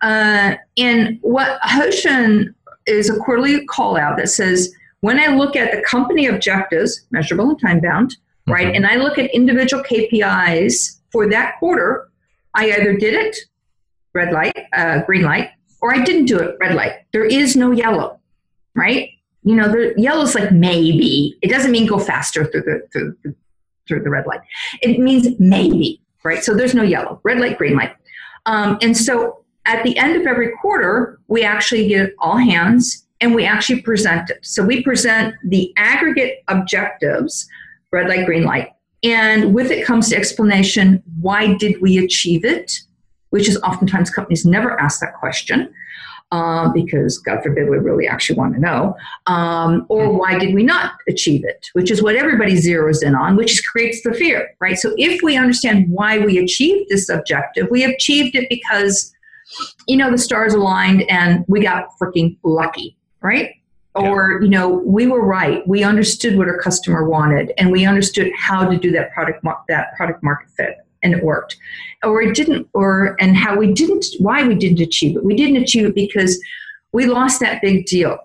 Uh, 0.02 0.56
and 0.76 1.18
what 1.22 1.60
Hoshin 1.62 2.54
is 2.86 3.08
a 3.10 3.16
quarterly 3.18 3.64
call 3.66 3.96
out 3.96 4.16
that 4.18 4.28
says, 4.28 4.72
when 5.00 5.18
I 5.18 5.26
look 5.28 5.56
at 5.56 5.72
the 5.72 5.82
company 5.82 6.26
objectives, 6.26 7.06
measurable 7.10 7.50
and 7.50 7.60
time 7.60 7.80
bound, 7.80 8.10
mm-hmm. 8.10 8.52
right, 8.52 8.74
and 8.74 8.86
I 8.86 8.96
look 8.96 9.18
at 9.18 9.32
individual 9.34 9.82
KPIs 9.84 11.00
for 11.10 11.28
that 11.30 11.58
quarter, 11.58 12.10
I 12.54 12.72
either 12.72 12.96
did 12.96 13.14
it, 13.14 13.36
red 14.16 14.32
light, 14.32 14.56
uh, 14.72 15.02
green 15.02 15.22
light, 15.22 15.50
or 15.80 15.94
I 15.94 16.02
didn't 16.02 16.24
do 16.24 16.38
it, 16.38 16.56
red 16.58 16.74
light. 16.74 16.94
There 17.12 17.24
is 17.24 17.54
no 17.54 17.70
yellow, 17.70 18.18
right? 18.74 19.10
you 19.46 19.54
know, 19.54 19.68
the 19.68 19.94
yellow 19.96 20.24
is 20.24 20.34
like 20.34 20.50
maybe. 20.50 21.38
It 21.40 21.48
doesn't 21.48 21.70
mean 21.70 21.86
go 21.86 22.00
faster 22.00 22.44
through 22.44 22.62
the 22.62 22.88
through, 22.92 23.34
through 23.86 24.02
the 24.02 24.10
red 24.10 24.26
light. 24.26 24.40
It 24.82 24.98
means 24.98 25.28
maybe, 25.38 26.02
right? 26.24 26.42
So 26.42 26.52
there's 26.52 26.74
no 26.74 26.82
yellow, 26.82 27.20
red 27.22 27.38
light, 27.38 27.56
green 27.56 27.76
light. 27.76 27.94
Um, 28.46 28.76
and 28.82 28.96
so 28.96 29.44
at 29.64 29.84
the 29.84 29.96
end 29.98 30.16
of 30.16 30.26
every 30.26 30.50
quarter, 30.60 31.20
we 31.28 31.44
actually 31.44 31.86
get 31.86 32.12
all 32.18 32.36
hands 32.36 33.06
and 33.20 33.36
we 33.36 33.44
actually 33.44 33.82
present 33.82 34.30
it. 34.30 34.44
So 34.44 34.64
we 34.64 34.82
present 34.82 35.36
the 35.44 35.72
aggregate 35.76 36.42
objectives, 36.48 37.48
red 37.92 38.08
light, 38.08 38.26
green 38.26 38.42
light, 38.42 38.70
and 39.04 39.54
with 39.54 39.70
it 39.70 39.86
comes 39.86 40.10
the 40.10 40.16
explanation 40.16 41.04
why 41.20 41.54
did 41.54 41.80
we 41.80 41.98
achieve 41.98 42.44
it, 42.44 42.80
which 43.30 43.48
is 43.48 43.56
oftentimes 43.62 44.10
companies 44.10 44.44
never 44.44 44.78
ask 44.80 45.00
that 45.00 45.14
question 45.14 45.72
um, 46.32 46.72
because 46.72 47.18
God 47.18 47.42
forbid 47.42 47.68
we 47.68 47.78
really 47.78 48.08
actually 48.08 48.36
want 48.36 48.54
to 48.54 48.60
know, 48.60 48.96
um, 49.26 49.86
or 49.88 50.06
hmm. 50.06 50.16
why 50.16 50.38
did 50.38 50.54
we 50.54 50.62
not 50.62 50.94
achieve 51.08 51.44
it, 51.44 51.68
which 51.72 51.90
is 51.90 52.02
what 52.02 52.16
everybody 52.16 52.54
zeroes 52.54 53.02
in 53.02 53.14
on, 53.14 53.36
which 53.36 53.64
creates 53.64 54.02
the 54.02 54.12
fear, 54.12 54.50
right? 54.60 54.78
So 54.78 54.92
if 54.96 55.22
we 55.22 55.36
understand 55.36 55.86
why 55.88 56.18
we 56.18 56.38
achieved 56.38 56.88
this 56.88 57.08
objective, 57.08 57.68
we 57.70 57.84
achieved 57.84 58.34
it 58.34 58.48
because, 58.48 59.12
you 59.86 59.96
know, 59.96 60.10
the 60.10 60.18
stars 60.18 60.54
aligned 60.54 61.02
and 61.08 61.44
we 61.46 61.60
got 61.60 61.88
freaking 62.00 62.36
lucky, 62.42 62.96
right? 63.20 63.50
Yeah. 63.96 64.10
Or, 64.10 64.40
you 64.42 64.48
know, 64.48 64.68
we 64.68 65.06
were 65.06 65.24
right. 65.24 65.66
We 65.66 65.84
understood 65.84 66.36
what 66.36 66.48
our 66.48 66.58
customer 66.58 67.08
wanted 67.08 67.52
and 67.56 67.70
we 67.70 67.86
understood 67.86 68.30
how 68.36 68.68
to 68.68 68.76
do 68.76 68.90
that 68.92 69.12
product, 69.12 69.44
that 69.68 69.94
product 69.96 70.22
market 70.22 70.48
fit 70.56 70.85
and 71.02 71.14
it 71.14 71.22
worked. 71.22 71.56
Or 72.02 72.22
it 72.22 72.34
didn't 72.34 72.68
or 72.72 73.16
and 73.20 73.36
how 73.36 73.56
we 73.56 73.72
didn't 73.72 74.06
why 74.18 74.46
we 74.46 74.54
didn't 74.54 74.80
achieve 74.80 75.16
it. 75.16 75.24
We 75.24 75.36
didn't 75.36 75.62
achieve 75.62 75.86
it 75.86 75.94
because 75.94 76.38
we 76.92 77.06
lost 77.06 77.40
that 77.40 77.62
big 77.62 77.86
deal 77.86 78.18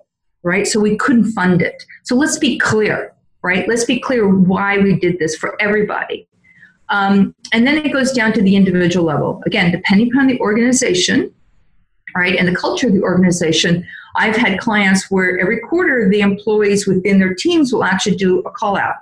right? 0.44 0.66
So 0.66 0.80
we 0.80 0.98
couldn't 0.98 1.34
fund 1.34 1.62
it. 1.62 1.84
So 2.04 2.16
let's 2.16 2.38
be 2.38 2.58
clear 2.58 3.14
right? 3.44 3.68
Let's 3.68 3.86
be 3.86 4.00
clear 4.00 4.28
why 4.30 4.78
we 4.78 5.00
did 5.00 5.18
this 5.18 5.36
for 5.36 5.60
everybody. 5.60 6.28
Um, 6.90 7.34
and 7.54 7.66
then 7.66 7.78
it 7.78 7.92
goes 7.92 8.12
down 8.12 8.34
to 8.34 8.42
the 8.42 8.56
individual 8.56 9.06
level. 9.06 9.42
Again 9.46 9.72
depending 9.72 10.12
upon 10.12 10.28
the 10.28 10.40
organization 10.40 11.34
right 12.16 12.36
and 12.36 12.48
the 12.48 12.56
culture 12.56 12.88
of 12.88 12.94
the 12.94 13.02
organization 13.02 13.86
i've 14.16 14.36
had 14.36 14.60
clients 14.60 15.10
where 15.10 15.40
every 15.40 15.60
quarter 15.60 16.10
the 16.10 16.22
employees 16.22 16.88
within 16.88 17.20
their 17.20 17.34
teams 17.34 17.72
will 17.72 17.84
actually 17.84 18.16
do 18.16 18.40
a 18.40 18.52
call 18.52 18.78
out 18.78 18.96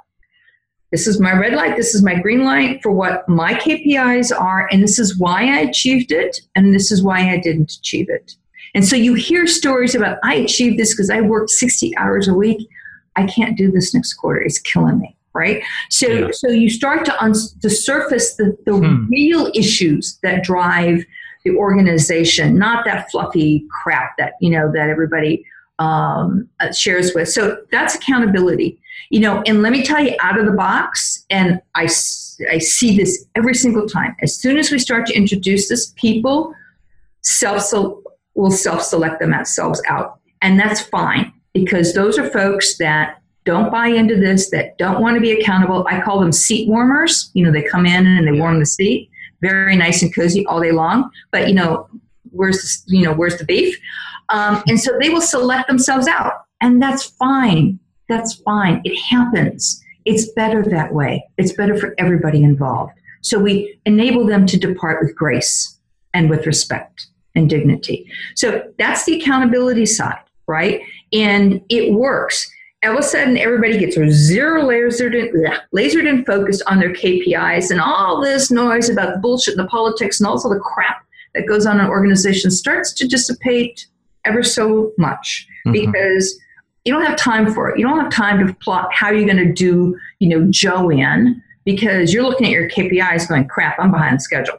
this 0.92 1.08
is 1.08 1.20
my 1.20 1.34
red 1.34 1.54
light, 1.54 1.76
this 1.76 1.94
is 1.94 2.04
my 2.04 2.16
green 2.16 2.44
light 2.44 2.82
for 2.82 2.92
what 2.92 3.28
my 3.30 3.54
KPIs 3.54 4.38
are, 4.38 4.68
and 4.72 4.82
this 4.82 4.98
is 4.98 5.18
why 5.18 5.44
I 5.44 5.60
achieved 5.60 6.12
it, 6.12 6.42
and 6.56 6.74
this 6.74 6.92
is 6.92 7.04
why 7.04 7.32
I 7.32 7.38
didn't 7.38 7.72
achieve 7.74 8.08
it. 8.10 8.36
And 8.74 8.86
so 8.88 8.96
you 8.96 9.14
hear 9.14 9.48
stories 9.48 9.96
about, 9.96 10.18
I 10.24 10.36
achieved 10.36 10.80
this 10.80 10.94
because 10.94 11.10
I 11.10 11.22
worked 11.22 11.52
60 11.52 11.96
hours 11.98 12.28
a 12.28 12.34
week. 12.34 12.68
I 13.16 13.26
can't 13.26 13.58
do 13.58 13.72
this 13.72 13.94
next 13.94 14.14
quarter. 14.14 14.42
It's 14.42 14.60
killing 14.60 15.00
me. 15.00 15.16
Right. 15.34 15.64
So, 15.90 16.08
yeah. 16.08 16.28
so 16.32 16.50
you 16.50 16.70
start 16.70 17.06
to, 17.06 17.24
un- 17.24 17.36
to 17.62 17.70
surface 17.70 18.36
the, 18.36 18.58
the 18.66 18.76
hmm. 18.76 19.06
real 19.10 19.52
issues 19.54 20.18
that 20.24 20.44
drive 20.44 21.06
the 21.46 21.56
organization, 21.56 22.58
not 22.58 22.84
that 22.86 23.10
fluffy 23.12 23.66
crap 23.70 24.18
that, 24.18 24.34
you 24.42 24.50
know, 24.50 24.72
that 24.74 24.90
everybody 24.90 25.46
um, 25.80 26.48
uh, 26.60 26.72
shares 26.72 27.14
with. 27.16 27.30
So 27.30 27.58
that's 27.72 27.96
accountability. 27.96 28.80
You 29.10 29.22
know 29.22 29.42
and 29.48 29.64
let 29.64 29.72
me 29.72 29.84
tell 29.84 30.04
you 30.04 30.16
out 30.22 30.38
of 30.38 30.46
the 30.46 30.52
box 30.52 31.26
and 31.32 31.60
i 31.74 31.84
i 32.52 32.60
see 32.60 32.96
this 32.96 33.26
every 33.36 33.56
single 33.56 33.88
time. 33.88 34.16
As 34.22 34.36
soon 34.36 34.58
as 34.58 34.72
we 34.72 34.78
start 34.78 35.08
to 35.08 35.14
introduce 35.14 35.68
this 35.68 35.94
people 35.96 36.54
self 37.22 37.74
will 38.36 38.52
self-select 38.52 39.20
themselves 39.20 39.82
out. 39.90 40.20
And 40.42 40.60
that's 40.60 40.82
fine 40.82 41.34
because 41.54 41.94
those 41.94 42.18
are 42.18 42.30
folks 42.30 42.78
that 42.78 43.22
don't 43.46 43.72
buy 43.72 43.88
into 43.88 44.16
this 44.16 44.52
that 44.52 44.78
don't 44.78 45.02
want 45.02 45.16
to 45.16 45.22
be 45.22 45.32
accountable. 45.32 45.86
I 45.90 46.02
call 46.02 46.20
them 46.20 46.32
seat 46.32 46.70
warmers. 46.70 47.32
You 47.34 47.46
know 47.46 47.52
they 47.52 47.64
come 47.64 47.86
in 47.86 48.06
and 48.06 48.28
they 48.28 48.40
warm 48.40 48.60
the 48.60 48.66
seat. 48.66 49.10
Very 49.42 49.76
nice 49.76 50.04
and 50.04 50.14
cozy 50.14 50.46
all 50.46 50.60
day 50.60 50.72
long. 50.72 51.10
But 51.32 51.48
you 51.48 51.56
know 51.56 51.90
where's 52.32 52.86
the, 52.86 52.96
you 52.96 53.04
know 53.04 53.14
where's 53.14 53.38
the 53.38 53.46
beef 53.46 53.76
um, 54.30 54.64
and 54.68 54.80
so 54.80 54.92
they 55.00 55.10
will 55.10 55.22
select 55.22 55.68
themselves 55.68 56.08
out 56.08 56.46
and 56.62 56.82
that's 56.82 57.04
fine 57.04 57.80
that's 58.10 58.34
fine. 58.34 58.82
It 58.84 58.98
happens. 58.98 59.82
It's 60.04 60.32
better 60.34 60.64
that 60.64 60.94
way. 60.94 61.24
It's 61.38 61.54
better 61.54 61.78
for 61.78 61.94
everybody 61.98 62.44
involved. 62.44 62.94
So 63.22 63.38
we 63.38 63.80
enable 63.86 64.26
them 64.26 64.46
to 64.48 64.58
depart 64.58 65.02
with 65.02 65.16
grace 65.16 65.78
and 66.14 66.30
with 66.30 66.48
respect 66.48 67.08
and 67.36 67.50
dignity. 67.50 68.12
So 68.36 68.64
that's 68.80 69.06
the 69.06 69.22
accountability 69.22 69.86
side, 69.86 70.24
right? 70.48 70.82
And 71.14 71.62
it 71.70 71.94
works. 71.94 72.50
All 72.84 72.94
of 72.94 73.00
a 73.00 73.04
sudden, 73.04 73.38
everybody 73.38 73.78
gets 73.78 73.96
zero 73.96 74.64
lasered 74.64 75.14
in, 75.14 75.32
lasered 75.76 76.08
in 76.08 76.26
focused 76.26 76.64
on 76.66 76.80
their 76.80 76.94
KPIs, 76.94 77.72
and 77.72 77.82
all 77.82 78.22
this 78.22 78.50
noise 78.50 78.90
about 78.90 79.14
the 79.14 79.20
bullshit 79.20 79.58
and 79.58 79.66
the 79.66 79.70
politics 79.70 80.20
and 80.20 80.28
all 80.28 80.38
the 80.38 80.60
crap 80.60 81.06
that 81.36 81.46
goes 81.46 81.66
on 81.66 81.76
in 81.76 81.86
an 81.86 81.92
organization 81.92 82.50
starts 82.50 82.94
to 82.94 83.08
dissipate 83.08 83.88
ever 84.26 84.44
so 84.44 84.92
much 84.98 85.48
mm-hmm. 85.66 85.72
because 85.72 86.40
you 86.86 86.94
don't 86.94 87.06
have 87.06 87.18
time 87.18 87.54
for 87.54 87.70
it. 87.70 87.80
You 87.80 87.88
don't 87.88 88.00
have 88.00 88.12
time 88.12 88.46
to 88.46 88.54
plot 88.56 88.94
how 88.94 89.12
you're 89.12 89.26
going 89.26 89.46
to 89.46 89.54
do, 89.54 89.98
you 90.20 90.30
know, 90.30 90.48
Joe 90.50 90.90
in 90.90 91.42
because 91.66 92.14
you're 92.14 92.24
looking 92.24 92.48
at 92.48 92.52
your 92.52 92.70
KPIs 92.70 93.28
going, 93.28 93.48
crap, 93.48 93.80
I'm 93.80 93.92
behind 93.92 94.22
schedule. 94.22 94.58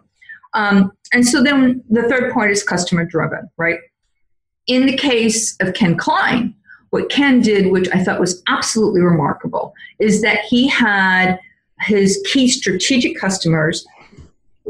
Um, 0.55 0.93
and 1.13 1.27
so 1.27 1.43
then 1.43 1.83
the 1.89 2.03
third 2.03 2.33
point 2.33 2.51
is 2.51 2.63
customer 2.63 3.05
driven, 3.05 3.49
right? 3.57 3.79
In 4.67 4.87
the 4.87 4.97
case 4.97 5.57
of 5.61 5.75
Ken 5.75 5.97
Klein, 5.97 6.55
what 6.91 7.09
Ken 7.09 7.41
did, 7.41 7.71
which 7.73 7.89
I 7.95 8.03
thought 8.03 8.21
was 8.21 8.43
absolutely 8.49 9.01
remarkable, 9.01 9.75
is 9.99 10.23
that 10.23 10.41
he 10.41 10.69
had 10.69 11.39
his 11.81 12.23
key 12.31 12.49
strategic 12.49 13.19
customers 13.19 13.87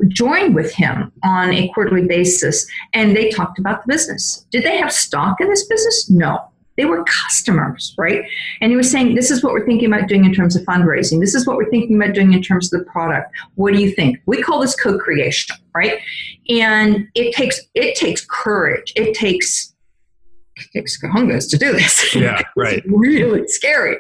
join 0.09 0.55
with 0.55 0.72
him 0.72 1.12
on 1.24 1.53
a 1.53 1.68
quarterly 1.68 2.07
basis 2.07 2.66
and 2.92 3.16
they 3.16 3.30
talked 3.30 3.59
about 3.59 3.84
the 3.84 3.92
business. 3.92 4.46
Did 4.51 4.64
they 4.64 4.76
have 4.76 4.92
stock 4.92 5.40
in 5.40 5.48
this 5.48 5.66
business? 5.66 6.11
No. 6.11 6.51
They 6.76 6.86
were 6.86 7.05
customers, 7.05 7.94
right? 7.98 8.24
And 8.62 8.70
he 8.70 8.76
was 8.76 8.90
saying, 8.90 9.14
This 9.14 9.30
is 9.30 9.44
what 9.44 9.53
we're 9.53 9.66
thinking 9.66 9.92
about 9.92 10.09
doing 10.09 10.24
in 10.24 10.32
terms 10.32 10.57
of 10.57 10.62
fundraising. 10.62 11.20
This 11.20 11.34
is 11.34 11.46
what 11.46 11.57
we're 11.57 11.68
thinking 11.68 11.96
about 11.96 12.14
doing 12.14 12.32
in 12.32 12.42
terms 12.42 12.72
of 12.72 12.80
the 12.80 12.86
product. 12.86 13.34
What 13.57 13.74
do 13.74 13.80
you 13.80 13.90
think? 13.90 14.18
We 14.24 14.40
call 14.40 14.61
this 14.61 14.74
co-creation, 14.76 15.57
right? 15.74 15.98
And 16.48 17.07
it 17.14 17.34
takes 17.34 17.61
it 17.74 17.96
takes 17.96 18.24
courage. 18.24 18.94
It 18.96 19.14
takes 19.14 19.74
it 20.57 20.68
takes 20.72 20.98
kahungas 21.03 21.51
to 21.51 21.59
do 21.59 21.72
this. 21.72 22.14
Yeah, 22.14 22.40
right. 22.57 22.82
really 22.86 23.46
scary. 23.48 23.98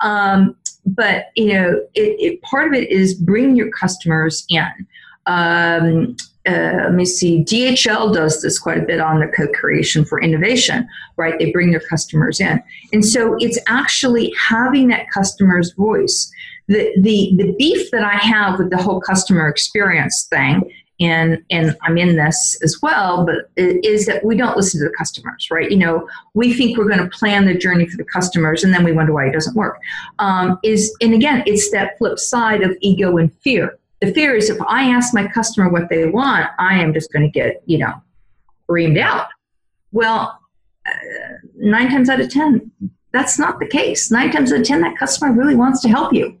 Um, 0.00 0.56
but 0.84 1.26
you 1.34 1.52
know, 1.52 1.80
it, 1.94 2.16
it, 2.20 2.42
part 2.42 2.68
of 2.68 2.74
it 2.74 2.90
is 2.90 3.14
bring 3.14 3.56
your 3.56 3.70
customers 3.70 4.44
in. 4.48 4.68
Um, 5.26 6.16
uh, 6.46 6.84
let 6.84 6.94
me 6.94 7.04
see, 7.04 7.42
DHL 7.44 8.14
does 8.14 8.40
this 8.40 8.58
quite 8.58 8.78
a 8.78 8.82
bit 8.82 9.00
on 9.00 9.18
the 9.18 9.26
co 9.26 9.48
creation 9.48 10.04
for 10.04 10.20
innovation, 10.20 10.88
right? 11.16 11.36
They 11.38 11.50
bring 11.50 11.72
their 11.72 11.80
customers 11.80 12.40
in. 12.40 12.62
And 12.92 13.04
so 13.04 13.36
it's 13.40 13.58
actually 13.66 14.32
having 14.38 14.88
that 14.88 15.10
customer's 15.10 15.72
voice. 15.72 16.30
The, 16.68 16.92
the, 17.00 17.32
the 17.36 17.52
beef 17.58 17.90
that 17.90 18.04
I 18.04 18.16
have 18.16 18.58
with 18.58 18.70
the 18.70 18.76
whole 18.76 19.00
customer 19.00 19.48
experience 19.48 20.26
thing, 20.30 20.62
and, 20.98 21.42
and 21.50 21.76
I'm 21.82 21.98
in 21.98 22.16
this 22.16 22.58
as 22.62 22.78
well, 22.80 23.26
but 23.26 23.50
is 23.56 24.06
that 24.06 24.24
we 24.24 24.36
don't 24.36 24.56
listen 24.56 24.80
to 24.80 24.88
the 24.88 24.94
customers, 24.96 25.48
right? 25.50 25.70
You 25.70 25.76
know, 25.76 26.08
we 26.34 26.54
think 26.54 26.78
we're 26.78 26.88
going 26.88 27.02
to 27.02 27.18
plan 27.18 27.44
the 27.44 27.54
journey 27.54 27.86
for 27.86 27.96
the 27.96 28.04
customers 28.04 28.64
and 28.64 28.72
then 28.72 28.84
we 28.84 28.92
wonder 28.92 29.12
why 29.12 29.26
it 29.26 29.32
doesn't 29.32 29.56
work. 29.56 29.78
Um, 30.20 30.58
is, 30.62 30.96
and 31.00 31.12
again, 31.12 31.42
it's 31.44 31.70
that 31.72 31.98
flip 31.98 32.18
side 32.18 32.62
of 32.62 32.76
ego 32.80 33.16
and 33.18 33.32
fear 33.40 33.78
the 34.00 34.12
fear 34.12 34.34
is 34.34 34.50
if 34.50 34.60
I 34.68 34.90
ask 34.90 35.14
my 35.14 35.26
customer 35.26 35.68
what 35.68 35.88
they 35.88 36.06
want, 36.06 36.48
I 36.58 36.78
am 36.78 36.92
just 36.92 37.12
going 37.12 37.24
to 37.24 37.30
get, 37.30 37.62
you 37.66 37.78
know, 37.78 37.94
reamed 38.68 38.98
out. 38.98 39.28
Well, 39.92 40.38
uh, 40.86 40.92
nine 41.56 41.88
times 41.88 42.08
out 42.08 42.20
of 42.20 42.30
10, 42.30 42.70
that's 43.12 43.38
not 43.38 43.58
the 43.58 43.66
case. 43.66 44.10
Nine 44.10 44.30
times 44.30 44.52
out 44.52 44.60
of 44.60 44.66
10, 44.66 44.82
that 44.82 44.98
customer 44.98 45.32
really 45.32 45.54
wants 45.54 45.80
to 45.82 45.88
help 45.88 46.12
you. 46.12 46.38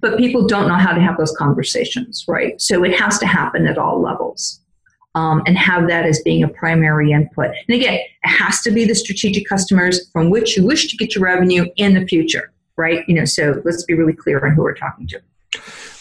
But 0.00 0.18
people 0.18 0.46
don't 0.46 0.68
know 0.68 0.74
how 0.74 0.92
to 0.92 1.00
have 1.00 1.16
those 1.16 1.34
conversations, 1.36 2.24
right? 2.28 2.60
So 2.60 2.84
it 2.84 2.98
has 2.98 3.18
to 3.20 3.26
happen 3.26 3.66
at 3.66 3.78
all 3.78 4.00
levels. 4.00 4.60
Um, 5.14 5.42
and 5.46 5.58
have 5.58 5.88
that 5.88 6.04
as 6.04 6.20
being 6.22 6.44
a 6.44 6.48
primary 6.48 7.10
input. 7.10 7.46
And 7.46 7.74
again, 7.76 7.94
it 7.94 8.08
has 8.22 8.60
to 8.60 8.70
be 8.70 8.84
the 8.84 8.94
strategic 8.94 9.48
customers 9.48 10.08
from 10.12 10.30
which 10.30 10.56
you 10.56 10.64
wish 10.64 10.86
to 10.88 10.96
get 10.96 11.14
your 11.14 11.24
revenue 11.24 11.66
in 11.76 11.94
the 11.94 12.06
future, 12.06 12.52
right? 12.76 13.02
You 13.08 13.14
know, 13.14 13.24
so 13.24 13.60
let's 13.64 13.82
be 13.82 13.94
really 13.94 14.12
clear 14.12 14.46
on 14.46 14.54
who 14.54 14.62
we're 14.62 14.74
talking 14.74 15.08
to. 15.08 15.20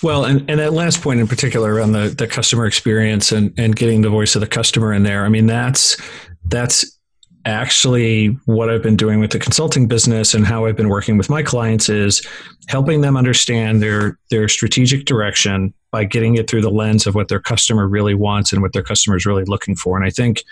Well, 0.04 0.26
and, 0.26 0.48
and 0.50 0.60
that 0.60 0.74
last 0.74 1.02
point 1.02 1.20
in 1.20 1.28
particular 1.28 1.74
around 1.74 1.94
the, 1.94 2.10
the 2.10 2.28
customer 2.28 2.66
experience 2.66 3.32
and, 3.32 3.54
and 3.58 3.76
getting 3.76 4.02
the 4.02 4.10
voice 4.10 4.36
of 4.36 4.42
the 4.42 4.48
customer 4.48 4.94
in 4.94 5.04
there, 5.04 5.26
I 5.26 5.30
mean, 5.30 5.48
that's 5.48 5.98
that's 6.46 6.98
actually 7.46 8.28
what 8.46 8.70
I've 8.70 8.84
been 8.84 8.98
doing 8.98 9.20
with 9.20 9.32
the 9.32 9.40
consulting 9.40 9.88
business 9.88 10.34
and 10.34 10.46
how 10.46 10.66
I've 10.66 10.76
been 10.76 10.90
working 10.90 11.18
with 11.18 11.30
my 11.30 11.42
clients 11.42 11.88
is 11.88 12.26
helping 12.68 13.02
them 13.02 13.16
understand 13.16 13.82
their 13.82 14.20
their 14.30 14.48
strategic 14.50 15.06
direction 15.06 15.74
by 15.92 16.04
getting 16.04 16.36
it 16.36 16.50
through 16.50 16.62
the 16.62 16.70
lens 16.70 17.08
of 17.08 17.16
what 17.16 17.30
their 17.30 17.40
customer 17.40 17.88
really 17.88 18.14
wants 18.14 18.52
and 18.52 18.62
what 18.62 18.74
their 18.74 18.84
customer 18.84 19.16
is 19.16 19.26
really 19.26 19.46
looking 19.46 19.76
for. 19.76 19.96
And 19.96 20.06
I 20.06 20.10
think 20.10 20.44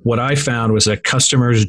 what 0.00 0.18
I 0.18 0.34
found 0.34 0.72
was 0.72 0.84
that 0.84 1.02
customers 1.02 1.66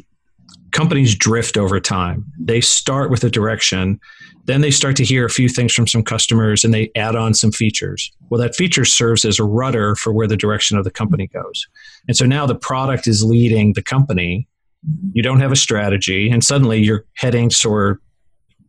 companies 0.72 1.14
drift 1.14 1.56
over 1.56 1.80
time. 1.80 2.24
They 2.38 2.60
start 2.60 3.10
with 3.10 3.24
a 3.24 3.30
direction 3.30 4.00
then 4.46 4.60
they 4.60 4.70
start 4.70 4.96
to 4.96 5.04
hear 5.04 5.26
a 5.26 5.30
few 5.30 5.48
things 5.48 5.72
from 5.72 5.86
some 5.86 6.04
customers 6.04 6.64
and 6.64 6.72
they 6.72 6.90
add 6.94 7.16
on 7.16 7.34
some 7.34 7.50
features. 7.50 8.10
Well, 8.30 8.40
that 8.40 8.54
feature 8.54 8.84
serves 8.84 9.24
as 9.24 9.38
a 9.38 9.44
rudder 9.44 9.96
for 9.96 10.12
where 10.12 10.28
the 10.28 10.36
direction 10.36 10.78
of 10.78 10.84
the 10.84 10.90
company 10.90 11.26
goes. 11.26 11.66
And 12.06 12.16
so 12.16 12.26
now 12.26 12.46
the 12.46 12.54
product 12.54 13.08
is 13.08 13.24
leading 13.24 13.72
the 13.72 13.82
company. 13.82 14.48
You 15.12 15.22
don't 15.22 15.40
have 15.40 15.50
a 15.50 15.56
strategy, 15.56 16.30
and 16.30 16.44
suddenly 16.44 16.80
you're 16.80 17.04
heading 17.14 17.50
sort 17.50 18.00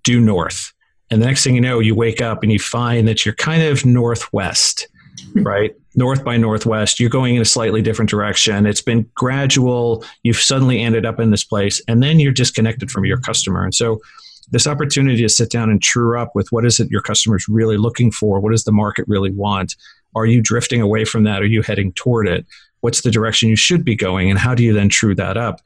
due 0.03 0.19
north. 0.19 0.73
And 1.11 1.21
the 1.21 1.27
next 1.27 1.43
thing 1.43 1.53
you 1.53 1.61
know, 1.61 1.79
you 1.79 1.93
wake 1.93 2.21
up 2.21 2.41
and 2.41 2.51
you 2.51 2.59
find 2.59 3.07
that 3.07 3.23
you're 3.23 3.35
kind 3.35 3.61
of 3.61 3.85
northwest, 3.85 4.87
right? 5.35 5.75
North 5.95 6.23
by 6.23 6.37
northwest. 6.37 6.99
You're 6.99 7.09
going 7.09 7.35
in 7.35 7.41
a 7.41 7.45
slightly 7.45 7.81
different 7.81 8.09
direction. 8.09 8.65
It's 8.65 8.81
been 8.81 9.09
gradual. 9.15 10.03
You've 10.23 10.37
suddenly 10.37 10.81
ended 10.81 11.05
up 11.05 11.19
in 11.19 11.31
this 11.31 11.43
place, 11.43 11.81
and 11.87 12.03
then 12.03 12.19
you're 12.19 12.31
disconnected 12.31 12.91
from 12.91 13.05
your 13.05 13.17
customer. 13.17 13.63
And 13.63 13.73
so 13.73 13.99
this 14.51 14.67
opportunity 14.67 15.21
to 15.21 15.29
sit 15.29 15.49
down 15.49 15.69
and 15.69 15.81
true 15.81 16.19
up 16.19 16.31
with 16.33 16.51
what 16.51 16.65
is 16.65 16.79
it 16.79 16.89
your 16.89 17.01
customers 17.01 17.47
really 17.49 17.77
looking 17.77 18.11
for? 18.11 18.39
What 18.39 18.51
does 18.51 18.63
the 18.63 18.71
market 18.71 19.05
really 19.07 19.31
want? 19.31 19.75
Are 20.15 20.25
you 20.25 20.41
drifting 20.41 20.81
away 20.81 21.05
from 21.05 21.23
that? 21.23 21.41
Are 21.41 21.47
you 21.47 21.61
heading 21.61 21.91
toward 21.93 22.27
it? 22.27 22.45
What's 22.81 23.01
the 23.01 23.11
direction 23.11 23.49
you 23.49 23.55
should 23.55 23.83
be 23.83 23.95
going? 23.95 24.29
And 24.29 24.39
how 24.39 24.55
do 24.55 24.63
you 24.63 24.73
then 24.73 24.89
true 24.89 25.15
that 25.15 25.35
up? 25.35 25.61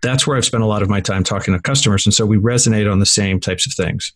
That's 0.00 0.26
where 0.26 0.36
I've 0.36 0.44
spent 0.44 0.62
a 0.62 0.66
lot 0.66 0.82
of 0.82 0.88
my 0.88 1.00
time 1.00 1.24
talking 1.24 1.52
to 1.54 1.60
customers. 1.60 2.06
And 2.06 2.14
so 2.14 2.24
we 2.24 2.36
resonate 2.36 2.90
on 2.90 3.00
the 3.00 3.06
same 3.06 3.40
types 3.40 3.66
of 3.66 3.74
things. 3.74 4.12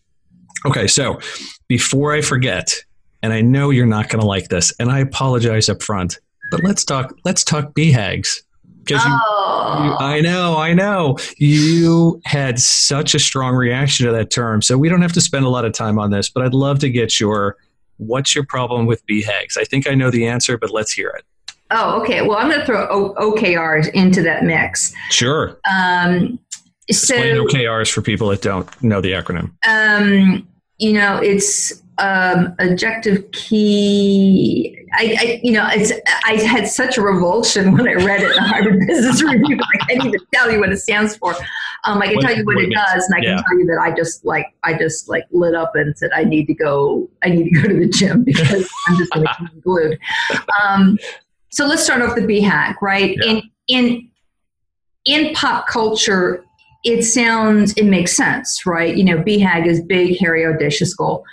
Okay, 0.65 0.87
so 0.87 1.19
before 1.67 2.13
I 2.13 2.21
forget, 2.21 2.83
and 3.23 3.33
I 3.33 3.41
know 3.41 3.69
you're 3.69 3.85
not 3.85 4.09
going 4.09 4.21
to 4.21 4.27
like 4.27 4.49
this, 4.49 4.73
and 4.79 4.91
I 4.91 4.99
apologize 4.99 5.69
up 5.69 5.81
front, 5.81 6.19
but 6.51 6.63
let's 6.63 6.83
talk 6.83 7.17
let's 7.25 7.43
talk 7.43 7.73
BHAGs. 7.73 8.41
Because 8.83 9.01
oh. 9.05 9.83
you, 9.83 9.85
you, 9.85 9.95
I 9.99 10.21
know, 10.21 10.57
I 10.57 10.73
know. 10.73 11.17
You 11.37 12.19
had 12.25 12.59
such 12.59 13.13
a 13.13 13.19
strong 13.19 13.55
reaction 13.55 14.07
to 14.07 14.11
that 14.11 14.31
term. 14.31 14.63
So 14.63 14.75
we 14.75 14.89
don't 14.89 15.03
have 15.03 15.13
to 15.13 15.21
spend 15.21 15.45
a 15.45 15.49
lot 15.49 15.65
of 15.65 15.73
time 15.73 15.99
on 15.99 16.09
this, 16.09 16.29
but 16.29 16.43
I'd 16.43 16.55
love 16.55 16.79
to 16.79 16.89
get 16.89 17.19
your 17.19 17.57
what's 17.97 18.33
your 18.33 18.45
problem 18.45 18.87
with 18.87 19.05
BHAGs? 19.05 19.57
I 19.57 19.63
think 19.63 19.87
I 19.87 19.93
know 19.93 20.09
the 20.09 20.25
answer, 20.25 20.57
but 20.57 20.71
let's 20.71 20.91
hear 20.91 21.09
it. 21.09 21.23
Oh, 21.69 22.01
okay. 22.01 22.21
Well, 22.21 22.37
I'm 22.37 22.49
going 22.49 22.59
to 22.59 22.65
throw 22.65 22.87
o- 22.89 23.33
OKRs 23.33 23.91
into 23.93 24.21
that 24.23 24.43
mix. 24.43 24.93
Sure. 25.09 25.57
Um, 25.71 26.39
so, 26.89 27.15
Explain 27.15 27.35
OKRs 27.37 27.91
for 27.91 28.01
people 28.01 28.27
that 28.29 28.41
don't 28.41 28.83
know 28.83 28.99
the 28.99 29.11
acronym. 29.11 29.51
Um, 29.67 30.47
you 30.77 30.93
know, 30.93 31.17
it's 31.17 31.81
um, 32.01 32.55
objective 32.57 33.31
key. 33.31 34.75
I, 34.93 35.15
I, 35.19 35.41
you 35.43 35.51
know, 35.51 35.67
it's, 35.71 35.93
I 36.25 36.33
had 36.43 36.67
such 36.67 36.97
a 36.97 37.01
revulsion 37.01 37.73
when 37.73 37.87
I 37.87 37.93
read 37.93 38.21
it 38.21 38.31
in 38.31 38.35
the 38.35 38.41
Harvard 38.41 38.79
Business 38.87 39.21
Review. 39.21 39.59
I 39.61 39.77
can't 39.85 40.05
even 40.05 40.19
tell 40.33 40.51
you 40.51 40.59
what 40.59 40.71
it 40.71 40.77
stands 40.79 41.15
for. 41.15 41.35
Um, 41.83 42.01
I 42.01 42.07
can 42.07 42.15
what, 42.15 42.25
tell 42.25 42.35
you 42.35 42.43
what, 42.43 42.55
what 42.55 42.65
it 42.65 42.73
does, 42.73 43.05
and 43.05 43.15
I 43.15 43.19
yeah. 43.19 43.35
can 43.35 43.43
tell 43.43 43.59
you 43.59 43.65
that 43.67 43.79
I 43.79 43.95
just 43.95 44.25
like, 44.25 44.47
I 44.63 44.77
just 44.77 45.09
like 45.09 45.25
lit 45.31 45.53
up 45.53 45.75
and 45.75 45.95
said, 45.97 46.09
I 46.13 46.23
need 46.23 46.47
to 46.47 46.53
go, 46.55 47.07
I 47.23 47.29
need 47.29 47.49
to 47.49 47.61
go 47.61 47.67
to 47.67 47.79
the 47.79 47.87
gym 47.87 48.23
because 48.25 48.67
I'm 48.87 48.97
just 48.97 49.11
going 49.11 49.25
to 49.25 49.49
be 49.53 49.61
glued. 49.61 49.99
Um, 50.61 50.97
so 51.49 51.65
let's 51.67 51.83
start 51.83 52.01
off 52.01 52.15
the 52.15 52.21
BHAG, 52.21 52.75
right? 52.81 53.15
Yeah. 53.21 53.31
In 53.31 53.41
in 53.67 54.09
in 55.05 55.33
pop 55.35 55.67
culture, 55.67 56.43
it 56.83 57.03
sounds, 57.03 57.73
it 57.73 57.85
makes 57.85 58.15
sense, 58.15 58.65
right? 58.65 58.95
You 58.95 59.03
know, 59.03 59.17
BHAG 59.17 59.65
is 59.67 59.81
big, 59.81 60.17
hairy, 60.19 60.45
audacious 60.45 60.93
goal 60.93 61.25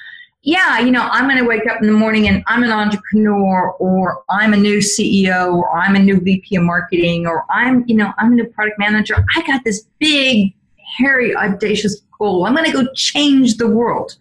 yeah, 0.48 0.78
you 0.78 0.90
know, 0.90 1.02
I'm 1.12 1.26
going 1.26 1.36
to 1.36 1.44
wake 1.44 1.66
up 1.70 1.82
in 1.82 1.86
the 1.86 1.92
morning 1.92 2.26
and 2.26 2.42
I'm 2.46 2.62
an 2.62 2.70
entrepreneur 2.70 3.72
or 3.72 4.24
I'm 4.30 4.54
a 4.54 4.56
new 4.56 4.78
CEO 4.78 5.52
or 5.52 5.78
I'm 5.78 5.94
a 5.94 5.98
new 5.98 6.18
VP 6.18 6.56
of 6.56 6.62
marketing 6.62 7.26
or 7.26 7.44
I'm, 7.50 7.84
you 7.86 7.94
know, 7.94 8.14
I'm 8.16 8.32
a 8.32 8.34
new 8.34 8.46
product 8.46 8.78
manager. 8.78 9.22
I 9.36 9.46
got 9.46 9.62
this 9.64 9.84
big, 9.98 10.54
hairy, 10.96 11.36
audacious 11.36 12.00
goal. 12.18 12.46
I'm 12.46 12.54
going 12.54 12.64
to 12.64 12.72
go 12.72 12.90
change 12.94 13.58
the 13.58 13.68
world. 13.68 14.16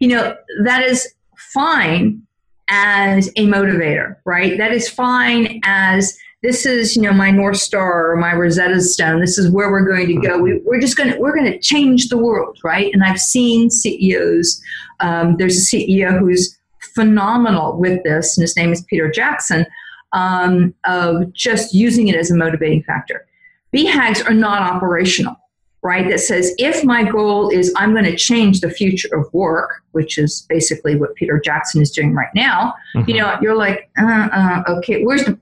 You 0.00 0.08
know, 0.08 0.36
that 0.64 0.82
is 0.82 1.14
fine 1.36 2.26
as 2.66 3.28
a 3.36 3.46
motivator, 3.46 4.16
right? 4.24 4.58
That 4.58 4.72
is 4.72 4.88
fine 4.88 5.60
as 5.62 6.18
this 6.42 6.64
is 6.64 6.94
you 6.94 7.02
know 7.02 7.12
my 7.12 7.30
north 7.30 7.56
star 7.56 8.12
or 8.12 8.16
my 8.16 8.32
rosetta 8.32 8.80
stone. 8.80 9.20
This 9.20 9.38
is 9.38 9.50
where 9.50 9.70
we're 9.70 9.86
going 9.86 10.06
to 10.06 10.26
go. 10.26 10.38
We, 10.38 10.60
are 10.70 10.80
just 10.80 10.96
going 10.96 11.12
to 11.12 11.18
we're 11.18 11.34
going 11.34 11.50
to 11.50 11.58
change 11.58 12.08
the 12.08 12.18
world 12.18 12.58
right? 12.62 12.92
And 12.92 13.04
i've 13.04 13.20
seen 13.20 13.70
ceos 13.70 14.60
um, 15.00 15.36
there's 15.36 15.56
a 15.56 15.76
ceo 15.76 16.18
who's 16.18 16.56
phenomenal 16.94 17.78
with 17.78 18.02
this 18.04 18.36
and 18.36 18.42
his 18.42 18.56
name 18.56 18.72
is 18.72 18.84
peter 18.88 19.10
jackson 19.10 19.66
um, 20.12 20.74
of 20.84 21.32
just 21.32 21.74
using 21.74 22.08
it 22.08 22.16
as 22.16 22.30
a 22.30 22.36
motivating 22.36 22.82
factor. 22.82 23.26
Bhags 23.74 24.26
are 24.26 24.34
not 24.34 24.62
operational 24.62 25.36
right? 25.82 26.08
That 26.08 26.18
says 26.18 26.52
if 26.58 26.84
my 26.84 27.04
goal 27.04 27.50
is 27.50 27.72
i'm 27.76 27.92
going 27.92 28.04
to 28.04 28.16
change 28.16 28.60
the 28.60 28.70
future 28.70 29.14
of 29.16 29.32
work 29.32 29.82
which 29.92 30.18
is 30.18 30.44
basically 30.48 30.96
what 30.96 31.14
peter 31.14 31.40
jackson 31.44 31.80
is 31.80 31.90
doing 31.90 32.14
right 32.14 32.34
now 32.34 32.74
mm-hmm. 32.94 33.08
you 33.08 33.16
know 33.16 33.38
you're 33.40 33.56
like 33.56 33.88
uh, 33.98 34.28
uh, 34.32 34.62
okay 34.68 35.04
where's 35.04 35.24
the 35.24 35.38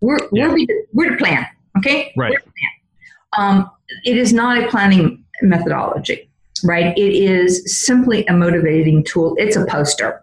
we're, 0.00 0.18
yeah. 0.32 0.52
we're, 0.52 0.66
we're 0.92 1.10
the 1.12 1.16
plan, 1.16 1.46
okay? 1.78 2.12
Right. 2.16 2.36
Um, 3.36 3.70
it 4.04 4.16
is 4.16 4.32
not 4.32 4.62
a 4.62 4.68
planning 4.68 5.24
methodology, 5.42 6.30
right? 6.64 6.96
It 6.96 7.12
is 7.12 7.84
simply 7.84 8.26
a 8.26 8.32
motivating 8.32 9.04
tool. 9.04 9.34
It's 9.38 9.56
a 9.56 9.66
poster 9.66 10.22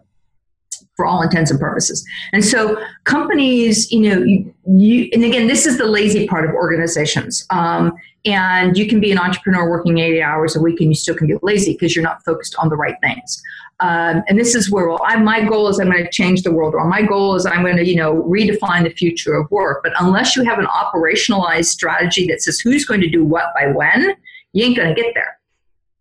for 0.96 1.06
all 1.06 1.22
intents 1.22 1.50
and 1.52 1.60
purposes. 1.60 2.06
And 2.34 2.44
so 2.46 2.82
companies, 3.04 3.92
you 3.92 4.02
know, 4.02 4.24
you, 4.24 4.54
you 4.68 5.10
and 5.14 5.24
again, 5.24 5.48
this 5.48 5.66
is 5.66 5.78
the 5.78 5.86
lazy 5.86 6.28
part 6.28 6.48
of 6.48 6.54
organizations. 6.54 7.46
Um, 7.50 7.94
and 8.26 8.78
you 8.78 8.88
can 8.88 9.02
be 9.02 9.12
an 9.12 9.18
entrepreneur 9.18 9.70
working 9.70 9.98
80 9.98 10.22
hours 10.22 10.56
a 10.56 10.62
week 10.62 10.80
and 10.80 10.90
you 10.90 10.96
still 10.96 11.16
can 11.16 11.28
be 11.28 11.36
lazy 11.42 11.74
because 11.74 11.96
you're 11.96 12.04
not 12.04 12.24
focused 12.24 12.56
on 12.58 12.70
the 12.70 12.76
right 12.76 12.96
things. 13.02 13.42
Um, 13.80 14.24
and 14.30 14.40
this 14.40 14.56
is 14.56 14.72
where 14.72 14.88
well, 14.88 15.02
I, 15.04 15.18
my 15.18 15.44
goal 15.44 15.68
is 15.68 15.80
I'm 15.80 15.92
going 15.92 16.06
to 16.06 16.10
change 16.10 16.44
the 16.44 16.54
world, 16.54 16.74
or 16.74 16.88
my 16.88 17.02
goal 17.02 17.36
is 17.36 17.46
I'm 17.46 17.64
going 17.64 17.76
to, 17.76 17.86
you 17.86 17.98
know, 17.98 18.24
redefine 18.24 18.84
the 18.84 18.92
future 18.92 19.34
of 19.34 19.50
work. 19.52 19.82
But 19.84 19.92
unless 20.00 20.36
you 20.36 20.44
have 20.44 20.60
an 20.60 20.68
operationalized 20.68 21.66
strategy 21.66 22.26
that 22.28 22.42
says 22.42 22.60
who's 22.60 22.86
going 22.86 23.02
to 23.02 23.10
do 23.10 23.26
what 23.26 23.54
by 23.56 23.68
when, 23.68 24.16
you 24.54 24.64
ain't 24.64 24.78
going 24.78 24.96
to 24.96 25.02
get 25.02 25.14
there, 25.16 25.38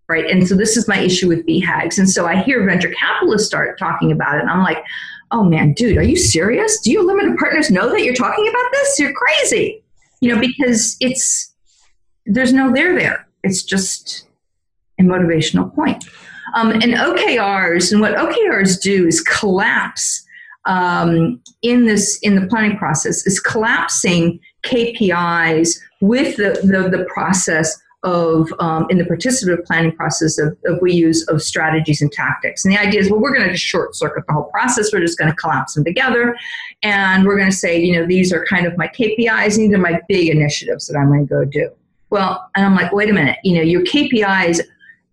right? 0.08 0.28
And 0.28 0.46
so 0.46 0.54
this 0.54 0.76
is 0.76 0.88
my 0.88 0.98
issue 0.98 1.28
with 1.28 1.46
BHAGs. 1.46 1.98
And 1.98 2.10
so 2.10 2.26
I 2.26 2.36
hear 2.42 2.64
venture 2.66 2.92
capitalists 2.98 3.48
start 3.48 3.78
talking 3.78 4.12
about 4.12 4.36
it, 4.36 4.42
and 4.42 4.50
I'm 4.50 4.62
like, 4.62 4.82
oh 5.30 5.44
man, 5.44 5.72
dude, 5.72 5.96
are 5.96 6.02
you 6.02 6.16
serious? 6.16 6.78
Do 6.80 6.92
your 6.92 7.04
limited 7.04 7.36
partners 7.38 7.70
know 7.70 7.90
that 7.90 8.02
you're 8.02 8.14
talking 8.14 8.46
about 8.46 8.70
this? 8.72 8.98
You're 8.98 9.14
crazy, 9.14 9.82
you 10.20 10.34
know, 10.34 10.40
because 10.40 10.96
it's 11.00 11.52
there's 12.26 12.52
no 12.52 12.72
there 12.72 12.94
there. 12.94 13.26
It's 13.42 13.62
just 13.62 14.26
a 15.00 15.02
motivational 15.02 15.74
point. 15.74 16.04
Um, 16.54 16.70
and 16.70 16.82
OKRs, 16.82 17.92
and 17.92 18.00
what 18.00 18.14
OKRs 18.14 18.80
do 18.80 19.06
is 19.06 19.20
collapse 19.22 20.24
um, 20.66 21.40
in 21.62 21.86
this 21.86 22.18
in 22.22 22.36
the 22.36 22.46
planning 22.46 22.76
process 22.76 23.26
is 23.26 23.40
collapsing 23.40 24.38
KPIs 24.64 25.78
with 26.00 26.36
the, 26.36 26.60
the, 26.62 26.88
the 26.88 27.04
process 27.12 27.80
of 28.02 28.52
um, 28.58 28.86
in 28.90 28.98
the 28.98 29.04
participative 29.04 29.64
planning 29.64 29.92
process 29.92 30.38
of, 30.38 30.56
of, 30.64 30.80
we 30.80 30.92
use 30.92 31.26
of 31.28 31.40
strategies 31.40 32.02
and 32.02 32.10
tactics. 32.10 32.64
And 32.64 32.74
the 32.74 32.78
idea 32.78 33.00
is 33.00 33.10
well 33.10 33.20
we're 33.20 33.34
going 33.34 33.46
to 33.46 33.52
just 33.52 33.64
short 33.64 33.94
circuit 33.94 34.24
the 34.26 34.32
whole 34.32 34.50
process. 34.50 34.92
We're 34.92 35.00
just 35.00 35.18
going 35.18 35.30
to 35.30 35.36
collapse 35.36 35.74
them 35.74 35.84
together. 35.84 36.36
And 36.82 37.24
we're 37.24 37.36
going 37.36 37.50
to 37.50 37.56
say 37.56 37.80
you 37.80 37.98
know 37.98 38.06
these 38.06 38.32
are 38.32 38.44
kind 38.46 38.66
of 38.66 38.76
my 38.76 38.88
kpis 38.88 39.56
these 39.56 39.72
are 39.72 39.78
my 39.78 40.00
big 40.08 40.28
initiatives 40.28 40.86
that 40.88 40.98
i'm 40.98 41.08
going 41.08 41.26
to 41.26 41.34
go 41.34 41.44
do. 41.44 41.70
Well 42.10 42.50
and 42.56 42.66
i'm 42.66 42.74
like 42.74 42.92
wait 42.92 43.08
a 43.08 43.12
minute. 43.12 43.38
You 43.44 43.56
know 43.56 43.62
your 43.62 43.82
kpis 43.82 44.60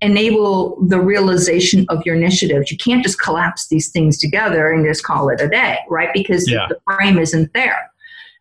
enable 0.02 0.82
the 0.88 1.00
realization 1.00 1.86
of 1.90 2.02
your 2.06 2.16
initiatives. 2.16 2.72
You 2.72 2.78
can't 2.78 3.04
just 3.04 3.20
collapse 3.20 3.68
these 3.68 3.90
things 3.90 4.18
together 4.18 4.72
and 4.72 4.86
just 4.86 5.04
call 5.04 5.30
it 5.30 5.42
a 5.42 5.48
day 5.48 5.78
right? 5.90 6.10
Because 6.14 6.50
yeah. 6.50 6.68
the 6.70 6.80
frame 6.86 7.20
isn't 7.20 7.54
there 7.54 7.89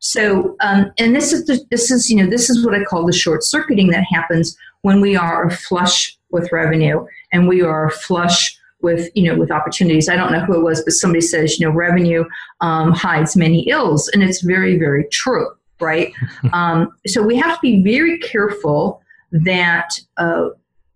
so, 0.00 0.56
um, 0.60 0.92
and 0.98 1.14
this 1.14 1.32
is 1.32 1.46
the, 1.46 1.60
this 1.70 1.90
is 1.90 2.08
you 2.08 2.16
know 2.16 2.30
this 2.30 2.48
is 2.48 2.64
what 2.64 2.74
I 2.74 2.84
call 2.84 3.04
the 3.04 3.12
short 3.12 3.42
circuiting 3.42 3.88
that 3.88 4.04
happens 4.10 4.56
when 4.82 5.00
we 5.00 5.16
are 5.16 5.50
flush 5.50 6.16
with 6.30 6.50
revenue 6.52 7.04
and 7.32 7.48
we 7.48 7.62
are 7.62 7.90
flush 7.90 8.56
with 8.80 9.10
you 9.14 9.24
know 9.24 9.38
with 9.38 9.50
opportunities. 9.50 10.08
I 10.08 10.16
don't 10.16 10.32
know 10.32 10.40
who 10.40 10.58
it 10.58 10.62
was, 10.62 10.82
but 10.84 10.92
somebody 10.92 11.20
says 11.20 11.58
you 11.58 11.66
know 11.66 11.72
revenue 11.72 12.24
um, 12.60 12.92
hides 12.92 13.36
many 13.36 13.68
ills, 13.68 14.08
and 14.08 14.22
it's 14.22 14.42
very 14.42 14.78
very 14.78 15.04
true, 15.10 15.50
right? 15.80 16.12
um, 16.52 16.92
so 17.06 17.22
we 17.22 17.36
have 17.36 17.56
to 17.56 17.60
be 17.60 17.82
very 17.82 18.18
careful 18.20 19.02
that 19.32 19.90
uh, 20.16 20.50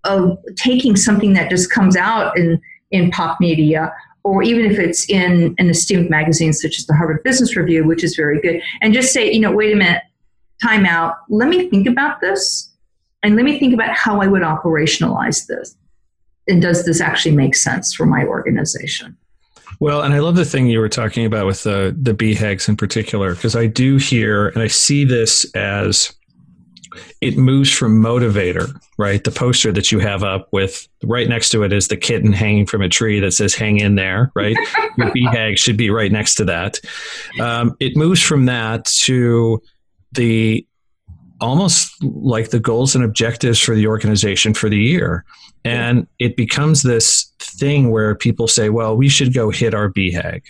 of 0.05 0.39
taking 0.57 0.97
something 0.97 1.33
that 1.33 1.51
just 1.51 1.73
comes 1.73 1.97
out 1.97 2.37
in 2.39 2.61
in 2.93 3.11
pop 3.11 3.41
media 3.41 3.93
or 4.25 4.43
even 4.43 4.71
if 4.71 4.79
it's 4.79 5.09
in 5.09 5.55
an 5.59 5.69
esteemed 5.69 6.09
magazine 6.09 6.53
such 6.53 6.79
as 6.79 6.87
the 6.87 6.95
Harvard 6.95 7.23
Business 7.23 7.57
Review, 7.57 7.85
which 7.85 8.05
is 8.05 8.15
very 8.15 8.41
good, 8.41 8.63
and 8.81 8.95
just 8.95 9.13
say, 9.13 9.33
you 9.33 9.41
know, 9.41 9.51
wait 9.53 9.73
a 9.73 9.77
minute, 9.77 10.03
time 10.63 10.87
out. 10.87 11.17
Let 11.29 11.49
me 11.49 11.69
think 11.69 11.89
about 11.89 12.21
this, 12.21 12.71
and 13.23 13.37
let 13.37 13.45
me 13.45 13.59
think 13.59 13.75
about 13.75 13.91
how 13.91 14.21
I 14.21 14.27
would 14.27 14.43
operationalize 14.43 15.47
this. 15.47 15.77
And 16.49 16.61
does 16.61 16.85
this 16.85 17.01
actually 17.01 17.37
make 17.37 17.55
sense 17.55 17.95
for 17.95 18.07
my 18.07 18.25
organization? 18.25 19.17
Well, 19.81 20.03
and 20.03 20.15
I 20.15 20.21
love 20.21 20.37
the 20.37 20.45
thing 20.45 20.67
you 20.67 20.79
were 20.79 20.89
talking 20.89 21.25
about 21.25 21.47
with 21.47 21.65
the 21.65 21.97
the 22.01 22.15
BHAGs 22.15 22.69
in 22.69 22.77
particular, 22.77 23.35
because 23.35 23.57
I 23.57 23.67
do 23.67 23.97
hear 23.97 24.49
and 24.49 24.63
I 24.63 24.69
see 24.69 25.05
this 25.05 25.45
as 25.55 26.15
it 27.21 27.37
moves 27.37 27.71
from 27.71 28.03
motivator, 28.03 28.75
right? 28.99 29.23
The 29.23 29.31
poster 29.31 29.73
that 29.73 29.93
you 29.93 29.99
have 30.01 30.23
up 30.23 30.49
with 30.53 30.89
right 31.03 31.29
next 31.29 31.51
to 31.51 31.63
it 31.63 31.73
is 31.73 31.89
the 31.89 31.97
kitten 31.97 32.33
hanging 32.33 32.67
from 32.67 32.83
a 32.83 32.89
tree 32.89 33.21
that 33.21 33.33
says 33.33 33.55
"Hang 33.55 33.79
in 33.79 33.95
there," 33.95 34.31
right? 34.35 34.57
Your 34.99 35.11
BHAG 35.11 35.59
should 35.59 35.77
be 35.77 35.91
right 35.91 36.13
next 36.13 36.37
to 36.37 36.45
that. 36.47 36.81
Um, 37.41 37.77
it 37.81 37.97
moves 37.97 38.21
from 38.21 38.47
that 38.47 38.87
to 39.05 39.63
the 40.13 40.67
almost 41.41 42.03
like 42.05 42.51
the 42.51 42.61
goals 42.61 42.95
and 42.95 43.05
objectives 43.05 43.59
for 43.59 43.75
the 43.75 43.87
organization 43.87 44.55
for 44.55 44.69
the 44.69 44.79
year. 44.79 45.25
And 45.65 46.07
it 46.19 46.37
becomes 46.37 46.83
this 46.83 47.33
thing 47.41 47.91
where 47.91 48.15
people 48.15 48.47
say, 48.47 48.69
well, 48.69 48.97
we 48.97 49.09
should 49.09 49.35
go 49.35 49.51
hit 49.51 49.75
our 49.75 49.89
BHAG. 49.89 50.43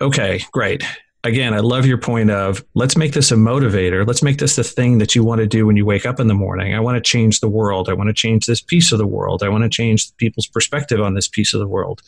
Okay, 0.00 0.40
great 0.52 0.84
again, 1.24 1.54
I 1.54 1.58
love 1.58 1.86
your 1.86 1.98
point 1.98 2.30
of 2.30 2.64
let's 2.74 2.96
make 2.96 3.12
this 3.12 3.30
a 3.30 3.36
motivator. 3.36 4.06
Let's 4.06 4.22
make 4.22 4.38
this 4.38 4.56
the 4.56 4.64
thing 4.64 4.98
that 4.98 5.14
you 5.14 5.24
want 5.24 5.40
to 5.40 5.46
do 5.46 5.66
when 5.66 5.76
you 5.76 5.84
wake 5.84 6.06
up 6.06 6.20
in 6.20 6.28
the 6.28 6.34
morning. 6.34 6.74
I 6.74 6.80
want 6.80 6.96
to 6.96 7.08
change 7.08 7.40
the 7.40 7.48
world. 7.48 7.88
I 7.88 7.92
want 7.92 8.08
to 8.08 8.14
change 8.14 8.46
this 8.46 8.60
piece 8.60 8.92
of 8.92 8.98
the 8.98 9.06
world. 9.06 9.42
I 9.42 9.48
want 9.48 9.64
to 9.64 9.70
change 9.70 10.14
people's 10.16 10.46
perspective 10.46 11.00
on 11.00 11.14
this 11.14 11.28
piece 11.28 11.54
of 11.54 11.60
the 11.60 11.68
world. 11.68 12.02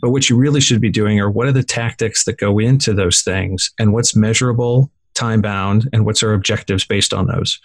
But 0.00 0.10
what 0.10 0.30
you 0.30 0.36
really 0.36 0.60
should 0.60 0.80
be 0.80 0.90
doing 0.90 1.18
are 1.18 1.30
what 1.30 1.48
are 1.48 1.52
the 1.52 1.64
tactics 1.64 2.24
that 2.24 2.38
go 2.38 2.58
into 2.58 2.94
those 2.94 3.22
things 3.22 3.72
and 3.78 3.92
what's 3.92 4.14
measurable, 4.14 4.92
time 5.14 5.42
bound, 5.42 5.88
and 5.92 6.06
what's 6.06 6.22
our 6.22 6.32
objectives 6.32 6.86
based 6.86 7.12
on 7.12 7.26
those. 7.26 7.58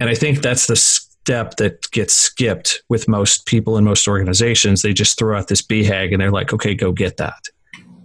And 0.00 0.08
I 0.08 0.14
think 0.14 0.40
that's 0.40 0.66
the 0.66 0.76
step 0.76 1.56
that 1.56 1.90
gets 1.90 2.14
skipped 2.14 2.82
with 2.88 3.08
most 3.08 3.44
people 3.44 3.76
in 3.76 3.84
most 3.84 4.08
organizations. 4.08 4.80
They 4.80 4.94
just 4.94 5.18
throw 5.18 5.36
out 5.36 5.48
this 5.48 5.60
BHAG 5.60 6.12
and 6.12 6.22
they're 6.22 6.30
like, 6.30 6.54
okay, 6.54 6.74
go 6.74 6.92
get 6.92 7.18
that 7.18 7.42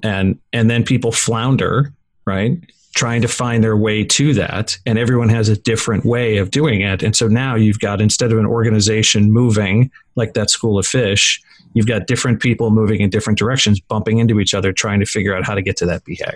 and 0.03 0.39
and 0.53 0.69
then 0.69 0.83
people 0.83 1.11
flounder 1.11 1.93
right 2.25 2.57
trying 2.93 3.21
to 3.21 3.27
find 3.27 3.63
their 3.63 3.77
way 3.77 4.03
to 4.03 4.33
that 4.33 4.77
and 4.85 4.99
everyone 4.99 5.29
has 5.29 5.47
a 5.47 5.55
different 5.55 6.03
way 6.03 6.37
of 6.37 6.51
doing 6.51 6.81
it. 6.81 7.01
And 7.01 7.15
so 7.15 7.27
now 7.27 7.55
you've 7.55 7.79
got 7.79 8.01
instead 8.01 8.33
of 8.33 8.37
an 8.37 8.45
organization 8.45 9.31
moving 9.31 9.89
like 10.15 10.33
that 10.33 10.49
school 10.49 10.77
of 10.77 10.85
fish 10.85 11.41
you've 11.73 11.87
got 11.87 12.07
different 12.07 12.41
people 12.41 12.69
moving 12.69 13.01
in 13.01 13.09
different 13.09 13.39
directions 13.39 13.79
bumping 13.79 14.19
into 14.19 14.39
each 14.39 14.53
other 14.53 14.73
trying 14.73 14.99
to 14.99 15.05
figure 15.05 15.35
out 15.35 15.43
how 15.43 15.55
to 15.55 15.61
get 15.61 15.77
to 15.77 15.85
that 15.85 16.03
BHAG. 16.03 16.35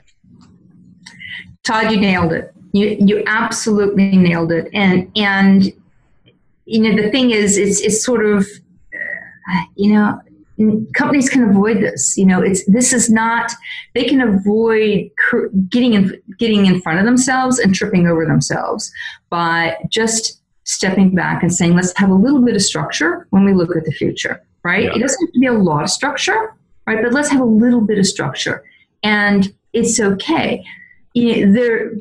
Todd 1.64 1.92
you 1.92 2.00
nailed 2.00 2.32
it. 2.32 2.54
You 2.74 2.96
you 3.00 3.24
absolutely 3.26 4.16
nailed 4.16 4.52
it. 4.52 4.70
And 4.74 5.12
and 5.16 5.74
you 6.66 6.80
know 6.80 7.02
the 7.02 7.10
thing 7.10 7.32
is 7.32 7.58
it's 7.58 7.82
it's 7.82 8.04
sort 8.04 8.26
of 8.26 8.48
uh, 8.94 9.62
you 9.76 9.94
know 9.94 10.20
companies 10.94 11.30
can 11.30 11.44
avoid 11.44 11.78
this 11.78 12.16
you 12.18 12.26
know 12.26 12.42
it's 12.42 12.66
this 12.66 12.94
is 12.94 13.10
not 13.10 13.52
they 13.94 14.06
can 14.06 14.22
avoid 14.22 15.10
cr- 15.18 15.48
getting 15.70 15.94
in 15.94 16.22
getting 16.40 16.66
in 16.66 16.82
front 16.82 16.98
of 17.00 17.06
themselves 17.06 17.60
and 17.60 17.76
tripping 17.76 18.08
over 18.08 18.26
themselves 18.26 18.92
by 19.30 19.76
just 19.90 20.42
stepping 20.64 21.14
back 21.14 21.44
and 21.44 21.54
saying 21.54 21.76
let's 21.76 21.96
have 21.98 22.10
a 22.10 22.14
little 22.14 22.42
bit 22.42 22.56
of 22.56 22.62
structure 22.62 23.28
when 23.32 23.44
we 23.44 23.54
look 23.54 23.76
at 23.76 23.84
the 23.84 23.92
future 23.92 24.42
right? 24.64 24.86
Yeah. 24.86 24.96
it 24.96 25.00
doesn't 25.00 25.26
have 25.26 25.34
to 25.34 25.40
be 25.40 25.48
a 25.48 25.54
lot 25.54 25.84
of 25.84 25.90
structure 25.90 26.56
right? 26.88 27.02
But 27.02 27.14
let's 27.14 27.30
have 27.30 27.42
a 27.42 27.46
little 27.46 27.82
bit 27.82 27.98
of 27.98 28.06
structure. 28.06 28.64
And 29.04 29.54
it's 29.74 30.00
okay. 30.00 30.64
You 31.14 31.46
know, 31.46 31.54
there 31.54 31.92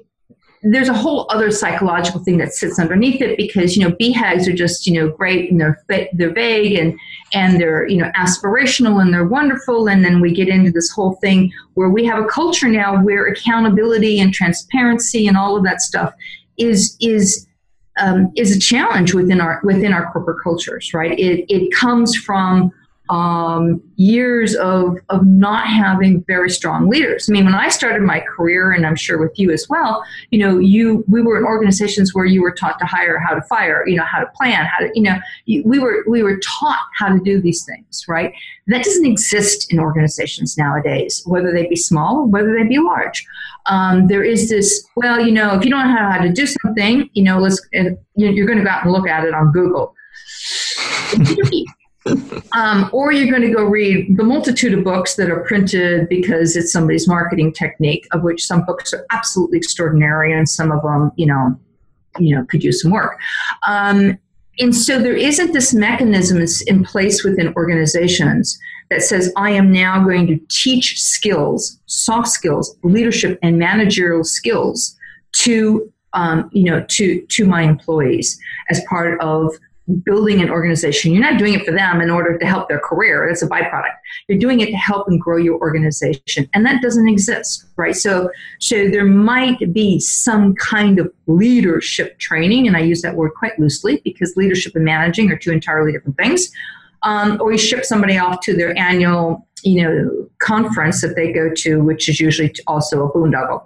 there's 0.64 0.88
a 0.88 0.94
whole 0.94 1.26
other 1.28 1.50
psychological 1.50 2.24
thing 2.24 2.38
that 2.38 2.54
sits 2.54 2.78
underneath 2.78 3.20
it 3.20 3.36
because 3.36 3.76
you 3.76 3.84
know 3.84 3.94
BHAGs 3.96 4.48
are 4.48 4.52
just 4.52 4.86
you 4.86 4.94
know 4.94 5.10
great 5.10 5.50
and 5.50 5.60
they're 5.60 5.82
they're 6.14 6.32
vague 6.32 6.78
and 6.78 6.98
and 7.34 7.60
they're 7.60 7.86
you 7.86 7.98
know 7.98 8.10
aspirational 8.16 9.00
and 9.02 9.12
they're 9.12 9.26
wonderful. 9.26 9.88
And 9.88 10.02
then 10.02 10.20
we 10.20 10.32
get 10.32 10.48
into 10.48 10.70
this 10.70 10.90
whole 10.90 11.16
thing 11.16 11.52
where 11.74 11.90
we 11.90 12.04
have 12.06 12.18
a 12.18 12.26
culture 12.26 12.68
now 12.68 13.02
where 13.02 13.26
accountability 13.26 14.18
and 14.18 14.32
transparency 14.32 15.26
and 15.26 15.36
all 15.36 15.56
of 15.56 15.64
that 15.64 15.82
stuff 15.82 16.14
is 16.56 16.96
is 17.00 17.46
um, 18.00 18.32
is 18.34 18.56
a 18.56 18.58
challenge 18.58 19.12
within 19.12 19.40
our 19.42 19.60
within 19.64 19.92
our 19.92 20.10
corporate 20.12 20.42
cultures 20.42 20.94
right? 20.94 21.18
It 21.18 21.44
it 21.48 21.72
comes 21.74 22.16
from 22.16 22.72
um, 23.10 23.82
years 23.96 24.54
of, 24.56 24.96
of 25.10 25.26
not 25.26 25.66
having 25.66 26.24
very 26.24 26.48
strong 26.48 26.88
leaders. 26.88 27.28
I 27.28 27.32
mean, 27.32 27.44
when 27.44 27.54
I 27.54 27.68
started 27.68 28.02
my 28.02 28.20
career, 28.20 28.72
and 28.72 28.86
I'm 28.86 28.96
sure 28.96 29.18
with 29.18 29.38
you 29.38 29.50
as 29.50 29.68
well, 29.68 30.02
you 30.30 30.38
know, 30.38 30.58
you 30.58 31.04
we 31.06 31.20
were 31.20 31.38
in 31.38 31.44
organizations 31.44 32.14
where 32.14 32.24
you 32.24 32.42
were 32.42 32.52
taught 32.52 32.78
to 32.78 32.86
hire, 32.86 33.18
how 33.18 33.34
to 33.34 33.42
fire, 33.42 33.86
you 33.86 33.96
know, 33.96 34.04
how 34.04 34.20
to 34.20 34.26
plan, 34.34 34.66
how 34.66 34.86
to, 34.86 34.90
you 34.94 35.02
know, 35.02 35.18
you, 35.44 35.62
we 35.66 35.78
were 35.78 36.04
we 36.08 36.22
were 36.22 36.38
taught 36.38 36.80
how 36.98 37.08
to 37.08 37.20
do 37.20 37.40
these 37.40 37.64
things, 37.64 38.04
right? 38.08 38.32
That 38.68 38.82
doesn't 38.82 39.04
exist 39.04 39.70
in 39.72 39.78
organizations 39.78 40.56
nowadays, 40.56 41.22
whether 41.26 41.52
they 41.52 41.66
be 41.66 41.76
small, 41.76 42.20
or 42.20 42.26
whether 42.26 42.54
they 42.54 42.64
be 42.66 42.78
large. 42.78 43.26
Um, 43.66 44.08
there 44.08 44.22
is 44.22 44.48
this, 44.48 44.86
well, 44.96 45.20
you 45.20 45.32
know, 45.32 45.54
if 45.54 45.64
you 45.64 45.70
don't 45.70 45.86
know 45.86 46.10
how 46.10 46.18
to 46.18 46.30
do 46.30 46.46
something, 46.46 47.08
you 47.14 47.22
know, 47.22 47.38
let's, 47.38 47.60
you're 47.72 48.46
going 48.46 48.58
to 48.58 48.64
go 48.64 48.70
out 48.70 48.84
and 48.84 48.92
look 48.92 49.08
at 49.08 49.24
it 49.24 49.32
on 49.32 49.52
Google 49.52 49.94
um, 52.52 52.90
or 52.92 53.12
you're 53.12 53.30
going 53.30 53.48
to 53.48 53.54
go 53.54 53.64
read 53.64 54.16
the 54.16 54.24
multitude 54.24 54.74
of 54.74 54.84
books 54.84 55.14
that 55.16 55.30
are 55.30 55.40
printed 55.40 56.08
because 56.08 56.56
it's 56.56 56.72
somebody's 56.72 57.08
marketing 57.08 57.52
technique, 57.52 58.06
of 58.12 58.22
which 58.22 58.44
some 58.44 58.64
books 58.64 58.92
are 58.92 59.06
absolutely 59.10 59.58
extraordinary 59.58 60.32
and 60.32 60.48
some 60.48 60.70
of 60.70 60.82
them, 60.82 61.10
you 61.16 61.26
know, 61.26 61.58
you 62.18 62.34
know, 62.34 62.44
could 62.44 62.62
use 62.62 62.82
some 62.82 62.90
work. 62.90 63.18
Um, 63.66 64.18
and 64.58 64.74
so 64.74 65.00
there 65.00 65.16
isn't 65.16 65.52
this 65.52 65.74
mechanism 65.74 66.44
in 66.66 66.84
place 66.84 67.24
within 67.24 67.52
organizations 67.54 68.58
that 68.90 69.02
says 69.02 69.32
I 69.36 69.50
am 69.50 69.72
now 69.72 70.02
going 70.04 70.26
to 70.28 70.38
teach 70.48 71.00
skills, 71.00 71.80
soft 71.86 72.28
skills, 72.28 72.76
leadership 72.82 73.38
and 73.42 73.58
managerial 73.58 74.24
skills 74.24 74.96
to 75.32 75.90
um, 76.12 76.48
you 76.52 76.64
know 76.70 76.84
to 76.90 77.20
to 77.26 77.46
my 77.46 77.62
employees 77.62 78.38
as 78.70 78.80
part 78.84 79.20
of 79.20 79.52
building 80.02 80.40
an 80.40 80.50
organization. 80.50 81.12
You're 81.12 81.22
not 81.22 81.38
doing 81.38 81.54
it 81.54 81.64
for 81.64 81.72
them 81.72 82.00
in 82.00 82.10
order 82.10 82.38
to 82.38 82.46
help 82.46 82.68
their 82.68 82.78
career. 82.78 83.28
It's 83.28 83.42
a 83.42 83.48
byproduct. 83.48 83.94
You're 84.28 84.38
doing 84.38 84.60
it 84.60 84.66
to 84.66 84.76
help 84.76 85.08
and 85.08 85.20
grow 85.20 85.36
your 85.36 85.58
organization. 85.58 86.48
And 86.54 86.64
that 86.64 86.80
doesn't 86.80 87.08
exist, 87.08 87.66
right? 87.76 87.94
So, 87.94 88.30
so 88.60 88.88
there 88.88 89.04
might 89.04 89.72
be 89.72 90.00
some 90.00 90.54
kind 90.54 90.98
of 90.98 91.12
leadership 91.26 92.18
training, 92.18 92.66
and 92.66 92.76
I 92.76 92.80
use 92.80 93.02
that 93.02 93.14
word 93.14 93.32
quite 93.38 93.58
loosely 93.58 94.00
because 94.04 94.34
leadership 94.36 94.74
and 94.74 94.84
managing 94.84 95.30
are 95.30 95.36
two 95.36 95.52
entirely 95.52 95.92
different 95.92 96.16
things. 96.16 96.50
Um, 97.02 97.38
or 97.40 97.52
you 97.52 97.58
ship 97.58 97.84
somebody 97.84 98.16
off 98.16 98.40
to 98.44 98.56
their 98.56 98.76
annual 98.78 99.46
you 99.64 99.82
know 99.82 100.28
conference 100.38 101.00
that 101.00 101.16
they 101.16 101.32
go 101.32 101.52
to, 101.54 101.82
which 101.82 102.08
is 102.08 102.20
usually 102.20 102.54
also 102.66 103.06
a 103.06 103.12
boondoggle 103.12 103.62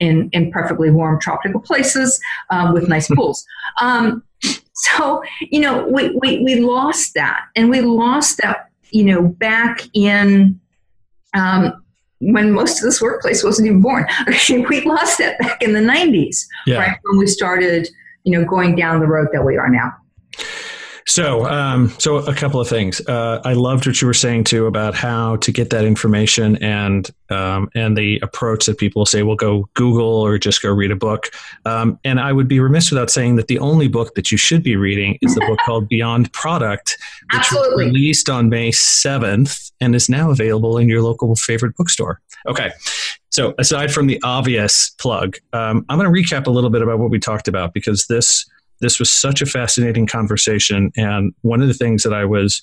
in, 0.00 0.28
in 0.32 0.50
perfectly 0.50 0.90
warm 0.90 1.20
tropical 1.20 1.60
places 1.60 2.18
um, 2.50 2.72
with 2.72 2.88
nice 2.88 3.08
pools. 3.08 3.44
Um, 3.80 4.22
so, 4.98 5.22
you 5.40 5.60
know, 5.60 5.86
we, 5.86 6.10
we, 6.22 6.38
we 6.40 6.56
lost 6.60 7.14
that. 7.14 7.44
And 7.56 7.70
we 7.70 7.80
lost 7.80 8.38
that, 8.42 8.68
you 8.90 9.04
know, 9.04 9.22
back 9.22 9.80
in, 9.94 10.58
um, 11.34 11.72
when 12.20 12.52
most 12.52 12.78
of 12.78 12.84
this 12.84 13.00
workplace 13.02 13.42
wasn't 13.42 13.66
even 13.66 13.80
born. 13.80 14.06
we 14.48 14.80
lost 14.82 15.18
that 15.18 15.38
back 15.40 15.60
in 15.62 15.72
the 15.72 15.80
90s, 15.80 16.46
Yeah. 16.66 16.78
right? 16.78 16.96
When 17.04 17.18
we 17.18 17.26
started, 17.26 17.88
you 18.24 18.32
know, 18.38 18.44
going 18.44 18.76
down 18.76 19.00
the 19.00 19.06
road 19.08 19.28
that 19.32 19.44
we 19.44 19.56
are 19.56 19.68
now. 19.68 19.92
So, 21.06 21.46
um, 21.46 21.90
so 21.98 22.18
a 22.18 22.34
couple 22.34 22.60
of 22.60 22.68
things. 22.68 23.00
Uh, 23.06 23.40
I 23.44 23.54
loved 23.54 23.86
what 23.86 24.00
you 24.00 24.06
were 24.06 24.14
saying 24.14 24.44
too 24.44 24.66
about 24.66 24.94
how 24.94 25.36
to 25.36 25.52
get 25.52 25.70
that 25.70 25.84
information 25.84 26.56
and 26.62 27.10
um, 27.30 27.70
and 27.74 27.96
the 27.96 28.18
approach 28.22 28.66
that 28.66 28.78
people 28.78 29.06
say, 29.06 29.22
"Well, 29.22 29.36
go 29.36 29.68
Google 29.74 30.04
or 30.04 30.38
just 30.38 30.62
go 30.62 30.70
read 30.70 30.90
a 30.90 30.96
book." 30.96 31.30
Um, 31.64 31.98
and 32.04 32.20
I 32.20 32.32
would 32.32 32.48
be 32.48 32.60
remiss 32.60 32.90
without 32.90 33.10
saying 33.10 33.36
that 33.36 33.48
the 33.48 33.58
only 33.58 33.88
book 33.88 34.14
that 34.14 34.30
you 34.30 34.38
should 34.38 34.62
be 34.62 34.76
reading 34.76 35.18
is 35.22 35.34
the 35.34 35.40
book 35.40 35.58
called 35.66 35.88
Beyond 35.88 36.32
Product, 36.32 36.96
which 37.32 37.40
Absolutely. 37.40 37.84
was 37.84 37.92
released 37.92 38.30
on 38.30 38.48
May 38.48 38.70
seventh 38.70 39.70
and 39.80 39.94
is 39.94 40.08
now 40.08 40.30
available 40.30 40.78
in 40.78 40.88
your 40.88 41.02
local 41.02 41.34
favorite 41.36 41.76
bookstore. 41.76 42.20
Okay. 42.46 42.70
So, 43.30 43.54
aside 43.58 43.92
from 43.92 44.08
the 44.08 44.20
obvious 44.22 44.90
plug, 44.98 45.38
um, 45.54 45.86
I'm 45.88 45.98
going 45.98 46.12
to 46.12 46.20
recap 46.22 46.46
a 46.46 46.50
little 46.50 46.68
bit 46.68 46.82
about 46.82 46.98
what 46.98 47.10
we 47.10 47.18
talked 47.18 47.48
about 47.48 47.72
because 47.72 48.06
this 48.06 48.44
this 48.82 48.98
was 48.98 49.10
such 49.10 49.40
a 49.40 49.46
fascinating 49.46 50.06
conversation. 50.06 50.92
And 50.96 51.32
one 51.40 51.62
of 51.62 51.68
the 51.68 51.74
things 51.74 52.02
that 52.02 52.12
I 52.12 52.24
was 52.26 52.60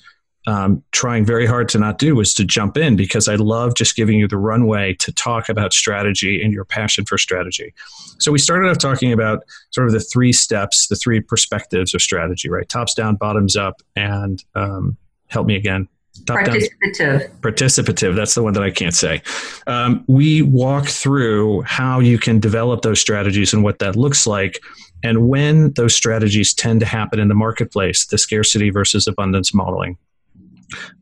um, 0.47 0.84
trying 0.91 1.26
very 1.26 1.45
hard 1.45 1.70
to 1.70 1.80
not 1.80 1.97
do 1.97 2.15
was 2.15 2.34
to 2.36 2.45
jump 2.45 2.78
in 2.78 2.95
because 2.95 3.28
I 3.28 3.36
love 3.36 3.76
just 3.76 3.95
giving 3.95 4.17
you 4.17 4.28
the 4.28 4.38
runway 4.38 4.93
to 4.95 5.11
talk 5.11 5.49
about 5.49 5.74
strategy 5.74 6.41
and 6.41 6.53
your 6.53 6.65
passion 6.65 7.05
for 7.05 7.17
strategy. 7.17 7.74
So 8.20 8.32
we 8.32 8.39
started 8.39 8.70
off 8.70 8.78
talking 8.78 9.11
about 9.11 9.43
sort 9.72 9.88
of 9.88 9.93
the 9.93 9.99
three 9.99 10.34
steps, 10.34 10.88
the 10.88 10.95
three 10.95 11.20
perspectives 11.20 11.93
of 11.93 12.01
strategy, 12.01 12.49
right? 12.49 12.67
Tops 12.67 12.93
down, 12.93 13.15
bottoms 13.15 13.55
up, 13.55 13.82
and 13.95 14.43
um, 14.55 14.97
help 15.28 15.47
me 15.47 15.55
again. 15.55 15.88
Top 16.26 16.43
down, 16.45 16.57
Participative. 16.57 17.30
participative 17.39 18.15
that's 18.15 18.34
the 18.34 18.43
one 18.43 18.51
that 18.53 18.63
i 18.63 18.70
can't 18.70 18.95
say 18.95 19.22
um, 19.67 20.03
we 20.07 20.41
walk 20.41 20.88
through 20.88 21.61
how 21.61 21.99
you 21.99 22.17
can 22.17 22.39
develop 22.39 22.82
those 22.82 22.99
strategies 22.99 23.53
and 23.53 23.63
what 23.63 23.80
that 23.80 23.95
looks 23.95 24.28
like 24.28 24.59
and 25.04 25.30
when 25.30 25.72
those 25.74 25.95
strategies 25.95 26.54
tend 26.54 26.80
to 26.80 26.86
happen 26.86 27.20
in 27.20 27.28
the 27.28 27.36
marketplace 27.36 28.06
the 28.08 28.18
scarcity 28.18 28.70
versus 28.70 29.08
abundance 29.08 29.54
modeling 29.54 29.97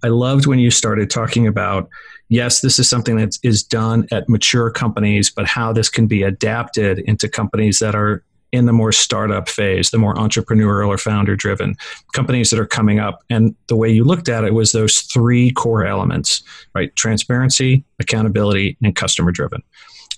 i 0.04 0.08
loved 0.08 0.46
when 0.46 0.60
you 0.60 0.72
started 0.72 1.10
talking 1.10 1.48
about 1.48 1.90
yes 2.30 2.62
this 2.62 2.80
is 2.80 2.90
something 2.90 3.18
that 3.18 3.38
is 3.44 3.64
done 3.64 4.08
at 4.12 4.28
mature 4.30 4.70
companies 4.70 5.30
but 5.30 5.46
how 5.46 5.72
this 5.74 5.90
can 5.90 6.08
be 6.08 6.24
adapted 6.24 7.00
into 7.00 7.28
companies 7.28 7.80
that 7.80 7.96
are 7.96 8.24
in 8.52 8.66
the 8.66 8.74
more 8.74 8.92
startup 8.92 9.50
phase, 9.50 9.90
the 9.92 9.98
more 9.98 10.16
entrepreneurial 10.16 10.88
or 10.88 10.98
founder 10.98 11.36
driven 11.36 11.76
companies 12.14 12.50
that 12.50 12.60
are 12.60 12.66
coming 12.66 13.00
up. 13.00 13.24
And 13.30 13.56
the 13.68 13.76
way 13.76 13.90
you 13.90 14.04
looked 14.04 14.30
at 14.30 14.44
it 14.44 14.54
was 14.54 14.72
those 14.72 15.00
three 15.00 15.52
core 15.52 15.86
elements, 15.86 16.42
right? 16.74 16.96
Transparency, 16.96 17.84
accountability, 18.00 18.78
and 18.82 18.96
customer 18.96 19.32
driven. 19.32 19.64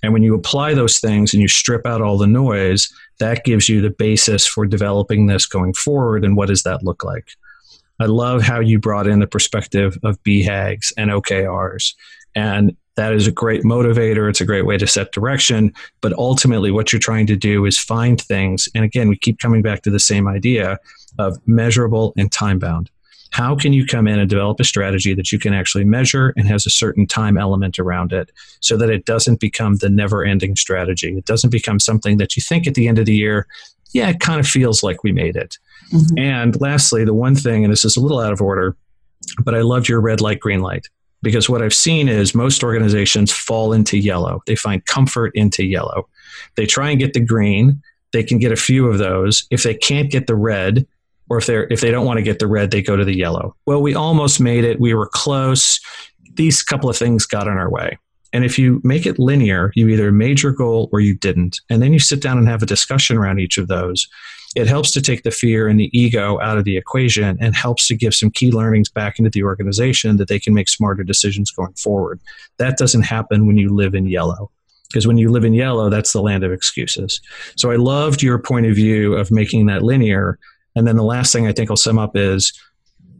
And 0.03 0.13
when 0.13 0.23
you 0.23 0.33
apply 0.33 0.73
those 0.73 0.99
things 0.99 1.33
and 1.33 1.41
you 1.41 1.47
strip 1.47 1.85
out 1.85 2.01
all 2.01 2.17
the 2.17 2.27
noise, 2.27 2.91
that 3.19 3.43
gives 3.43 3.67
you 3.67 3.81
the 3.81 3.89
basis 3.89 4.45
for 4.45 4.65
developing 4.65 5.27
this 5.27 5.45
going 5.45 5.73
forward. 5.73 6.23
And 6.23 6.37
what 6.37 6.47
does 6.47 6.63
that 6.63 6.83
look 6.83 7.03
like? 7.03 7.29
I 7.99 8.05
love 8.05 8.41
how 8.41 8.61
you 8.61 8.79
brought 8.79 9.07
in 9.07 9.19
the 9.19 9.27
perspective 9.27 9.97
of 10.03 10.21
BHAGs 10.23 10.93
and 10.97 11.11
OKRs. 11.11 11.93
And 12.33 12.77
that 12.95 13.13
is 13.13 13.27
a 13.27 13.31
great 13.31 13.63
motivator. 13.63 14.29
It's 14.29 14.41
a 14.41 14.45
great 14.45 14.65
way 14.65 14.77
to 14.77 14.87
set 14.87 15.11
direction. 15.11 15.73
But 16.01 16.13
ultimately, 16.13 16.71
what 16.71 16.91
you're 16.91 16.99
trying 16.99 17.27
to 17.27 17.35
do 17.35 17.65
is 17.65 17.77
find 17.77 18.19
things. 18.21 18.69
And 18.73 18.85
again, 18.85 19.09
we 19.09 19.17
keep 19.17 19.39
coming 19.39 19.61
back 19.61 19.81
to 19.83 19.89
the 19.89 19.99
same 19.99 20.27
idea 20.27 20.79
of 21.17 21.37
measurable 21.45 22.13
and 22.17 22.31
time 22.31 22.59
bound. 22.59 22.89
How 23.31 23.55
can 23.55 23.73
you 23.73 23.85
come 23.85 24.07
in 24.07 24.19
and 24.19 24.29
develop 24.29 24.59
a 24.59 24.63
strategy 24.63 25.13
that 25.13 25.31
you 25.31 25.39
can 25.39 25.53
actually 25.53 25.83
measure 25.83 26.33
and 26.35 26.47
has 26.47 26.65
a 26.65 26.71
certain 26.71 27.05
time 27.05 27.37
element 27.37 27.77
around 27.77 28.11
it 28.11 28.31
so 28.59 28.75
that 28.77 28.89
it 28.89 29.05
doesn't 29.05 29.39
become 29.39 29.75
the 29.75 29.89
never 29.89 30.25
ending 30.25 30.55
strategy? 30.55 31.15
It 31.17 31.25
doesn't 31.25 31.51
become 31.51 31.79
something 31.79 32.17
that 32.17 32.35
you 32.35 32.41
think 32.41 32.67
at 32.67 32.73
the 32.73 32.87
end 32.87 32.97
of 32.97 33.05
the 33.05 33.15
year, 33.15 33.45
yeah, 33.91 34.09
it 34.09 34.19
kind 34.19 34.39
of 34.39 34.47
feels 34.47 34.83
like 34.83 35.03
we 35.03 35.11
made 35.11 35.35
it. 35.35 35.57
Mhm. 35.91 36.19
And 36.19 36.61
lastly, 36.61 37.05
the 37.05 37.13
one 37.13 37.35
thing, 37.35 37.63
and 37.63 37.71
this 37.71 37.85
is 37.85 37.97
a 37.97 38.01
little 38.01 38.19
out 38.19 38.33
of 38.33 38.41
order, 38.41 38.75
but 39.43 39.55
I 39.55 39.61
loved 39.61 39.87
your 39.87 40.01
red 40.01 40.21
light, 40.21 40.39
green 40.39 40.61
light 40.61 40.87
because 41.21 41.49
what 41.49 41.61
I've 41.61 41.73
seen 41.73 42.07
is 42.07 42.33
most 42.33 42.63
organizations 42.63 43.31
fall 43.31 43.73
into 43.73 43.97
yellow. 43.97 44.41
They 44.47 44.55
find 44.55 44.85
comfort 44.85 45.31
into 45.35 45.65
yellow. 45.65 46.07
They 46.55 46.65
try 46.65 46.89
and 46.89 46.99
get 46.99 47.13
the 47.13 47.19
green. 47.19 47.81
They 48.11 48.23
can 48.23 48.39
get 48.39 48.51
a 48.51 48.55
few 48.55 48.87
of 48.87 48.97
those. 48.97 49.45
If 49.51 49.63
they 49.63 49.73
can't 49.73 50.09
get 50.09 50.27
the 50.27 50.35
red, 50.35 50.87
or 51.29 51.37
if 51.37 51.45
they're 51.45 51.71
if 51.71 51.81
they 51.81 51.91
don't 51.91 52.05
want 52.05 52.17
to 52.17 52.23
get 52.23 52.39
the 52.39 52.47
red, 52.47 52.71
they 52.71 52.81
go 52.81 52.95
to 52.95 53.05
the 53.05 53.15
yellow. 53.15 53.55
Well, 53.65 53.81
we 53.81 53.95
almost 53.95 54.39
made 54.39 54.63
it. 54.63 54.79
We 54.79 54.93
were 54.93 55.07
close. 55.07 55.79
These 56.33 56.63
couple 56.63 56.89
of 56.89 56.97
things 56.97 57.25
got 57.25 57.47
in 57.47 57.53
our 57.53 57.69
way. 57.69 57.97
And 58.31 58.45
if 58.45 58.59
you 58.59 58.79
make 58.83 59.05
it 59.05 59.17
linear, 59.17 59.71
you 59.75 59.87
either 59.89 60.11
made 60.11 60.41
your 60.41 60.51
goal 60.51 60.89
or 60.91 60.99
you 60.99 61.15
didn't. 61.15 61.59
And 61.69 61.81
then 61.81 61.93
you 61.93 61.99
sit 61.99 62.21
down 62.21 62.37
and 62.37 62.47
have 62.47 62.61
a 62.61 62.67
discussion 62.67 63.17
around 63.17 63.39
each 63.39 63.57
of 63.57 63.67
those. 63.67 64.07
It 64.55 64.67
helps 64.67 64.91
to 64.91 65.01
take 65.01 65.23
the 65.23 65.31
fear 65.31 65.67
and 65.67 65.79
the 65.79 65.89
ego 65.97 66.39
out 66.39 66.57
of 66.57 66.63
the 66.63 66.77
equation 66.77 67.37
and 67.39 67.55
helps 67.55 67.87
to 67.87 67.95
give 67.95 68.15
some 68.15 68.31
key 68.31 68.51
learnings 68.51 68.89
back 68.89 69.19
into 69.19 69.29
the 69.29 69.43
organization 69.43 70.17
that 70.17 70.27
they 70.27 70.39
can 70.39 70.53
make 70.53 70.69
smarter 70.69 71.03
decisions 71.03 71.51
going 71.51 71.73
forward. 71.73 72.19
That 72.57 72.77
doesn't 72.77 73.03
happen 73.03 73.45
when 73.45 73.57
you 73.57 73.73
live 73.73 73.93
in 73.93 74.07
yellow. 74.07 74.51
Because 74.89 75.05
when 75.05 75.19
you 75.19 75.29
live 75.29 75.45
in 75.45 75.53
yellow, 75.53 75.89
that's 75.89 76.13
the 76.13 76.21
land 76.21 76.43
of 76.43 76.51
excuses. 76.51 77.21
So 77.57 77.69
I 77.69 77.75
loved 77.75 78.23
your 78.23 78.39
point 78.39 78.65
of 78.65 78.75
view 78.75 79.13
of 79.13 79.29
making 79.29 79.67
that 79.67 79.83
linear. 79.83 80.39
And 80.75 80.87
then 80.87 80.95
the 80.95 81.03
last 81.03 81.33
thing 81.33 81.47
I 81.47 81.51
think 81.51 81.69
I'll 81.69 81.77
sum 81.77 81.99
up 81.99 82.15
is 82.15 82.53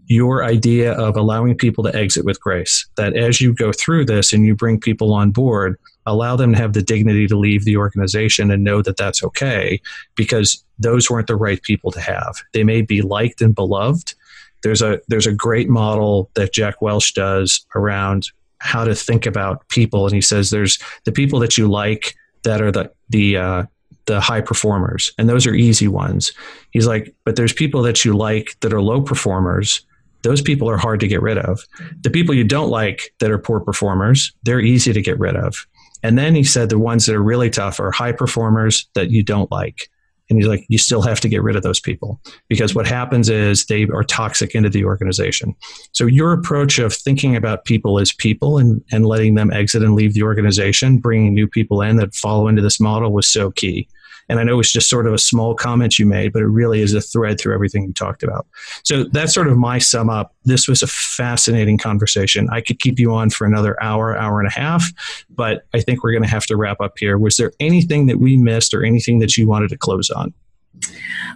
your 0.10 0.44
idea 0.44 0.94
of 0.94 1.16
allowing 1.16 1.56
people 1.56 1.84
to 1.84 1.96
exit 1.96 2.26
with 2.26 2.42
grace. 2.42 2.88
That 2.98 3.16
as 3.16 3.40
you 3.40 3.54
go 3.54 3.72
through 3.72 4.06
this 4.06 4.34
and 4.34 4.44
you 4.44 4.56
bring 4.56 4.80
people 4.80 5.14
on 5.14 5.30
board, 5.32 5.78
allow 6.08 6.36
them 6.36 6.54
to 6.54 6.58
have 6.58 6.74
the 6.74 6.82
dignity 6.82 7.28
to 7.28 7.38
leave 7.38 7.64
the 7.64 7.78
organization 7.78 8.50
and 8.50 8.64
know 8.64 8.82
that 8.82 8.98
that's 8.98 9.24
okay 9.24 9.80
because 10.16 10.64
those 10.80 11.10
weren't 11.10 11.28
the 11.28 11.36
right 11.36 11.62
people 11.62 11.92
to 11.92 12.02
have. 12.02 12.38
They 12.54 12.64
may 12.64 12.82
be 12.82 13.04
liked 13.04 13.42
and 13.42 13.54
beloved. 13.54 14.16
There's 14.64 14.82
a 14.82 15.00
there's 15.08 15.28
a 15.28 15.34
great 15.34 15.70
model 15.70 16.32
that 16.34 16.54
Jack 16.54 16.82
Welch 16.82 17.14
does 17.14 17.66
around 17.76 18.30
how 18.58 18.84
to 18.84 18.96
think 18.96 19.26
about 19.26 19.68
people, 19.70 20.06
and 20.06 20.14
he 20.14 20.22
says 20.22 20.50
there's 20.50 20.80
the 21.06 21.12
people 21.12 21.40
that 21.40 21.58
you 21.58 21.70
like 21.70 22.16
that 22.44 22.62
are 22.62 22.72
the 22.72 22.92
the 23.10 23.38
uh, 23.38 23.64
the 24.10 24.20
high 24.20 24.42
performers, 24.42 25.14
and 25.20 25.30
those 25.30 25.46
are 25.46 25.54
easy 25.54 25.88
ones. 25.88 26.34
He's 26.72 26.88
like, 26.88 27.14
but 27.26 27.36
there's 27.36 27.54
people 27.54 27.84
that 27.84 28.04
you 28.04 28.18
like 28.18 28.60
that 28.62 28.74
are 28.74 28.82
low 28.82 29.02
performers. 29.02 29.86
Those 30.24 30.42
people 30.42 30.68
are 30.68 30.78
hard 30.78 31.00
to 31.02 31.08
get 31.08 31.22
rid 31.22 31.38
of. 31.38 31.64
The 32.02 32.10
people 32.10 32.34
you 32.34 32.44
don't 32.44 32.72
like 32.72 33.14
that 33.20 33.30
are 33.30 33.38
poor 33.38 33.60
performers, 33.60 34.34
they're 34.42 34.60
easy 34.60 34.94
to 34.94 35.02
get 35.02 35.20
rid 35.20 35.36
of. 35.36 35.68
And 36.02 36.18
then 36.18 36.34
he 36.34 36.44
said 36.44 36.70
the 36.70 36.80
ones 36.80 37.06
that 37.06 37.16
are 37.16 37.22
really 37.22 37.52
tough 37.52 37.80
are 37.80 37.92
high 37.92 38.12
performers 38.12 38.90
that 38.96 39.12
you 39.12 39.22
don't 39.22 39.52
like. 39.52 39.90
And 40.28 40.40
he's 40.40 40.48
like, 40.48 40.66
you 40.70 40.80
still 40.80 41.04
have 41.04 41.20
to 41.22 41.30
get 41.30 41.44
rid 41.44 41.56
of 41.56 41.64
those 41.64 41.80
people 41.80 42.20
because 42.48 42.74
what 42.74 42.88
happens 42.88 43.30
is 43.30 43.66
they 43.66 43.84
are 43.86 44.04
toxic 44.04 44.56
into 44.56 44.70
the 44.70 44.86
organization. 44.86 45.56
So 45.92 46.08
your 46.08 46.34
approach 46.34 46.80
of 46.80 46.94
thinking 46.94 47.36
about 47.36 47.66
people 47.66 48.00
as 48.00 48.12
people 48.12 48.58
and, 48.58 48.84
and 48.92 49.06
letting 49.06 49.36
them 49.36 49.52
exit 49.52 49.84
and 49.84 49.94
leave 49.94 50.14
the 50.16 50.24
organization, 50.24 50.98
bringing 50.98 51.34
new 51.34 51.48
people 51.48 51.82
in 51.82 51.98
that 51.98 52.16
follow 52.16 52.48
into 52.48 52.62
this 52.62 52.80
model 52.80 53.12
was 53.12 53.28
so 53.28 53.52
key. 53.52 53.88
And 54.30 54.40
I 54.40 54.44
know 54.44 54.60
it's 54.60 54.72
just 54.72 54.90
sort 54.90 55.08
of 55.08 55.14
a 55.14 55.18
small 55.18 55.56
comment 55.56 55.98
you 55.98 56.06
made, 56.06 56.32
but 56.32 56.42
it 56.42 56.48
really 56.48 56.82
is 56.82 56.94
a 56.94 57.02
thread 57.02 57.40
through 57.40 57.54
everything 57.54 57.84
you 57.84 57.94
talked 57.94 58.24
about. 58.24 58.48
So 58.84 59.06
that's 59.06 59.34
sort 59.34 59.48
of 59.48 59.58
my 59.58 59.80
sum 59.80 60.10
up. 60.10 60.36
This 60.46 60.68
was 60.68 60.84
a 60.84 60.88
fascinating 60.88 61.78
conversation. 61.78 62.48
I 62.52 62.62
could 62.62 62.80
keep 62.80 63.00
you 63.00 63.14
on 63.14 63.32
for 63.32 63.46
another 63.46 63.82
hour, 63.82 64.16
hour 64.18 64.40
and 64.40 64.48
a 64.48 64.52
half, 64.52 64.86
but 65.30 65.66
I 65.74 65.82
think 65.82 66.04
we're 66.04 66.12
going 66.12 66.24
to 66.24 66.30
have 66.30 66.46
to 66.46 66.56
wrap 66.56 66.80
up 66.80 66.94
here. 66.98 67.18
Was 67.18 67.38
there 67.38 67.52
anything 67.60 68.08
that 68.08 68.20
we 68.20 68.38
missed 68.38 68.74
or 68.74 68.84
anything 68.84 69.20
that 69.20 69.36
you 69.36 69.48
wanted 69.48 69.70
to 69.70 69.78
close 69.78 70.10
on? 70.10 70.34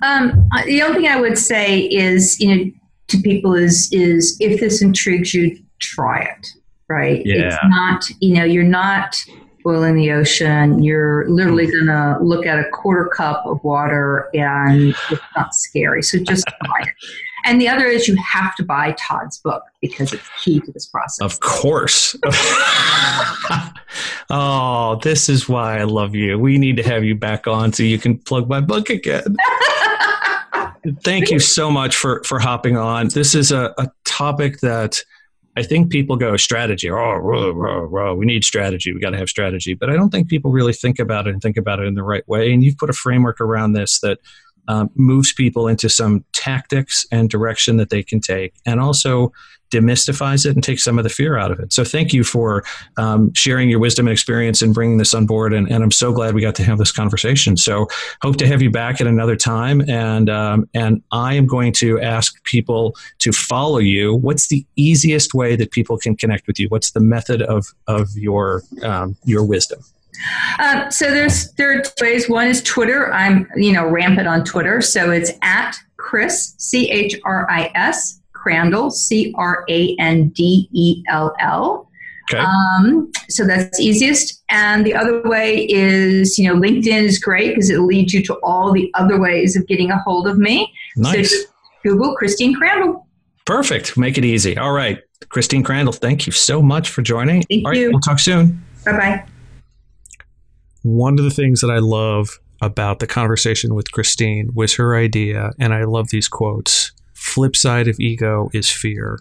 Um, 0.02 0.50
the 0.66 0.82
only 0.84 1.02
thing 1.02 1.08
I 1.08 1.20
would 1.20 1.38
say 1.38 1.82
is, 1.82 2.40
you 2.40 2.56
know, 2.56 2.72
to 3.08 3.18
people 3.22 3.56
is 3.56 3.90
is 3.92 4.38
if 4.40 4.60
this 4.60 4.82
intrigues 4.82 5.34
you, 5.34 5.60
try 5.80 6.22
it. 6.22 6.48
Right? 6.90 7.26
Yeah. 7.26 7.48
It's 7.48 7.58
not, 7.64 8.06
you 8.20 8.36
know, 8.36 8.44
you're 8.44 8.64
not 8.64 9.16
boiling 9.64 9.96
the 9.96 10.12
ocean. 10.12 10.84
You're 10.84 11.28
literally 11.30 11.66
hmm. 11.66 11.88
gonna 11.88 12.18
look 12.22 12.46
at 12.46 12.60
a 12.60 12.70
quarter 12.70 13.08
cup 13.08 13.46
of 13.46 13.64
water, 13.64 14.30
and 14.34 14.96
it's 15.10 15.22
not 15.36 15.56
scary. 15.56 16.04
So 16.04 16.20
just 16.20 16.46
it. 16.80 16.90
And 17.46 17.60
the 17.60 17.68
other 17.68 17.86
is 17.86 18.08
you 18.08 18.16
have 18.16 18.56
to 18.56 18.64
buy 18.64 18.96
Todd's 18.98 19.38
book 19.40 19.64
because 19.82 20.14
it's 20.14 20.28
key 20.42 20.62
to 20.62 20.72
this 20.72 20.86
process. 20.86 21.20
Of 21.22 21.42
course. 21.42 22.16
oh, 24.30 25.00
this 25.04 25.28
is 25.28 25.50
why 25.50 25.80
I 25.80 25.84
love 25.84 26.16
you. 26.16 26.40
We 26.40 26.58
need 26.58 26.78
to 26.78 26.84
have 26.84 27.04
you 27.04 27.16
back 27.16 27.46
on 27.46 27.74
so 27.74 27.84
you 27.84 28.00
can 28.00 28.18
plug 28.18 28.48
my 28.48 28.62
book 28.62 28.90
again. 28.90 29.36
Thank 31.02 31.32
you 31.32 31.40
so 31.40 31.70
much 31.72 31.96
for 31.96 32.24
for 32.24 32.40
hopping 32.40 32.78
on. 32.78 33.10
This 33.10 33.36
is 33.36 33.52
a, 33.52 33.74
a 33.78 33.90
topic 34.04 34.60
that 34.62 35.04
I 35.56 35.64
think 35.64 35.92
people 35.92 36.16
go 36.16 36.36
strategy. 36.36 36.90
Oh, 36.90 36.96
row, 36.96 37.52
row, 37.52 37.82
row. 37.84 38.16
we 38.16 38.26
need 38.26 38.44
strategy. 38.44 38.92
We 38.92 39.00
got 39.00 39.12
to 39.12 39.18
have 39.18 39.30
strategy. 39.30 39.76
But 39.76 39.90
I 39.90 39.94
don't 39.96 40.10
think 40.10 40.28
people 40.28 40.52
really 40.52 40.74
think 40.74 40.98
about 40.98 41.28
it 41.28 41.34
and 41.34 41.42
think 41.42 41.58
about 41.58 41.80
it 41.80 41.88
in 41.88 41.94
the 41.94 42.04
right 42.04 42.28
way. 42.28 42.52
And 42.52 42.64
you've 42.64 42.78
put 42.78 42.90
a 42.90 42.94
framework 42.94 43.40
around 43.40 43.74
this 43.74 44.00
that 44.00 44.20
um, 44.68 44.90
moves 44.96 45.34
people 45.34 45.68
into 45.68 45.90
some 45.90 46.24
tactics 46.34 47.06
and 47.12 47.30
direction 47.30 47.78
that 47.78 47.90
they 47.90 48.04
can 48.04 48.20
take, 48.20 48.54
and 48.66 48.80
also 48.80 49.32
demystifies 49.74 50.46
it 50.46 50.54
and 50.54 50.64
takes 50.64 50.84
some 50.84 51.00
of 51.00 51.04
the 51.04 51.10
fear 51.10 51.38
out 51.38 51.52
of 51.52 51.60
it. 51.60 51.74
So 51.74 51.84
thank 51.84 52.14
you 52.14 52.24
for 52.24 52.64
um, 52.98 53.34
sharing 53.34 53.70
your 53.70 53.80
wisdom 53.80 54.08
and 54.08 54.12
experience 54.12 54.62
and 54.62 54.74
bringing 54.74 54.98
this 54.98 55.14
on 55.14 55.26
board. 55.26 55.54
And, 55.54 55.70
and, 55.70 55.84
I'm 55.84 55.92
so 55.92 56.14
glad 56.14 56.36
we 56.36 56.42
got 56.42 56.56
to 56.56 56.64
have 56.64 56.78
this 56.78 56.92
conversation. 56.92 57.58
So 57.58 57.88
hope 58.22 58.38
to 58.38 58.48
have 58.48 58.62
you 58.62 58.70
back 58.70 59.02
at 59.02 59.08
another 59.08 59.36
time. 59.36 59.82
And 59.90 60.30
um, 60.30 60.70
and 60.74 61.02
I 61.12 61.34
am 61.34 61.48
going 61.48 61.74
to 61.74 62.00
ask 62.00 62.42
people 62.44 62.96
to 63.20 63.32
follow 63.32 63.80
you. 63.80 64.14
What's 64.16 64.48
the 64.48 64.66
easiest 64.76 65.34
way 65.34 65.56
that 65.56 65.72
people 65.72 65.98
can 65.98 66.16
connect 66.16 66.46
with 66.48 66.60
you? 66.60 66.68
What's 66.70 66.92
the 66.92 67.00
method 67.00 67.42
of 67.42 67.66
of 67.88 68.10
your 68.16 68.62
um, 68.84 69.18
your 69.26 69.44
wisdom? 69.44 69.80
Uh, 70.60 70.90
so 70.90 71.12
there's 71.12 71.52
there 71.54 71.78
are 71.78 71.82
two 71.82 71.92
ways. 72.02 72.30
One 72.30 72.48
is 72.48 72.62
Twitter. 72.64 73.12
I'm 73.14 73.48
you 73.56 73.74
know 73.74 73.88
rampant 73.88 74.28
on 74.28 74.44
Twitter, 74.44 74.82
so 74.82 75.12
it's 75.12 75.32
at 75.42 75.76
Chris 75.98 76.56
C 76.58 76.90
H 76.90 77.20
R 77.26 77.50
I 77.50 77.72
S 77.76 78.22
Crandell, 78.34 78.92
C 78.92 79.34
R 79.38 79.66
A 79.70 79.96
N 80.00 80.30
D 80.30 80.70
E 80.72 81.04
L 81.10 81.34
L. 81.40 81.90
Okay. 82.32 82.42
Um, 82.42 83.12
so 83.30 83.46
that's 83.46 83.80
easiest. 83.80 84.44
And 84.50 84.86
the 84.86 84.96
other 84.96 85.22
way 85.24 85.66
is, 85.66 86.38
you 86.38 86.48
know, 86.48 86.60
LinkedIn 86.60 87.04
is 87.04 87.20
great 87.20 87.50
because 87.50 87.70
it 87.70 87.80
leads 87.80 88.14
you 88.14 88.24
to 88.24 88.36
all 88.44 88.72
the 88.72 88.90
other 88.94 89.20
ways 89.20 89.58
of 89.58 89.68
getting 89.68 89.92
a 89.92 90.00
hold 90.00 90.28
of 90.28 90.38
me. 90.38 90.72
Nice. 90.96 91.32
So 91.32 91.50
Google 91.84 92.16
Christine 92.16 92.56
Crandell. 92.56 93.04
Perfect. 93.46 93.98
Make 93.98 94.18
it 94.18 94.24
easy. 94.24 94.58
All 94.58 94.72
right. 94.72 95.02
Christine 95.30 95.64
Crandell, 95.64 95.96
thank 95.96 96.26
you 96.26 96.32
so 96.32 96.62
much 96.62 96.90
for 96.90 97.02
joining. 97.02 97.44
Thank 97.44 97.66
all 97.66 97.74
you. 97.74 97.86
Right, 97.86 97.92
we'll 97.94 98.02
talk 98.02 98.20
soon. 98.20 98.64
Bye 98.86 98.92
bye. 98.92 99.26
One 100.84 101.18
of 101.18 101.26
the 101.26 101.32
things 101.32 101.62
that 101.62 101.72
I 101.72 101.80
love 101.80 102.40
about 102.62 103.00
the 103.00 103.08
conversation 103.08 103.74
with 103.74 103.92
Christine 103.92 104.52
was 104.54 104.76
her 104.76 104.96
idea, 104.96 105.52
and 105.60 105.74
I 105.74 105.84
love 105.84 106.10
these 106.10 106.28
quotes 106.28 106.92
flip 107.24 107.56
side 107.56 107.88
of 107.88 108.00
ego 108.00 108.50
is 108.54 108.70
fear. 108.70 109.18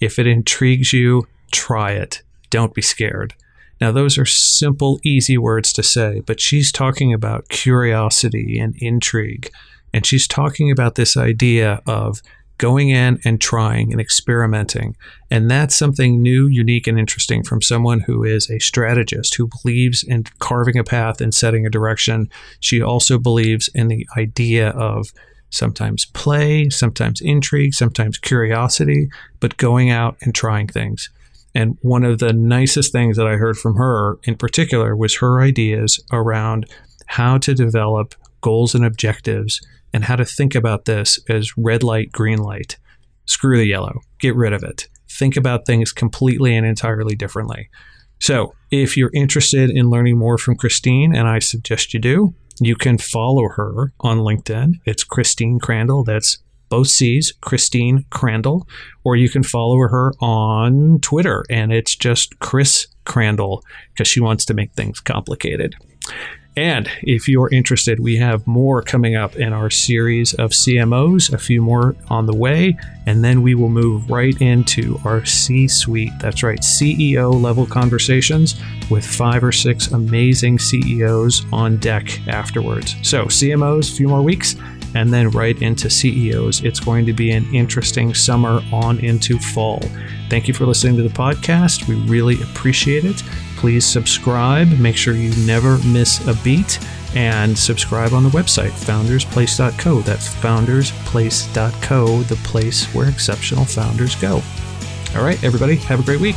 If 0.00 0.18
it 0.18 0.26
intrigues 0.26 0.92
you, 0.92 1.26
try 1.52 1.92
it. 1.92 2.22
Don't 2.50 2.74
be 2.74 2.82
scared. 2.82 3.34
Now, 3.80 3.92
those 3.92 4.18
are 4.18 4.26
simple, 4.26 4.98
easy 5.04 5.38
words 5.38 5.72
to 5.74 5.82
say, 5.82 6.20
but 6.26 6.40
she's 6.40 6.72
talking 6.72 7.12
about 7.12 7.48
curiosity 7.48 8.58
and 8.58 8.74
intrigue. 8.78 9.50
And 9.92 10.04
she's 10.04 10.26
talking 10.26 10.70
about 10.70 10.96
this 10.96 11.16
idea 11.16 11.80
of 11.86 12.20
going 12.58 12.90
in 12.90 13.20
and 13.24 13.40
trying 13.40 13.90
and 13.92 14.00
experimenting. 14.00 14.96
And 15.30 15.50
that's 15.50 15.74
something 15.74 16.22
new, 16.22 16.46
unique, 16.46 16.86
and 16.86 16.98
interesting 16.98 17.42
from 17.42 17.60
someone 17.60 18.00
who 18.00 18.24
is 18.24 18.48
a 18.50 18.60
strategist 18.60 19.34
who 19.34 19.48
believes 19.62 20.02
in 20.02 20.24
carving 20.38 20.78
a 20.78 20.84
path 20.84 21.20
and 21.20 21.34
setting 21.34 21.66
a 21.66 21.70
direction. 21.70 22.28
She 22.60 22.80
also 22.80 23.18
believes 23.18 23.68
in 23.74 23.88
the 23.88 24.06
idea 24.16 24.70
of 24.70 25.12
sometimes 25.50 26.06
play, 26.06 26.68
sometimes 26.70 27.20
intrigue, 27.20 27.74
sometimes 27.74 28.18
curiosity, 28.18 29.08
but 29.40 29.56
going 29.56 29.90
out 29.90 30.16
and 30.20 30.34
trying 30.34 30.68
things. 30.68 31.10
And 31.54 31.78
one 31.82 32.04
of 32.04 32.18
the 32.18 32.32
nicest 32.32 32.90
things 32.92 33.16
that 33.16 33.26
I 33.26 33.36
heard 33.36 33.56
from 33.56 33.76
her 33.76 34.18
in 34.24 34.36
particular 34.36 34.96
was 34.96 35.18
her 35.18 35.40
ideas 35.40 36.02
around 36.12 36.66
how 37.06 37.38
to 37.38 37.54
develop 37.54 38.14
goals 38.40 38.74
and 38.74 38.84
objectives 38.84 39.60
and 39.94 40.04
how 40.04 40.16
to 40.16 40.24
think 40.24 40.54
about 40.54 40.84
this 40.84 41.20
as 41.30 41.56
red 41.56 41.82
light, 41.82 42.12
green 42.12 42.38
light. 42.38 42.76
Screw 43.26 43.56
the 43.56 43.64
yellow, 43.64 44.00
get 44.18 44.34
rid 44.34 44.52
of 44.52 44.62
it. 44.62 44.88
Think 45.08 45.36
about 45.36 45.64
things 45.64 45.92
completely 45.92 46.54
and 46.56 46.66
entirely 46.66 47.14
differently. 47.14 47.70
So, 48.20 48.54
if 48.70 48.96
you're 48.96 49.12
interested 49.14 49.70
in 49.70 49.90
learning 49.90 50.18
more 50.18 50.36
from 50.36 50.56
Christine, 50.56 51.14
and 51.14 51.28
I 51.28 51.38
suggest 51.38 51.94
you 51.94 52.00
do, 52.00 52.34
you 52.60 52.74
can 52.74 52.98
follow 52.98 53.48
her 53.50 53.92
on 54.00 54.18
LinkedIn. 54.18 54.74
It's 54.84 55.04
Christine 55.04 55.60
Crandell. 55.60 56.04
That's 56.04 56.38
both 56.68 56.88
C's, 56.88 57.32
Christine 57.40 58.04
Crandell. 58.10 58.66
Or 59.04 59.14
you 59.14 59.28
can 59.28 59.42
follow 59.42 59.78
her 59.78 60.12
on 60.20 60.98
Twitter, 61.00 61.44
and 61.48 61.72
it's 61.72 61.94
just 61.94 62.38
Chris 62.40 62.88
Crandell 63.06 63.62
because 63.92 64.08
she 64.08 64.20
wants 64.20 64.44
to 64.46 64.54
make 64.54 64.72
things 64.72 65.00
complicated. 65.00 65.76
And 66.56 66.88
if 67.02 67.26
you're 67.28 67.52
interested, 67.52 67.98
we 67.98 68.16
have 68.16 68.46
more 68.46 68.80
coming 68.80 69.16
up 69.16 69.34
in 69.36 69.52
our 69.52 69.70
series 69.70 70.34
of 70.34 70.50
CMOs, 70.50 71.32
a 71.32 71.38
few 71.38 71.60
more 71.60 71.96
on 72.08 72.26
the 72.26 72.36
way, 72.36 72.76
and 73.06 73.24
then 73.24 73.42
we 73.42 73.56
will 73.56 73.68
move 73.68 74.08
right 74.08 74.40
into 74.40 75.00
our 75.04 75.24
C 75.24 75.66
suite. 75.66 76.12
That's 76.20 76.44
right, 76.44 76.60
CEO 76.60 77.40
level 77.40 77.66
conversations 77.66 78.60
with 78.88 79.04
five 79.04 79.42
or 79.42 79.50
six 79.52 79.88
amazing 79.88 80.60
CEOs 80.60 81.44
on 81.52 81.78
deck 81.78 82.20
afterwards. 82.28 82.94
So, 83.02 83.24
CMOs, 83.24 83.92
a 83.92 83.96
few 83.96 84.06
more 84.06 84.22
weeks, 84.22 84.54
and 84.94 85.12
then 85.12 85.30
right 85.30 85.60
into 85.60 85.90
CEOs. 85.90 86.62
It's 86.62 86.78
going 86.78 87.04
to 87.06 87.12
be 87.12 87.32
an 87.32 87.52
interesting 87.52 88.14
summer 88.14 88.62
on 88.72 89.00
into 89.00 89.40
fall. 89.40 89.82
Thank 90.30 90.46
you 90.46 90.54
for 90.54 90.66
listening 90.66 90.96
to 90.96 91.02
the 91.02 91.08
podcast. 91.08 91.88
We 91.88 91.96
really 92.08 92.40
appreciate 92.42 93.04
it 93.04 93.22
please 93.64 93.86
subscribe. 93.86 94.68
Make 94.78 94.94
sure 94.94 95.14
you 95.14 95.34
never 95.46 95.78
miss 95.78 96.20
a 96.28 96.34
beat 96.44 96.78
and 97.14 97.58
subscribe 97.58 98.12
on 98.12 98.22
the 98.22 98.28
website, 98.28 98.72
foundersplace.co. 98.72 100.00
That's 100.02 100.28
foundersplace.co, 100.34 102.22
the 102.24 102.36
place 102.46 102.84
where 102.94 103.08
exceptional 103.08 103.64
founders 103.64 104.16
go. 104.16 104.42
All 105.16 105.24
right, 105.24 105.42
everybody, 105.42 105.76
have 105.76 105.98
a 105.98 106.02
great 106.02 106.20
week. 106.20 106.36